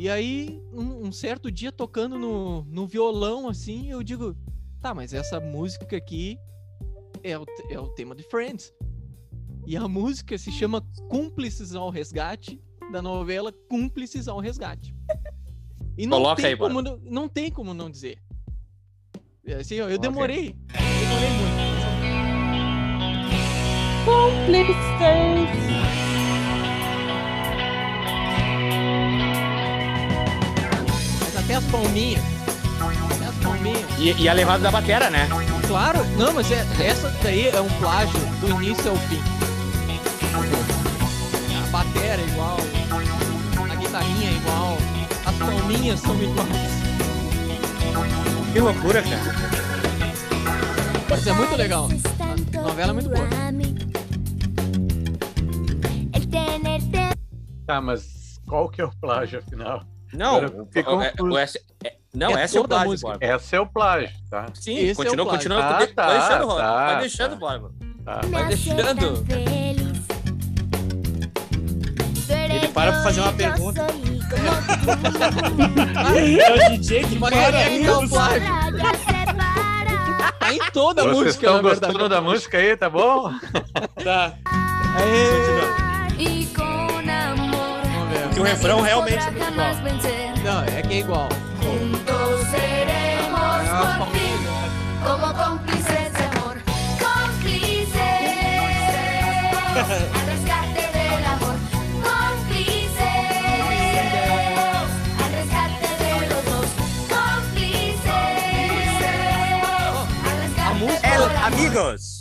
[0.00, 4.34] E aí, um, um certo dia, tocando no, no violão, assim, eu digo:
[4.80, 6.38] tá, mas essa música aqui
[7.22, 8.72] é o, é o tema de Friends.
[9.66, 12.58] E a música se chama Cúmplices ao Resgate,
[12.90, 14.96] da novela Cúmplices ao Resgate.
[15.98, 18.16] E não Coloca tem aí, como não, não tem como não dizer.
[19.44, 20.56] É Assim, ó, eu demorei.
[20.72, 21.60] Demorei muito.
[24.06, 25.99] Cúmplices.
[31.50, 32.22] Até as palminhas.
[33.12, 33.90] Até as palminhas.
[33.98, 35.28] E, e a levada da batera, né?
[35.66, 39.20] Claro, não, mas é- essa daí é um plágio do início ao fim.
[41.60, 42.56] A batera é igual,
[43.68, 44.78] a guitarrinha é igual,
[45.26, 46.48] as palminhas são iguais.
[48.52, 49.34] Que loucura, cara.
[51.08, 51.88] Mas é muito legal.
[52.56, 53.28] A novela é muito boa.
[57.66, 59.82] Tá, mas qual que é o plágio, afinal?
[60.12, 61.44] Não, o- é-
[61.84, 63.08] é- não, É essa é o plágio, música.
[63.10, 63.24] Borba.
[63.26, 64.46] Essa é o plágio, tá?
[64.54, 65.58] Sim, Esse é o continua, continua.
[65.64, 67.36] Ah, vai tá, deixando, tá, vai deixando, tá.
[67.36, 67.70] Borba.
[68.04, 68.20] Tá.
[68.28, 69.24] Vai deixando.
[72.28, 73.86] Ele para pra fazer uma pergunta.
[76.40, 77.36] É o DJ que para.
[77.36, 78.42] é tá o plágio.
[80.38, 81.92] Tá em toda a Vocês música, estão na verdade.
[81.92, 83.32] gostando da música aí, tá bom?
[84.02, 84.34] Tá.
[84.96, 86.22] Aê.
[86.22, 86.89] Y
[88.40, 89.74] o refrão realmente é muito igual.
[90.44, 91.28] Não, é que é igual.
[91.62, 94.36] Juntos seremos Ah, por fin
[95.04, 96.56] como cómplices de amor.
[96.98, 98.00] Cómplices
[100.14, 101.56] al rescate del amor.
[102.02, 103.00] Cómplices
[105.22, 106.68] al rescate de los dos.
[107.08, 108.08] Cómplices
[110.24, 111.44] al rescate música- del El, amor.
[111.44, 112.19] amigos.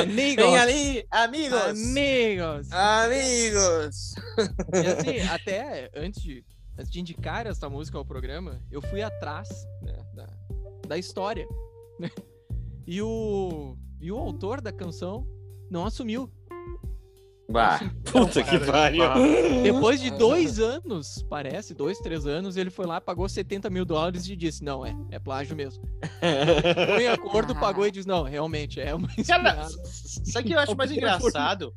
[0.00, 0.44] Amigos.
[0.44, 1.60] Vem ali, amigos.
[1.60, 2.72] Amigos.
[2.72, 4.14] Amigos.
[4.74, 6.44] E assim, até antes de,
[6.78, 9.48] antes de indicar essa música ao programa, eu fui atrás
[9.82, 10.26] né, da,
[10.88, 11.46] da história.
[11.98, 12.10] né?
[12.86, 15.26] E o, e o autor da canção
[15.70, 16.30] não assumiu.
[17.48, 19.04] Bah, puta que pariu.
[19.62, 24.28] Depois de dois anos, parece, dois, três anos, ele foi lá, pagou 70 mil dólares
[24.28, 25.84] e disse: Não, é, é plágio mesmo.
[26.94, 29.68] Foi em acordo, pagou e disse: Não, realmente, é uma Cara.
[30.24, 31.72] Só que eu acho mais engraçado.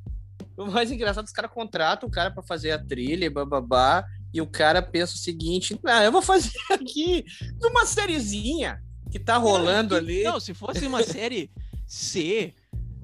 [0.58, 4.42] O mais engraçado, os caras contratam o cara pra fazer a trilha e bababá, e
[4.42, 7.24] o cara pensa o seguinte: ah, eu vou fazer aqui
[7.62, 8.82] numa sériezinha
[9.12, 10.24] que tá rolando ali.
[10.24, 11.52] Não, se fosse uma série
[11.88, 12.54] C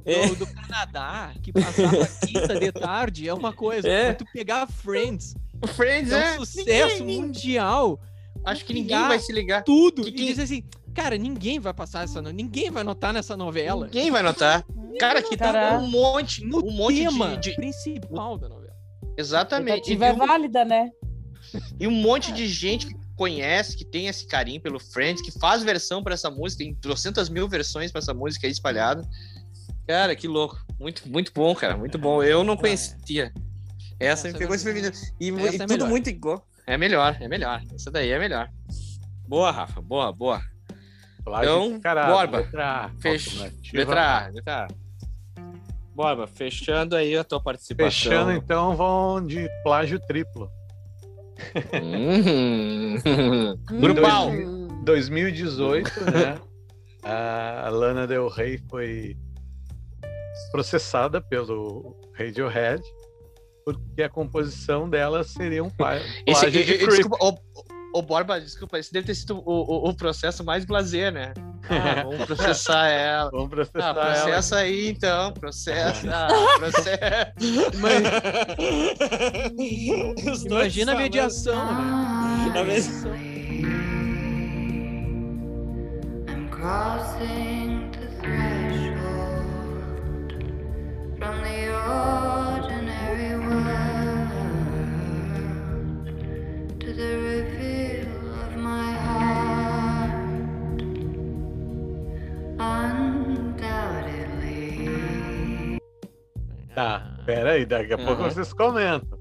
[0.05, 0.27] É.
[0.35, 3.87] do Canadá, que passava quinta de tarde, é uma coisa.
[3.87, 4.13] É.
[4.13, 6.39] Tu pegar Friends, O Friends é é.
[6.39, 7.99] um sucesso ninguém- mundial,
[8.43, 9.63] Acho que ninguém vai se ligar.
[9.63, 10.63] tudo, Que e quem- dizer assim,
[10.93, 13.85] cara, ninguém vai passar essa, no- ninguém vai notar nessa novela.
[13.87, 14.63] Ninguém vai notar.
[14.99, 18.75] Cara, aqui tá um monte, No um monte tema de, de- principal da novela.
[19.17, 19.91] Exatamente.
[19.93, 20.91] E, é um- válida, né?
[21.79, 25.63] e um monte de gente que conhece, que tem esse carinho pelo Friends, que faz
[25.63, 29.01] versão pra essa música, tem 200 mil versões pra essa música aí espalhada.
[29.87, 30.57] Cara, que louco.
[30.79, 31.77] Muito, muito bom, cara.
[31.77, 32.21] Muito bom.
[32.23, 33.31] Eu não conhecia.
[33.99, 34.95] Essa, Essa me pegou é desprevenido.
[35.19, 35.89] E, e é tudo melhor.
[35.89, 36.45] muito igual.
[36.67, 37.61] É melhor, é melhor.
[37.73, 38.49] Essa daí é melhor.
[39.27, 39.81] Boa, Rafa.
[39.81, 40.41] Boa, boa.
[41.23, 42.89] Plágio Então, descarado, Borba, Letra A.
[42.99, 44.67] fech- Letra A, letra A.
[45.95, 47.89] Borba, fechando aí a tua participação.
[47.91, 50.49] Fechando, então, vão de plágio triplo.
[51.81, 52.95] Hum.
[53.79, 54.29] Grupal.
[54.29, 56.39] 2000 2018, né?
[57.03, 59.17] A Lana Del Rey foi
[60.51, 62.81] processada pelo Radiohead
[63.65, 65.97] porque a composição dela seria um plá-
[66.27, 66.87] Esse, de e- Creep.
[66.87, 67.35] desculpa, ô,
[67.97, 71.33] ô, Borba, desculpa, esse deve ter sido o, o, o processo mais blazer, né?
[71.67, 73.31] Ah, vamos processar ela.
[73.31, 74.21] Vamos processar Ah, ela.
[74.21, 76.27] processa aí então, processa, ah,
[76.59, 77.33] processa.
[79.57, 82.51] Dois Imagina a mediação, né?
[82.53, 82.85] Tá vendo?
[86.29, 87.54] I'm crossing
[106.73, 108.29] Tá, pera aí, daqui a pouco Aham.
[108.29, 109.17] vocês comentam.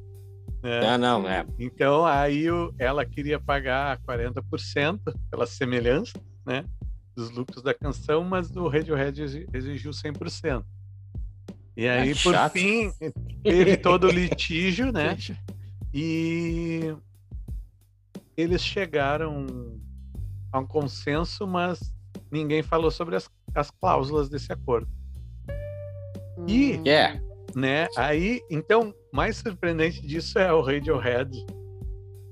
[0.63, 0.81] né?
[0.89, 1.45] Ah, não, é.
[1.59, 6.13] Então, aí o- ela queria pagar 40% pela semelhança,
[6.45, 6.65] né?
[7.17, 10.65] Dos lucros da canção, mas o Radiohead exi- exigiu 100%.
[11.77, 12.93] E aí, Ah, que por fim,
[13.43, 15.17] teve todo o litígio, né?
[15.93, 16.95] E
[18.37, 19.47] eles chegaram
[20.53, 21.81] a um consenso, mas
[22.31, 24.89] ninguém falou sobre as, as cláusulas desse acordo,
[26.49, 27.21] E- É.
[27.55, 27.87] né?
[27.97, 31.31] Aí, então, mais surpreendente disso é o Radiohead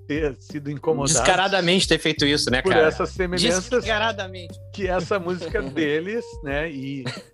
[0.08, 2.88] ter sido incomodado Descaradamente ter feito isso, né, por cara?
[2.88, 4.58] essas semelhanças Descaradamente.
[4.74, 6.70] que essa música deles, né?
[6.70, 7.04] E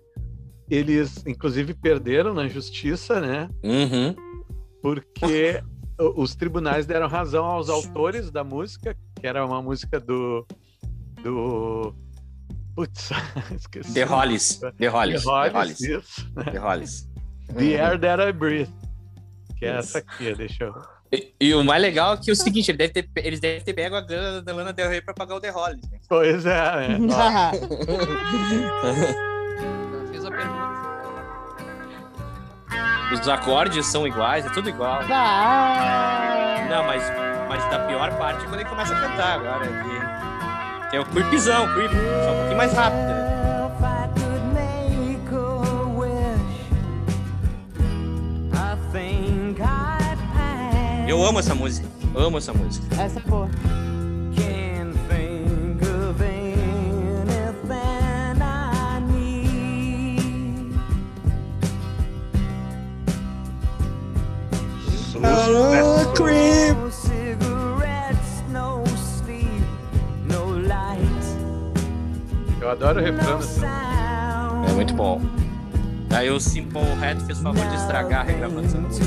[0.69, 3.49] eles, inclusive, perderam na justiça, né?
[3.63, 4.15] Uhum.
[4.81, 5.61] Porque
[6.15, 10.45] os tribunais deram razão aos autores da música, que era uma música do.
[11.21, 11.93] do.
[12.75, 13.09] Putz,
[13.55, 13.93] esqueci.
[13.93, 14.57] The Hollies.
[14.57, 15.23] The The Hollies.
[15.23, 15.81] The Hollies, Hollies.
[15.81, 16.33] isso.
[16.33, 17.09] The Hollies.
[17.57, 18.69] The Air That I Breathe.
[19.57, 19.97] Que é Isso.
[19.97, 20.73] essa aqui, deixa eu.
[21.11, 23.61] E, e o mais legal é que é o seguinte, ele deve ter, eles devem
[23.61, 25.89] ter pego a grana da Lana Del Rey pra pagar o The Hollies.
[25.89, 25.99] Né?
[26.07, 26.99] Pois é, né?
[33.11, 35.01] Os acordes são iguais, é tudo igual.
[35.07, 36.67] Vai.
[36.69, 37.03] Não, mas,
[37.47, 39.65] mas da pior parte é quando ele começa a cantar agora.
[39.67, 41.91] Que, que é o creepzão, creep.
[41.91, 43.07] Só um pouquinho mais rápido.
[43.07, 43.29] né?
[51.07, 51.87] Eu amo essa música.
[52.15, 53.01] Amo essa música.
[53.01, 53.49] Essa porra.
[53.49, 53.88] Can't
[70.25, 71.37] No light,
[72.61, 74.71] Eu adoro o refrão no dessa sound.
[74.71, 75.21] É muito bom.
[76.11, 79.05] Aí o Simple Red fez o favor de estragar a regravação música.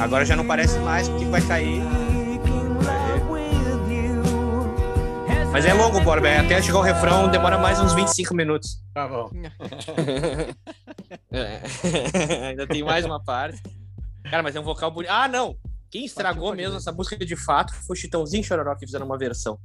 [0.00, 1.82] Agora já não parece mais porque vai cair.
[5.54, 6.26] Mas é longo, Borba.
[6.26, 8.82] é Até chegar o refrão demora mais uns 25 minutos.
[8.92, 9.30] Tá bom.
[11.30, 11.62] É.
[12.48, 13.62] Ainda tem mais uma parte.
[14.28, 15.10] Cara, mas é um vocal bonito.
[15.10, 15.56] Ah, não!
[15.90, 16.78] Quem estragou pode mesmo ver.
[16.78, 19.58] essa música de fato foi o Chitãozinho e Chororó que fizeram uma versão.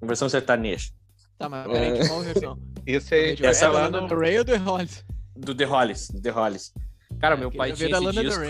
[0.00, 0.90] Uma versão sertaneja.
[1.38, 2.58] Tá, mas peraí, que qual versão?
[2.86, 4.08] Esse aí vai Essa é Lana no...
[4.08, 5.04] Do Ray ou do Hollis?
[5.36, 6.08] Do The Hollies.
[6.08, 6.74] Do The Hollies.
[7.20, 8.42] Cara, meu pai tinha da esse disco.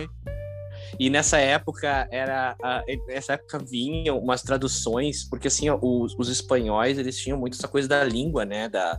[0.99, 6.29] E nessa época era a- nessa época vinham umas traduções, porque assim, ó, os, os
[6.29, 8.99] espanhóis, eles tinham muito essa coisa da língua, né, da,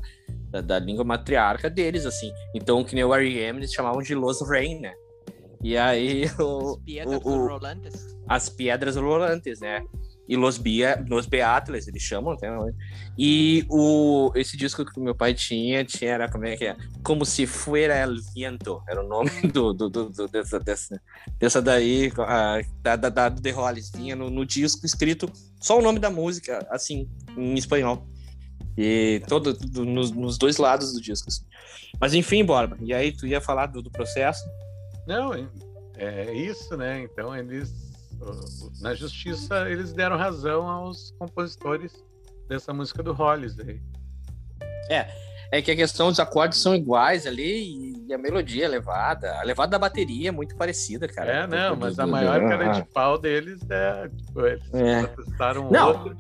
[0.50, 2.32] da, da língua matriarca deles, assim.
[2.56, 4.94] Então, que nem o R.E.M., eles chamavam de Los Rain, né?
[5.62, 8.16] E aí, o, As piedras o- o- rolantes.
[8.28, 9.82] as pedras rolantes, né?
[10.28, 12.76] E Los, Bia, Los Beatles, eles chamam até hoje.
[13.18, 16.78] E o, esse disco que meu pai tinha, tinha era como é que é?
[17.04, 21.02] Como se fuera el viento, era o nome do, do, do- do- dessa, dessa,
[21.38, 23.90] dessa daí, ah, da, da, da The Hollies.
[23.92, 25.30] Tinha no, no disco escrito
[25.60, 28.08] só o nome da música, assim, em espanhol.
[28.78, 31.28] E todo, do- nos, nos dois lados do disco.
[31.28, 31.44] assim.
[32.00, 34.42] Mas enfim, Borba, e aí tu ia falar do, do processo?
[35.06, 35.34] Não,
[35.98, 37.04] é isso, né?
[37.04, 37.93] Então eles
[38.82, 42.04] na justiça eles deram razão aos compositores
[42.48, 43.82] dessa música do Hollis aí.
[45.54, 49.40] É que a questão dos acordes são iguais ali e a melodia é levada.
[49.40, 51.32] A levada da bateria é muito parecida, cara.
[51.32, 52.72] É, não, mas a maior cara ah.
[52.72, 55.08] de pau deles é, tipo, eles É.
[55.72, 55.88] Não.
[55.90, 56.18] outro.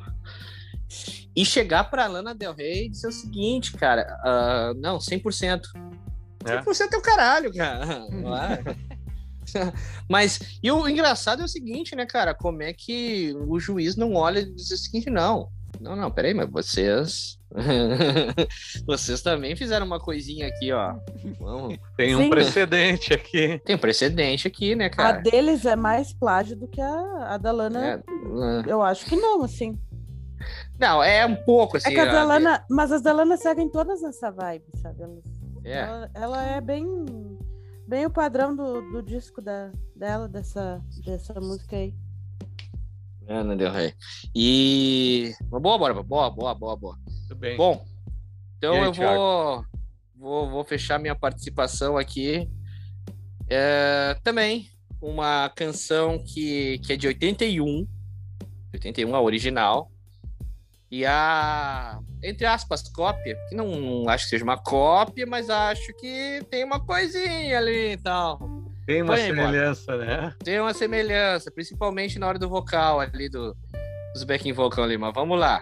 [1.35, 5.61] E chegar pra Lana Del Rey e dizer o seguinte, cara, ah, não, 100%.
[6.45, 6.61] É.
[6.61, 8.05] 100% é o caralho, cara.
[10.09, 12.33] Mas, e o engraçado é o seguinte, né, cara?
[12.33, 15.49] Como é que o juiz não olha e diz o seguinte, não.
[15.81, 17.39] Não, não, peraí, mas vocês.
[18.85, 20.95] vocês também fizeram uma coisinha aqui, ó.
[21.39, 21.77] Vamos.
[21.97, 22.29] Tem um Sim.
[22.29, 23.59] precedente aqui.
[23.65, 25.17] Tem um precedente aqui, né, A cara?
[25.21, 28.03] deles é mais plágio do que a, a da Lana.
[28.65, 29.77] É, Eu acho que não, assim.
[30.79, 31.89] não, é um pouco assim.
[31.89, 35.03] É que as ó, da Lana, mas as da Lana seguem todas nessa vibe, sabe?
[35.03, 35.23] Elas-
[35.65, 35.79] É.
[35.79, 36.85] Ela, ela é bem,
[37.93, 41.93] bem o padrão do, do disco da, dela, dessa, dessa música aí.
[43.27, 43.93] Ana Del Rey.
[44.33, 45.31] E.
[45.43, 46.99] Boa, bora, boa, boa, boa, boa.
[47.27, 47.55] Tudo bem.
[47.55, 47.85] Bom,
[48.57, 49.65] então aí, eu vou,
[50.15, 52.49] vou, vou fechar minha participação aqui.
[53.47, 54.67] É, também
[54.99, 57.87] uma canção que, que é de 81,
[58.73, 59.91] 81 a original,
[60.89, 65.93] e a, entre aspas, cópia, que não, não acho que seja uma cópia, mas acho
[65.95, 68.39] que tem uma coisinha ali e tal.
[68.85, 69.21] Tem uma bora.
[69.21, 70.33] semelhança, né?
[70.43, 73.55] Tem uma semelhança, principalmente na hora do vocal ali, do,
[74.13, 75.61] dos backing vocal ali, mas vamos lá.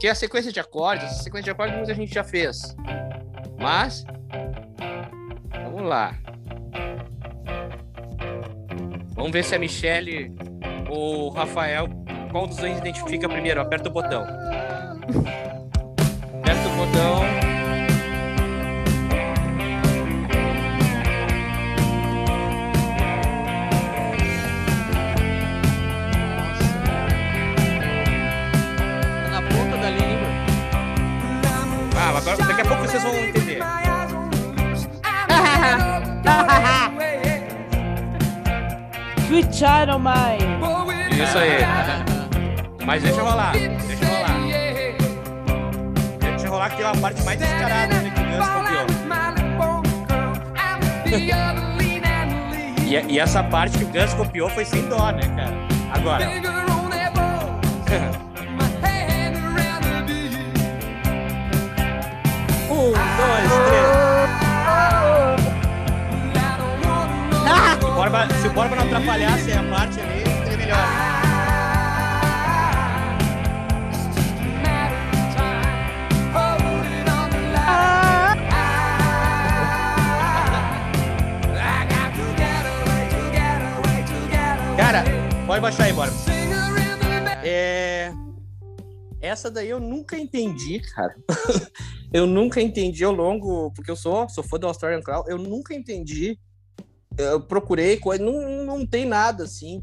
[0.00, 2.74] Que é a sequência de acordes, essa sequência de acordes muita gente já fez.
[3.58, 4.04] Mas,
[5.62, 6.18] vamos lá.
[9.14, 10.34] Vamos ver se a Michelle
[10.90, 11.88] ou o Rafael,
[12.32, 13.60] qual dos dois identifica primeiro?
[13.60, 14.26] Aperta o botão.
[16.94, 17.24] Aperta o botão.
[29.22, 30.28] Tá na ponta da língua.
[31.96, 33.60] Ah, agora daqui a pouco vocês vão entender.
[39.26, 41.22] Sweet Child of Mine.
[41.22, 41.58] Isso aí.
[42.86, 43.54] Mas deixa rolar,
[46.64, 48.86] rolar que tem uma parte mais descarada ali que o Gus copiou.
[52.86, 55.52] E, e essa parte que o Gus copiou foi sem dó, né, cara?
[55.92, 56.24] Agora.
[62.70, 63.84] um, dois, três.
[67.78, 71.03] Se o Borba, se o Borba não atrapalhasse a parte ali, seria melhor.
[84.76, 85.04] Cara,
[85.46, 86.10] pode baixar aí, bora.
[87.44, 88.12] É...
[89.20, 91.14] Essa daí eu nunca entendi, cara.
[92.12, 95.74] eu nunca entendi ao longo, porque eu sou, sou fã do Australian Crown, eu nunca
[95.74, 96.38] entendi.
[97.16, 99.82] Eu procurei coisa, não, não tem nada assim.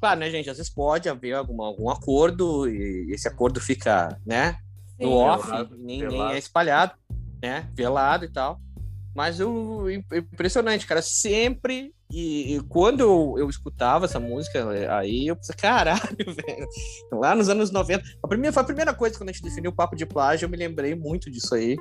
[0.00, 0.48] Claro, né, gente?
[0.48, 4.58] Às vezes pode haver algum, algum acordo e esse acordo fica, né,
[5.00, 6.34] no Sim, off, velado, nem, nem velado.
[6.34, 6.94] é espalhado,
[7.42, 7.68] né?
[7.74, 8.60] Velado e tal.
[9.14, 11.00] Mas eu, impressionante, cara.
[11.02, 11.95] Sempre.
[12.10, 14.64] E, e quando eu, eu escutava essa música,
[14.96, 16.68] aí eu pensei, caralho, velho.
[17.12, 18.04] Lá nos anos 90.
[18.22, 20.50] A primeira, foi a primeira coisa quando a gente definiu o papo de plágio, eu
[20.50, 21.76] me lembrei muito disso aí.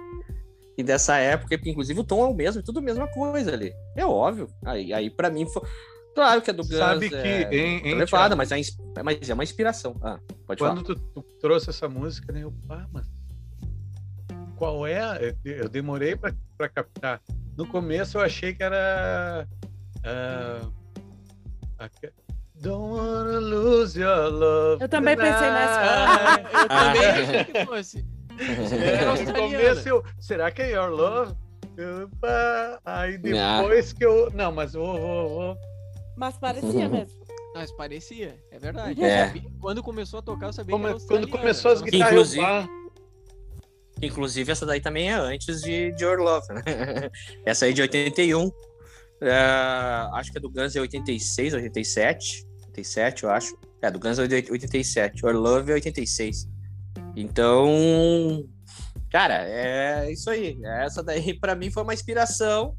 [0.77, 3.53] E dessa época, porque inclusive o tom é o mesmo, é tudo a mesma coisa
[3.53, 3.71] ali.
[3.95, 4.49] É óbvio.
[4.65, 5.61] Aí, aí para mim foi.
[6.13, 9.43] Claro que a do Guns Sabe que é elevada, Thiago, mas é, mas é uma
[9.43, 9.95] inspiração.
[10.01, 12.43] Ah, pode quando tu, tu trouxe essa música, né?
[12.43, 13.05] Eu, ah, mas
[14.55, 15.35] qual é?
[15.43, 17.21] Eu, demorei pra captar.
[17.57, 19.47] No começo eu achei que era.
[20.05, 20.61] Ah,
[21.79, 22.13] aque-
[22.61, 24.81] Don't wanna lose your love.
[24.81, 25.79] Eu também pensei nessa.
[25.81, 26.53] tonight.
[26.53, 26.93] Eu Ah.
[26.93, 28.05] também achei que fosse.
[28.39, 29.57] É, no australiana.
[29.57, 30.03] começo eu.
[30.19, 31.35] Será que é Your Love?
[32.21, 34.29] Pá, aí depois que eu.
[34.31, 35.57] Não, mas eu vou, vou, vou.
[36.17, 37.25] Mas parecia mesmo.
[37.53, 39.01] Mas parecia, é verdade.
[39.03, 39.27] É.
[39.27, 42.33] Sabia- Quando começou a tocar, eu sabia Como- que era quando começou as não guitarras,
[42.35, 42.69] Inclusive-
[44.01, 46.61] Inclusive, essa daí também é antes de, de Your Love, né?
[47.45, 48.51] Essa aí de 81.
[49.21, 52.45] É, acho que é do Guns é 86, 87.
[52.67, 53.57] 87, eu acho.
[53.81, 55.25] É, do Guns é de 87.
[55.25, 56.47] Your Love é 86.
[57.15, 58.45] Então,
[59.09, 60.57] cara, é isso aí.
[60.63, 62.75] Essa daí, pra mim, foi uma inspiração.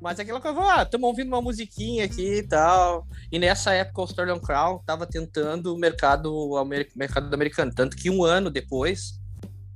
[0.00, 3.06] Mas é aquela coisa, ah, estamos ouvindo uma musiquinha aqui e tal.
[3.30, 7.70] E nessa época, o Australian Crown tava tentando o mercado, amer- mercado americano.
[7.72, 9.20] Tanto que um ano depois,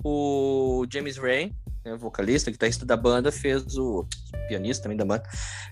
[0.04, 1.54] o James Rain,
[1.86, 4.04] né, vocalista, guitarrista da banda, fez o
[4.48, 5.22] pianista também da banda,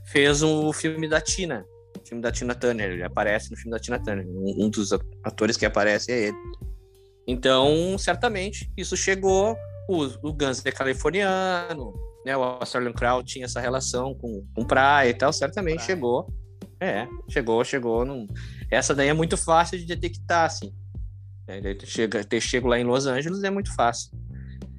[0.07, 1.67] fez o filme da Tina,
[2.01, 2.93] o filme da Tina Turner.
[2.93, 4.25] Ele aparece no filme da Tina Turner.
[4.27, 4.91] Um, um dos
[5.25, 6.37] atores que aparece é ele.
[7.27, 9.57] Então, certamente, isso chegou.
[9.89, 11.93] O, o Guns é californiano,
[12.25, 12.37] né?
[12.37, 15.87] O Australian Crown tinha essa relação com, com praia e tal, certamente Praia.
[15.87, 16.27] chegou.
[16.81, 18.05] É, chegou, chegou.
[18.05, 18.27] Num...
[18.71, 20.73] Essa daí é muito fácil de detectar, assim.
[21.47, 24.11] É, tu chega, ter chego lá em Los Angeles é muito fácil.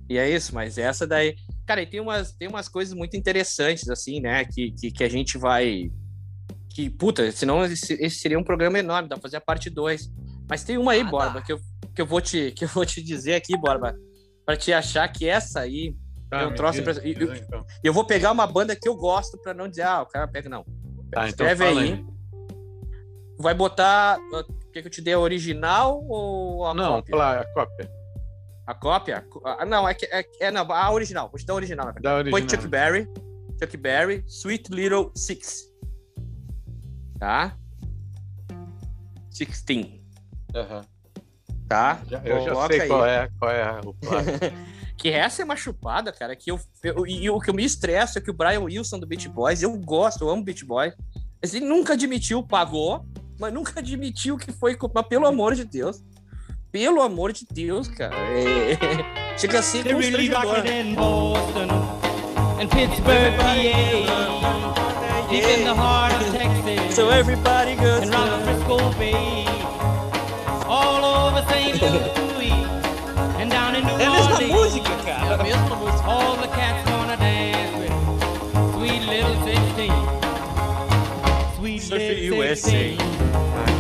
[0.10, 1.36] E é isso, mas essa daí.
[1.66, 4.46] Cara, e tem umas, tem umas coisas muito interessantes, assim, né?
[4.46, 5.92] Que, que, que a gente vai.
[6.70, 10.12] Que, puta, senão esse, esse seria um programa enorme, dá pra fazer a parte 2.
[10.50, 11.60] Mas tem uma aí, Ah, Borba, que eu,
[11.96, 13.96] que, eu vou te, que eu vou te dizer aqui, Borba,
[14.46, 15.96] pra te achar que essa aí.
[16.30, 17.66] Tá, Eu trouxe diz, pra- e- diz, então.
[17.84, 20.50] Eu vou pegar uma banda que eu gosto pra não dizer, ah, o cara pega,
[20.50, 20.64] não.
[21.12, 21.94] Tá, então Escreve fala aí.
[21.94, 22.06] aí.
[23.40, 24.18] Vai botar.
[24.72, 27.12] Quer que eu te dê a original ou a Não, cópia?
[27.16, 27.90] pla- a cópia.
[28.68, 29.26] A cópia?
[29.44, 31.30] Ah, não, é, que- é, é não, a original.
[31.30, 31.94] Vou te dar a original.
[32.02, 32.50] Da Foi original.
[32.50, 33.08] Chuck Berry.
[33.62, 35.64] Chuck Berry, Sweet Little Six.
[37.20, 37.56] Tá?
[39.30, 40.04] Sixteen.
[40.54, 40.82] Aham.
[41.68, 42.02] Tá?
[42.08, 42.88] Já- eu já sei aí.
[42.88, 43.96] qual é, qual é o.
[44.98, 46.36] Que essa é uma chupada, cara.
[46.38, 49.06] Que eu, eu- e o que eu me estresso é que o Brian Wilson do
[49.06, 50.94] Beach Boys, eu gosto, eu amo Beach Boys.
[51.42, 53.06] Mas ele nunca admitiu, pagou,
[53.38, 54.74] mas nunca admitiu que foi.
[54.76, 55.02] culpa.
[55.02, 56.02] Mas pelo amor de Deus.
[56.76, 58.14] Pelo amor de Deus, cara.
[58.14, 58.76] É...
[59.40, 60.66] Chega a ser They really rock constrangedor.
[60.66, 61.70] it in Boston
[62.60, 63.54] and Pittsburgh, PA,
[65.30, 69.46] deep in the heart of Texas So everybody goes and round Frisco Bay,
[70.68, 71.82] all over St.
[71.82, 72.52] Louis
[73.40, 74.52] and down in New É a mesma Orleans.
[74.52, 76.10] música, É a mesma música.
[76.10, 77.94] All the cats gonna dance with
[78.74, 79.94] sweet little 16.
[81.56, 82.98] Sweet little 16.
[82.98, 83.75] She just got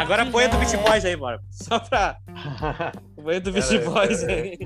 [0.00, 1.40] Agora põe a do Beach Boys aí, bora.
[1.50, 2.16] Só pra.
[3.22, 4.58] Põe a do Beach Cara, Boys é- aí.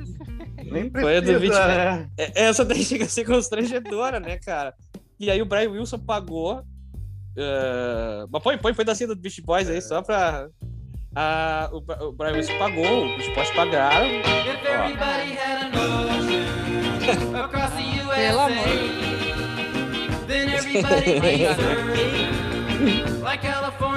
[0.70, 2.09] Nem Foi a do Beach precisa, né?
[2.18, 4.74] É- Essa daí chega a ser constrangedora, né, cara?
[5.18, 6.62] E aí o Brian Wilson pagou.
[7.36, 10.48] eh, Mas põe, põe, põe da cena do Beach Boys aí, só pra.
[11.14, 14.06] Ah, o, o Brian Wilson pagou, o Beach Boys pagaram.
[14.06, 18.66] If everybody had an ocean across the Pelo amor.
[18.66, 21.18] USA, then everybody
[23.22, 23.89] like California.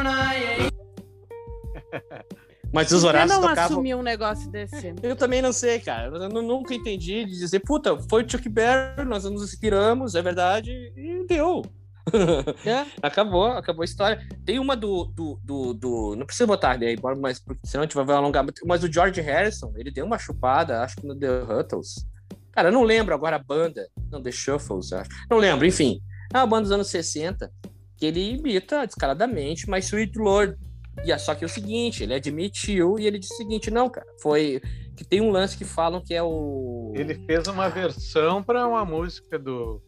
[2.72, 3.64] Mas os Por que horários não tocavam.
[3.66, 4.94] assumir um negócio desse?
[5.04, 6.08] Eu também não sei, cara.
[6.08, 10.22] Eu nu- nunca entendi de dizer, puta, foi o Chuck Berry, nós nos inspiramos, é
[10.22, 11.62] verdade, e deu.
[12.66, 12.86] É.
[13.02, 14.20] Acabou, acabou a história.
[14.46, 15.06] Tem uma do.
[15.06, 18.46] do, do, do- não precisa botar ali mas senão a gente vai alongar.
[18.66, 22.06] Mas o George Harrison, ele deu uma chupada, acho que no The Huttles.
[22.52, 23.88] Cara, eu não lembro agora a banda.
[24.12, 25.10] Não, The Shuffles, acho.
[25.30, 26.02] Não lembro, enfim.
[26.34, 27.50] É uma banda dos anos 60
[27.98, 30.58] que ele imita descaradamente, mas Sweet Lord.
[31.06, 33.90] E é só que é o seguinte, ele admitiu e ele disse o seguinte: não,
[33.90, 34.62] cara, foi.
[34.96, 36.92] Que tem um lance que falam que é o.
[36.96, 39.82] Ele fez uma versão para uma música do.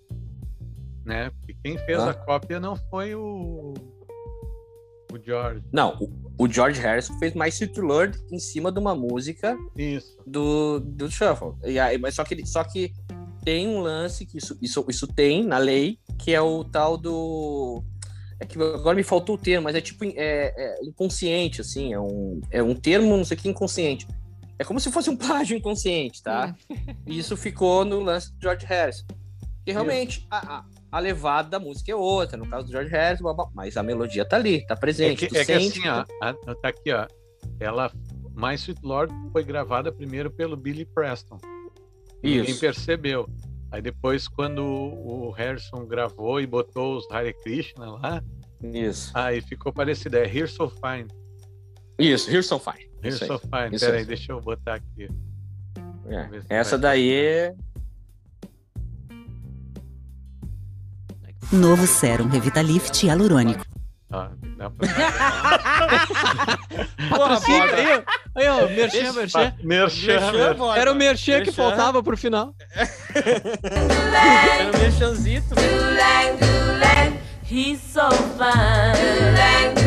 [1.06, 1.30] Né?
[1.30, 2.10] Porque quem fez Ah.
[2.10, 3.74] a cópia não foi o.
[5.14, 5.64] O George.
[5.72, 10.18] Não, o, o George Harrison fez mais Sweet Lord em cima de uma música Isso.
[10.26, 11.54] do, do Shuffle.
[11.64, 12.92] E aí, mas só que, só que
[13.46, 17.84] tem um lance que isso, isso, isso tem na lei, que é o tal do.
[18.40, 22.00] É que agora me faltou o termo, mas é tipo é, é inconsciente, assim, é
[22.00, 24.06] um, é um termo, não sei o que, inconsciente.
[24.60, 26.56] É como se fosse um plágio inconsciente, tá?
[27.06, 29.06] E isso ficou no lance do George Harrison.
[29.66, 33.24] Que realmente a, a, a levada da música é outra, no caso do George Harrison,
[33.24, 35.28] blá, blá, mas a melodia tá ali, tá É presente.
[35.28, 37.08] que, é que sente, assim, ó, a- tá aqui, ó.
[37.60, 37.92] Ela.
[38.36, 41.40] My Sweet Lord foi gravada primeiro pelo Billy Preston.
[42.22, 42.60] Ninguém Isso.
[42.60, 43.30] percebeu.
[43.76, 48.24] Aí depois, quando o Harrison gravou e botou os Hare Krishna lá,
[48.64, 49.12] Isso.
[49.14, 50.16] aí ficou parecido.
[50.16, 51.08] É Here So Fine.
[52.00, 52.90] Isso, Here's So Fine.
[53.04, 53.28] Here Isso aí.
[53.28, 53.78] So Fine.
[53.78, 54.06] Peraí, aí.
[54.06, 55.10] deixa eu botar aqui.
[56.08, 56.58] É.
[56.58, 57.54] Essa daí é.
[61.52, 63.75] Novo Sérum Revitalift Hialurônico.
[64.10, 64.88] Dá pra...
[67.10, 68.02] Patrocínio aí, ó.
[68.40, 69.54] Aí, ó, merchan, merchan.
[69.64, 70.76] Merchan, merchan.
[70.78, 71.52] Era o merchan que Merchan.
[71.54, 72.54] faltava pro final.
[73.16, 75.56] Era o merchanzito.
[77.48, 79.85] He's so fine.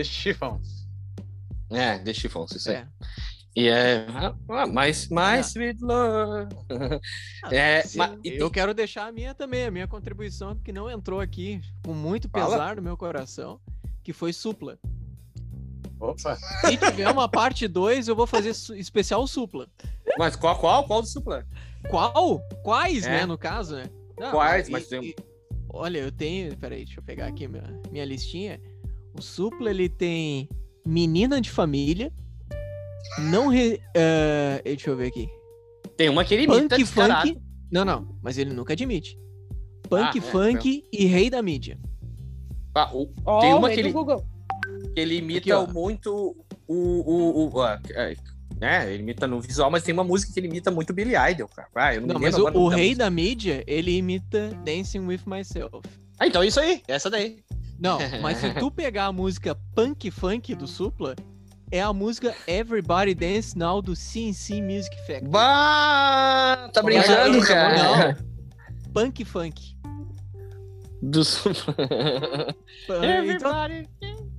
[0.00, 0.88] The Chiffons.
[1.70, 2.76] É, The Chiffons, isso aí.
[2.76, 2.88] É.
[3.54, 4.06] E é.
[4.48, 6.54] Ah, mais, mais Sweet Lord.
[7.50, 10.88] É, mas- e tem- eu quero deixar a minha também, a minha contribuição, que não
[10.90, 12.50] entrou aqui com muito Fala.
[12.56, 13.60] pesar no meu coração,
[14.02, 14.78] que foi Supla.
[16.00, 16.36] Opa.
[16.64, 19.68] Se tiver uma parte 2, eu vou fazer su- especial Supla.
[20.16, 21.46] Mas qual, qual, qual do Supla?
[21.90, 22.40] Qual?
[22.62, 23.10] Quais, É.
[23.10, 23.84] né, no caso, né?
[24.18, 25.16] Não, Quais, mas tem- um e-
[25.72, 26.56] Olha, eu tenho...
[26.56, 27.62] Peraí, deixa eu pegar aqui minha,
[27.92, 28.60] minha listinha.
[29.18, 30.48] O Supla, ele tem
[30.86, 32.12] Menina de Família,
[33.30, 33.48] não...
[33.48, 35.28] Re, eh, deixa eu ver aqui.
[35.96, 36.86] Tem uma que ele imita Punk.
[36.86, 37.40] Funk...
[37.70, 39.18] Não, não, mas ele nunca admite.
[39.88, 41.78] Punk Ah, é, Funk e Rei da Mídia.
[42.74, 46.76] Ah, o- Ó, Tem uma que ele- que ele imita Aqui, muito o.
[46.76, 48.14] o, o ah, é,
[48.60, 48.92] né?
[48.92, 51.68] Ele imita no visual, mas tem uma música que ele imita muito Billy Idol, cara.
[51.74, 53.04] Ah, eu não, Não, mas lembro o, o rei música.
[53.04, 55.80] da mídia, ele imita Dancing with Myself.
[56.18, 57.38] Ah, então é isso aí, essa daí.
[57.80, 61.16] Não, mas se tu pegar a música Punk Funk do Supla,
[61.72, 65.28] é a música Everybody Dance Now do CNC Music Factory.
[65.28, 68.18] Bah, tá brincando, Não, cara.
[68.92, 69.76] Punk Funk.
[71.02, 71.22] Do...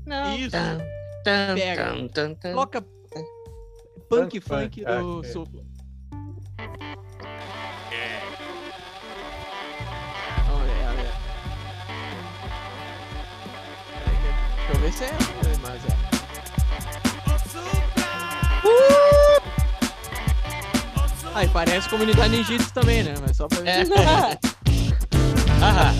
[0.06, 0.52] Então, isso.
[1.24, 1.96] Pega.
[2.52, 2.90] Coloca Punk
[4.10, 5.32] Punk Funk Funk, do ok.
[5.32, 5.64] Supla.
[14.72, 15.12] Deixa eu ver se é
[15.62, 15.92] mas é.
[21.36, 23.14] Ah, e parece comunidade ninjitsu também, né?
[23.20, 23.70] Mas só pra ver.
[23.70, 23.84] É.
[25.62, 25.94] Aham.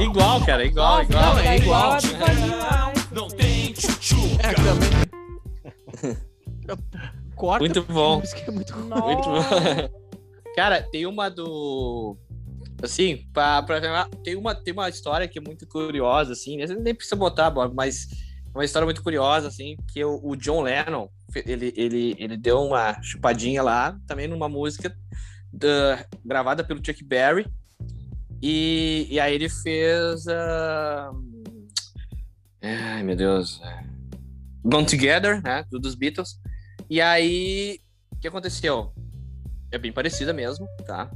[0.00, 1.34] Igual, cara, igual, igual.
[1.34, 1.92] Não, é igual.
[1.92, 3.76] a do Vaguinho,
[4.40, 4.88] É, também.
[7.38, 7.60] Corta.
[7.64, 8.14] Muito bom.
[8.18, 8.76] a música é muito.
[8.76, 8.92] Muito
[9.28, 9.98] bom.
[10.54, 12.16] Cara, tem uma do.
[12.82, 16.94] Assim, pra, pra lembrar, tem uma, tem uma história que é muito curiosa, assim, nem
[16.94, 18.06] precisa botar, Bob, mas
[18.54, 21.08] uma história muito curiosa, assim, que o, o John Lennon,
[21.44, 24.96] ele, ele, ele deu uma chupadinha lá, também numa música
[25.52, 27.48] da- gravada pelo Chuck Berry,
[28.40, 30.28] e, e aí ele fez.
[30.28, 31.10] ah,
[32.62, 33.60] Ai, meu Deus.
[34.64, 35.64] Gone Together, né?
[35.68, 36.38] do- Dos Beatles.
[36.90, 37.80] E aí,
[38.12, 38.92] o que aconteceu?
[39.70, 41.10] É bem parecida mesmo, tá?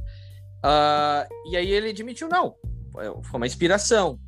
[0.63, 2.55] Ah, e aí ele admitiu, não,
[2.91, 4.19] foi uma inspiração.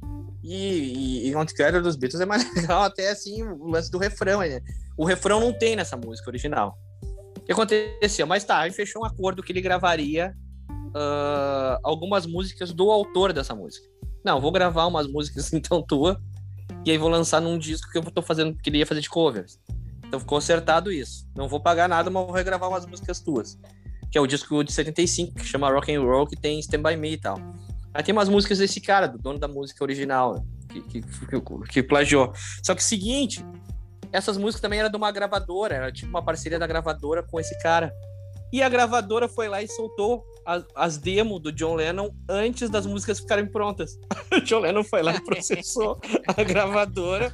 [0.43, 4.39] E, e, e Together dos Beatles é mais legal até, assim, o lance do refrão.
[4.39, 4.61] né?
[4.97, 6.77] O refrão não tem nessa música original.
[7.37, 8.27] O que aconteceu?
[8.27, 10.35] Mais tarde, fechou um acordo que ele gravaria
[10.95, 13.87] ah, algumas músicas do autor dessa música.
[14.23, 16.19] Não, vou gravar umas músicas então tua,
[16.85, 19.59] e aí vou lançar num disco que eu tô fazendo, que ele fazer de covers.
[20.15, 21.27] Então ficou acertado isso.
[21.35, 23.59] Não vou pagar nada, mas vou regravar umas músicas tuas.
[24.09, 26.95] Que é o disco de 75, que chama Rock and Roll, que tem Stand By
[26.95, 27.37] Me e tal.
[27.93, 31.67] Aí tem umas músicas desse cara, do dono da música original, né, que, que, que,
[31.69, 32.31] que plagiou.
[32.63, 33.45] Só que seguinte,
[34.09, 37.57] essas músicas também eram de uma gravadora, era tipo uma parceria da gravadora com esse
[37.59, 37.93] cara.
[38.53, 42.85] E a gravadora foi lá e soltou as, as demos do John Lennon antes das
[42.85, 43.99] músicas ficarem prontas.
[44.31, 47.31] O John Lennon foi lá e processou a gravadora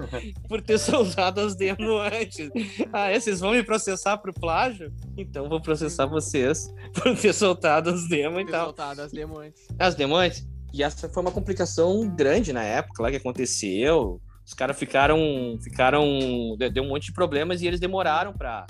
[0.48, 2.50] por ter soltado as demos antes.
[2.94, 3.20] Ah, é?
[3.20, 4.94] Vocês vão me processar por plágio?
[5.18, 8.66] Então vou processar vocês por ter soltado as demos e tal.
[8.66, 9.68] soltado as demos antes.
[9.78, 10.48] As demos antes.
[10.74, 14.22] E essa foi uma complicação grande na época lá que aconteceu.
[14.46, 15.58] Os caras ficaram.
[15.62, 16.56] ficaram.
[16.58, 18.66] Deu deu um monte de problemas e eles demoraram pra,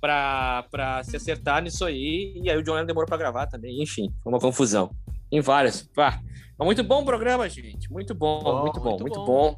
[0.00, 2.40] pra, pra se acertar nisso aí.
[2.42, 3.82] E aí o John Lennon demorou pra gravar também.
[3.82, 4.90] Enfim, foi uma confusão.
[5.30, 5.82] Em várias.
[5.94, 6.20] Pá.
[6.58, 7.90] Mas muito bom o programa, gente.
[7.90, 9.26] Muito bom, Bom, muito bom, muito muito bom.
[9.26, 9.56] bom.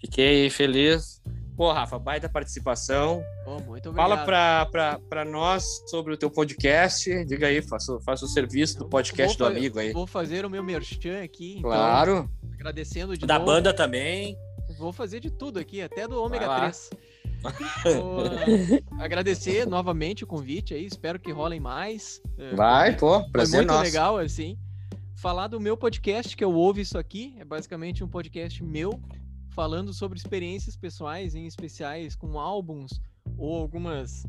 [0.00, 1.22] Fiquei feliz.
[1.56, 3.22] Pô, Rafa, baita participação.
[3.46, 3.94] Muito obrigado.
[3.94, 7.24] Fala pra, pra, pra nós sobre o teu podcast.
[7.26, 9.92] Diga aí, faça, faça o serviço do podcast do Vou fa- amigo aí.
[9.92, 11.58] Vou fazer o meu merchan aqui.
[11.58, 12.28] então, Claro.
[12.54, 13.46] agradecendo de Da novo.
[13.52, 14.36] banda também.
[14.78, 16.60] Vou fazer de tudo aqui, até do ômega lá.
[16.62, 16.90] 3.
[18.98, 22.20] Agradecer novamente o convite aí, espero que rolem mais.
[22.38, 23.82] É, Vai, pô, Foi prazer muito nosso.
[23.82, 24.58] legal, assim.
[25.16, 29.00] Falar do meu podcast, que eu ouvo isso aqui, é basicamente um podcast meu,
[29.50, 33.00] falando sobre experiências pessoais, em especiais com álbuns
[33.38, 34.26] ou algumas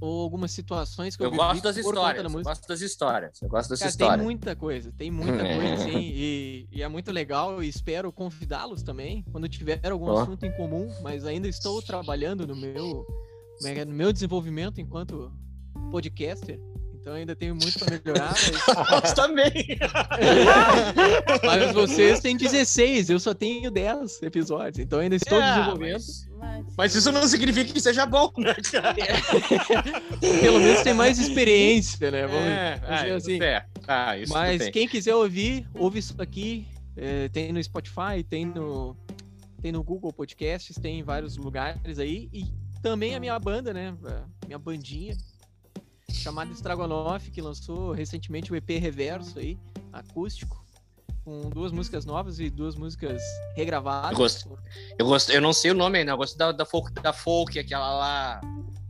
[0.00, 2.32] ou algumas situações que eu, Eu gosto das histórias.
[2.32, 3.42] da gosto das histórias.
[3.42, 4.24] Eu gosto das Cara, tem histórias.
[4.24, 9.24] muita coisa, tem muita coisa, assim, e, e é muito legal e espero convidá-los também,
[9.30, 10.22] quando tiver algum Ó.
[10.22, 13.06] assunto em comum, mas ainda estou trabalhando no meu,
[13.64, 15.32] é é, no meu desenvolvimento enquanto
[15.90, 16.60] podcaster,
[17.08, 19.50] então ainda tenho muito para melhorar, mas, Nós também.
[21.42, 26.02] mas vocês têm 16, eu só tenho 10 episódios, então ainda estou É, desenvolvendo,
[26.36, 28.94] mas, Mas, isso não significa que seja bom, né, cara?
[30.20, 33.32] pelo menos tem mais experiência, né, vamos É, dizer ah, assim.
[33.34, 33.66] isso é.
[33.86, 36.66] Ah, isso Mas quem quiser ouvir, ouve isso aqui.
[36.94, 38.94] é, tem no Spotify, tem no,
[39.62, 42.28] tem no Google Podcasts, tem em vários lugares aí.
[42.34, 42.44] E
[42.82, 43.94] também a minha banda, né?
[44.46, 45.16] Minha bandinha,
[46.12, 49.58] chamada Estragonoff, que lançou recentemente o EP Reverso aí,
[49.92, 50.64] acústico,
[51.24, 53.20] com duas músicas novas e duas músicas
[53.54, 54.12] regravadas.
[54.12, 54.58] Eu gosto.
[54.98, 57.58] Eu, gosto, eu não sei o nome ainda, eu gosto da, da, folk, da folk,
[57.58, 58.40] aquela lá.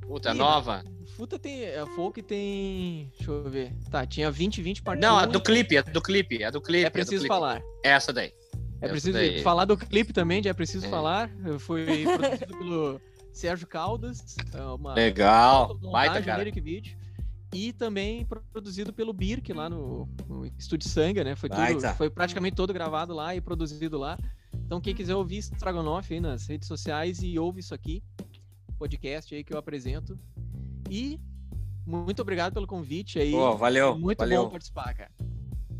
[0.07, 0.83] Puta, nova.
[1.17, 1.75] Futa tem.
[1.75, 3.13] A folk tem.
[3.17, 3.75] Deixa eu ver.
[3.91, 6.87] Tá, tinha 20, 20 parte Não, a do clipe, a do clipe, a do clipe.
[6.87, 7.29] É preciso clipe.
[7.29, 7.61] falar.
[7.85, 8.33] Essa daí.
[8.81, 9.43] É Essa preciso daí.
[9.43, 10.89] falar do clipe também, já é preciso É.
[10.89, 11.31] falar.
[11.59, 13.01] Foi produzido pelo
[13.35, 14.37] Sérgio Caldas.
[14.55, 15.75] é Uma Legal.
[15.77, 16.45] Baita, cara.
[16.45, 16.97] video.
[17.53, 21.35] E também produzido pelo Birk lá no, no Estúdio Sanga, né?
[21.35, 24.19] Foi, tudo, foi praticamente todo gravado lá e produzido lá.
[24.55, 28.03] Então, quem quiser ouvir Stragonoff aí nas redes sociais e ouve isso aqui,
[28.79, 30.19] podcast aí que eu apresento.
[30.91, 31.19] E
[31.87, 33.33] muito obrigado pelo convite aí.
[33.33, 34.45] Pô, valeu, muito valeu.
[34.45, 35.11] bom participar, cara.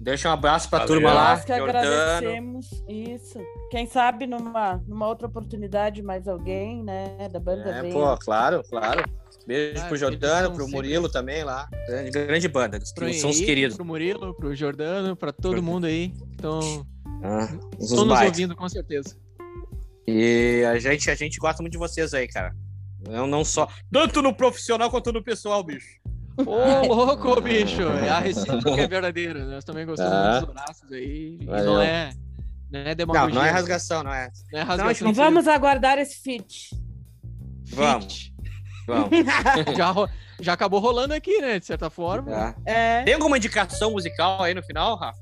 [0.01, 0.95] Deixa um abraço pra Valeu.
[0.95, 1.79] turma lá, Nós que Jordano.
[1.79, 3.39] agradecemos isso.
[3.71, 7.93] Quem sabe numa, numa outra oportunidade mais alguém, né, da banda É, venha.
[7.93, 9.03] pô, claro, claro.
[9.47, 11.69] Beijo Ah, pro Jordano, são pro sempre- Murilo também lá.
[11.89, 13.77] Grande, grande banda, Pro são os queridos.
[13.77, 16.61] Pro Murilo, pro Jordano, pra todo mundo aí que estão
[17.23, 17.49] Ah,
[17.81, 19.17] estão nos ouvindo, com certeza.
[20.07, 22.55] E a gente, a gente gosta muito de vocês aí, cara.
[23.09, 23.69] Não, não só.
[23.91, 25.99] Tanto no profissional quanto no pessoal, bicho.
[26.47, 27.83] Ô, louco, bicho!
[27.83, 29.45] É a recíproca que é verdadeira.
[29.45, 30.41] Nós também gostamos Ah.
[30.41, 31.39] dos braços aí.
[31.41, 31.65] E Valeu.
[31.65, 32.11] não é,
[32.71, 33.35] não é Não, demagogia.
[33.35, 34.31] não é rasgação, não é.
[34.53, 35.11] Não é Não, rasgação.
[35.11, 36.71] E vamos aguardar esse feat.
[37.71, 38.05] Vamos.
[38.15, 38.35] Fit.
[38.87, 39.11] Vamos.
[39.77, 39.95] Já,
[40.41, 41.59] já acabou rolando aqui, né?
[41.59, 42.31] De certa forma.
[42.31, 42.55] Tá.
[42.65, 43.03] É.
[43.03, 45.19] Tem alguma indicação musical aí no final, Rafa?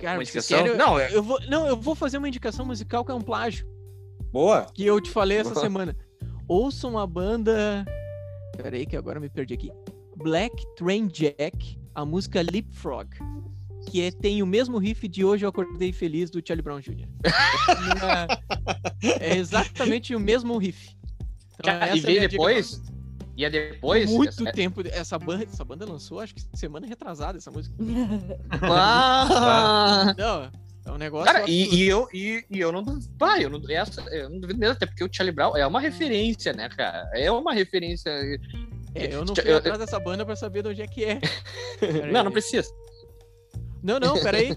[0.00, 3.14] Cara, querem- Não, é Eu vou, não, eu vou fazer uma indicação musical que é
[3.14, 3.66] um plágio.
[4.30, 4.66] boa.
[4.74, 5.62] Que eu te falei essa Boa.
[5.62, 5.96] semana.
[6.46, 7.84] Ouçam a banda.
[8.56, 9.70] Pera aí, que agora eu me perdi aqui.
[10.16, 13.08] Black Train Jack, a música Leapfrog.
[13.88, 17.06] Que é- tem o mesmo riff de Hoje Eu Acordei Feliz do Charlie Brown Jr.
[19.20, 20.96] é, é exatamente o mesmo riff.
[21.60, 22.78] Então, Cara, essa e é veio dica depois?
[22.78, 22.94] pra-
[23.36, 24.10] E é depois?
[24.10, 24.80] Muito É- tempo.
[24.90, 27.76] Essa banda, essa banda lançou, acho que semana retrasada essa música.
[28.62, 30.14] Ah!
[30.18, 30.50] Não,
[30.86, 31.32] é um negócio.
[31.32, 33.08] Cara, e, e eu, e, e eu não duvido.
[33.18, 35.80] Pai, eu não, essa, eu não duvido mesmo, até porque o Charlie Brown é uma
[35.80, 37.08] referência, né, cara?
[37.14, 38.10] É uma referência.
[38.94, 41.20] É, eu não fui eu- atrás dessa banda pra saber de onde é que é.
[42.12, 42.68] Não, não precisa.
[43.82, 44.56] Não, não, peraí.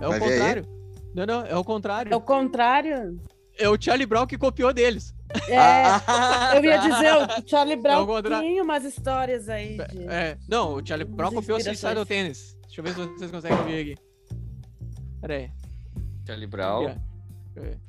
[0.00, 0.20] É o aí?
[0.20, 0.66] contrário.
[1.14, 2.12] Não, não, é o contrário.
[2.12, 3.20] É o contrário.
[3.58, 5.14] É o Charlie Brown que copiou deles.
[5.48, 8.46] É, Ah, eu ia dizer, o Charlie Brown É o contrário.
[8.48, 10.04] tinha umas histórias aí de...
[10.08, 11.60] É, não, o Charlie Brown copiou.
[11.60, 12.56] Suicidal Tennis.
[12.66, 14.02] Deixa eu ver se vocês conseguem ouvir aqui.
[15.22, 15.50] Pera aí.
[16.26, 16.88] Charlie Brown.
[16.88, 17.54] Aqui, ó.
[17.54, 17.80] Deixa eu ver.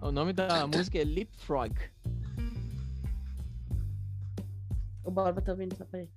[0.00, 1.74] O nome da música é Leapfrog.
[5.04, 6.10] O Borba tá ouvindo, só pra ele.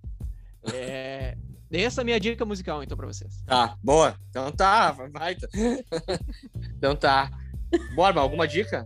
[0.72, 1.36] É...
[1.72, 3.42] Essa é a minha dica musical, então, pra vocês.
[3.48, 4.16] Tá, boa.
[4.30, 5.36] Então tá, vai.
[6.78, 7.32] Então tá.
[7.96, 8.86] Borba, alguma dica?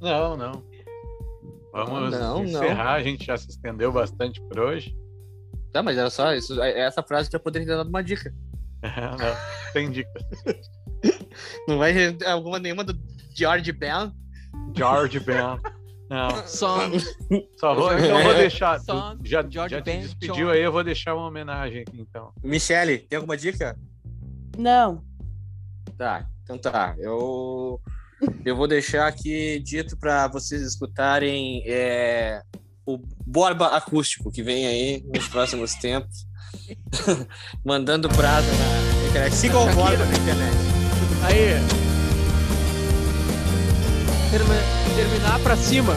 [0.00, 0.62] Não, não.
[1.72, 2.44] Vamos Não, não.
[2.44, 4.96] encerrar, a gente já se estendeu bastante por hoje.
[5.76, 6.62] Tá, mas era só isso.
[6.62, 8.32] Essa frase já poderia ter dado uma dica.
[8.82, 10.10] não, tem dica.
[11.68, 12.98] Não vai ter alguma nenhuma do
[13.34, 14.10] George Ben?
[14.74, 15.60] George Ben.
[16.08, 16.98] Não, Song.
[17.58, 18.80] só vou, então vou deixar.
[18.80, 20.50] Só já George já te Ben, despediu John.
[20.50, 22.32] aí, eu vou deixar uma homenagem aqui então.
[22.42, 23.78] Michele, tem alguma dica?
[24.56, 25.04] Não.
[25.98, 26.94] Tá, então tá.
[26.98, 27.78] Eu,
[28.46, 32.40] eu vou deixar aqui dito para vocês escutarem é,
[32.86, 36.26] o Borba Acústico, que vem aí nos próximos tempos.
[37.64, 39.34] Mandando brasa na internet.
[39.34, 40.56] Sigam o Borba na internet.
[41.22, 41.60] Aí.
[44.30, 45.94] Termi- terminar pra cima.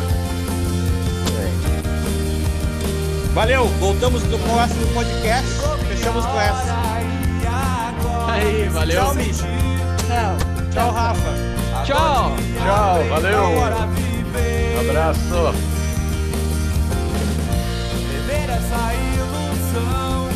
[3.33, 5.47] Valeu, voltamos no próximo podcast.
[5.87, 6.75] Fechamos com essa.
[8.27, 9.01] Aí, valeu.
[9.01, 9.43] Tchau, Michi.
[10.09, 10.71] Não.
[10.71, 11.33] Tchau, Rafa.
[11.85, 12.35] Tchau.
[12.57, 13.63] Tchau, valeu.
[14.81, 15.78] Abraço.
[18.49, 20.27] Essa ilusão,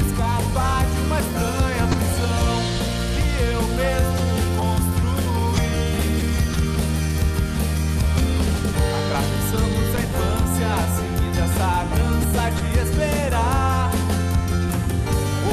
[0.00, 2.50] escapar de uma estranha prisão
[3.14, 4.24] que eu mesmo
[4.58, 5.72] construí.
[8.98, 13.90] Atravessamos a infância, seguindo essa dança de esperar.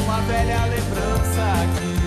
[0.03, 1.45] Uma velha lembrança
[1.77, 2.04] que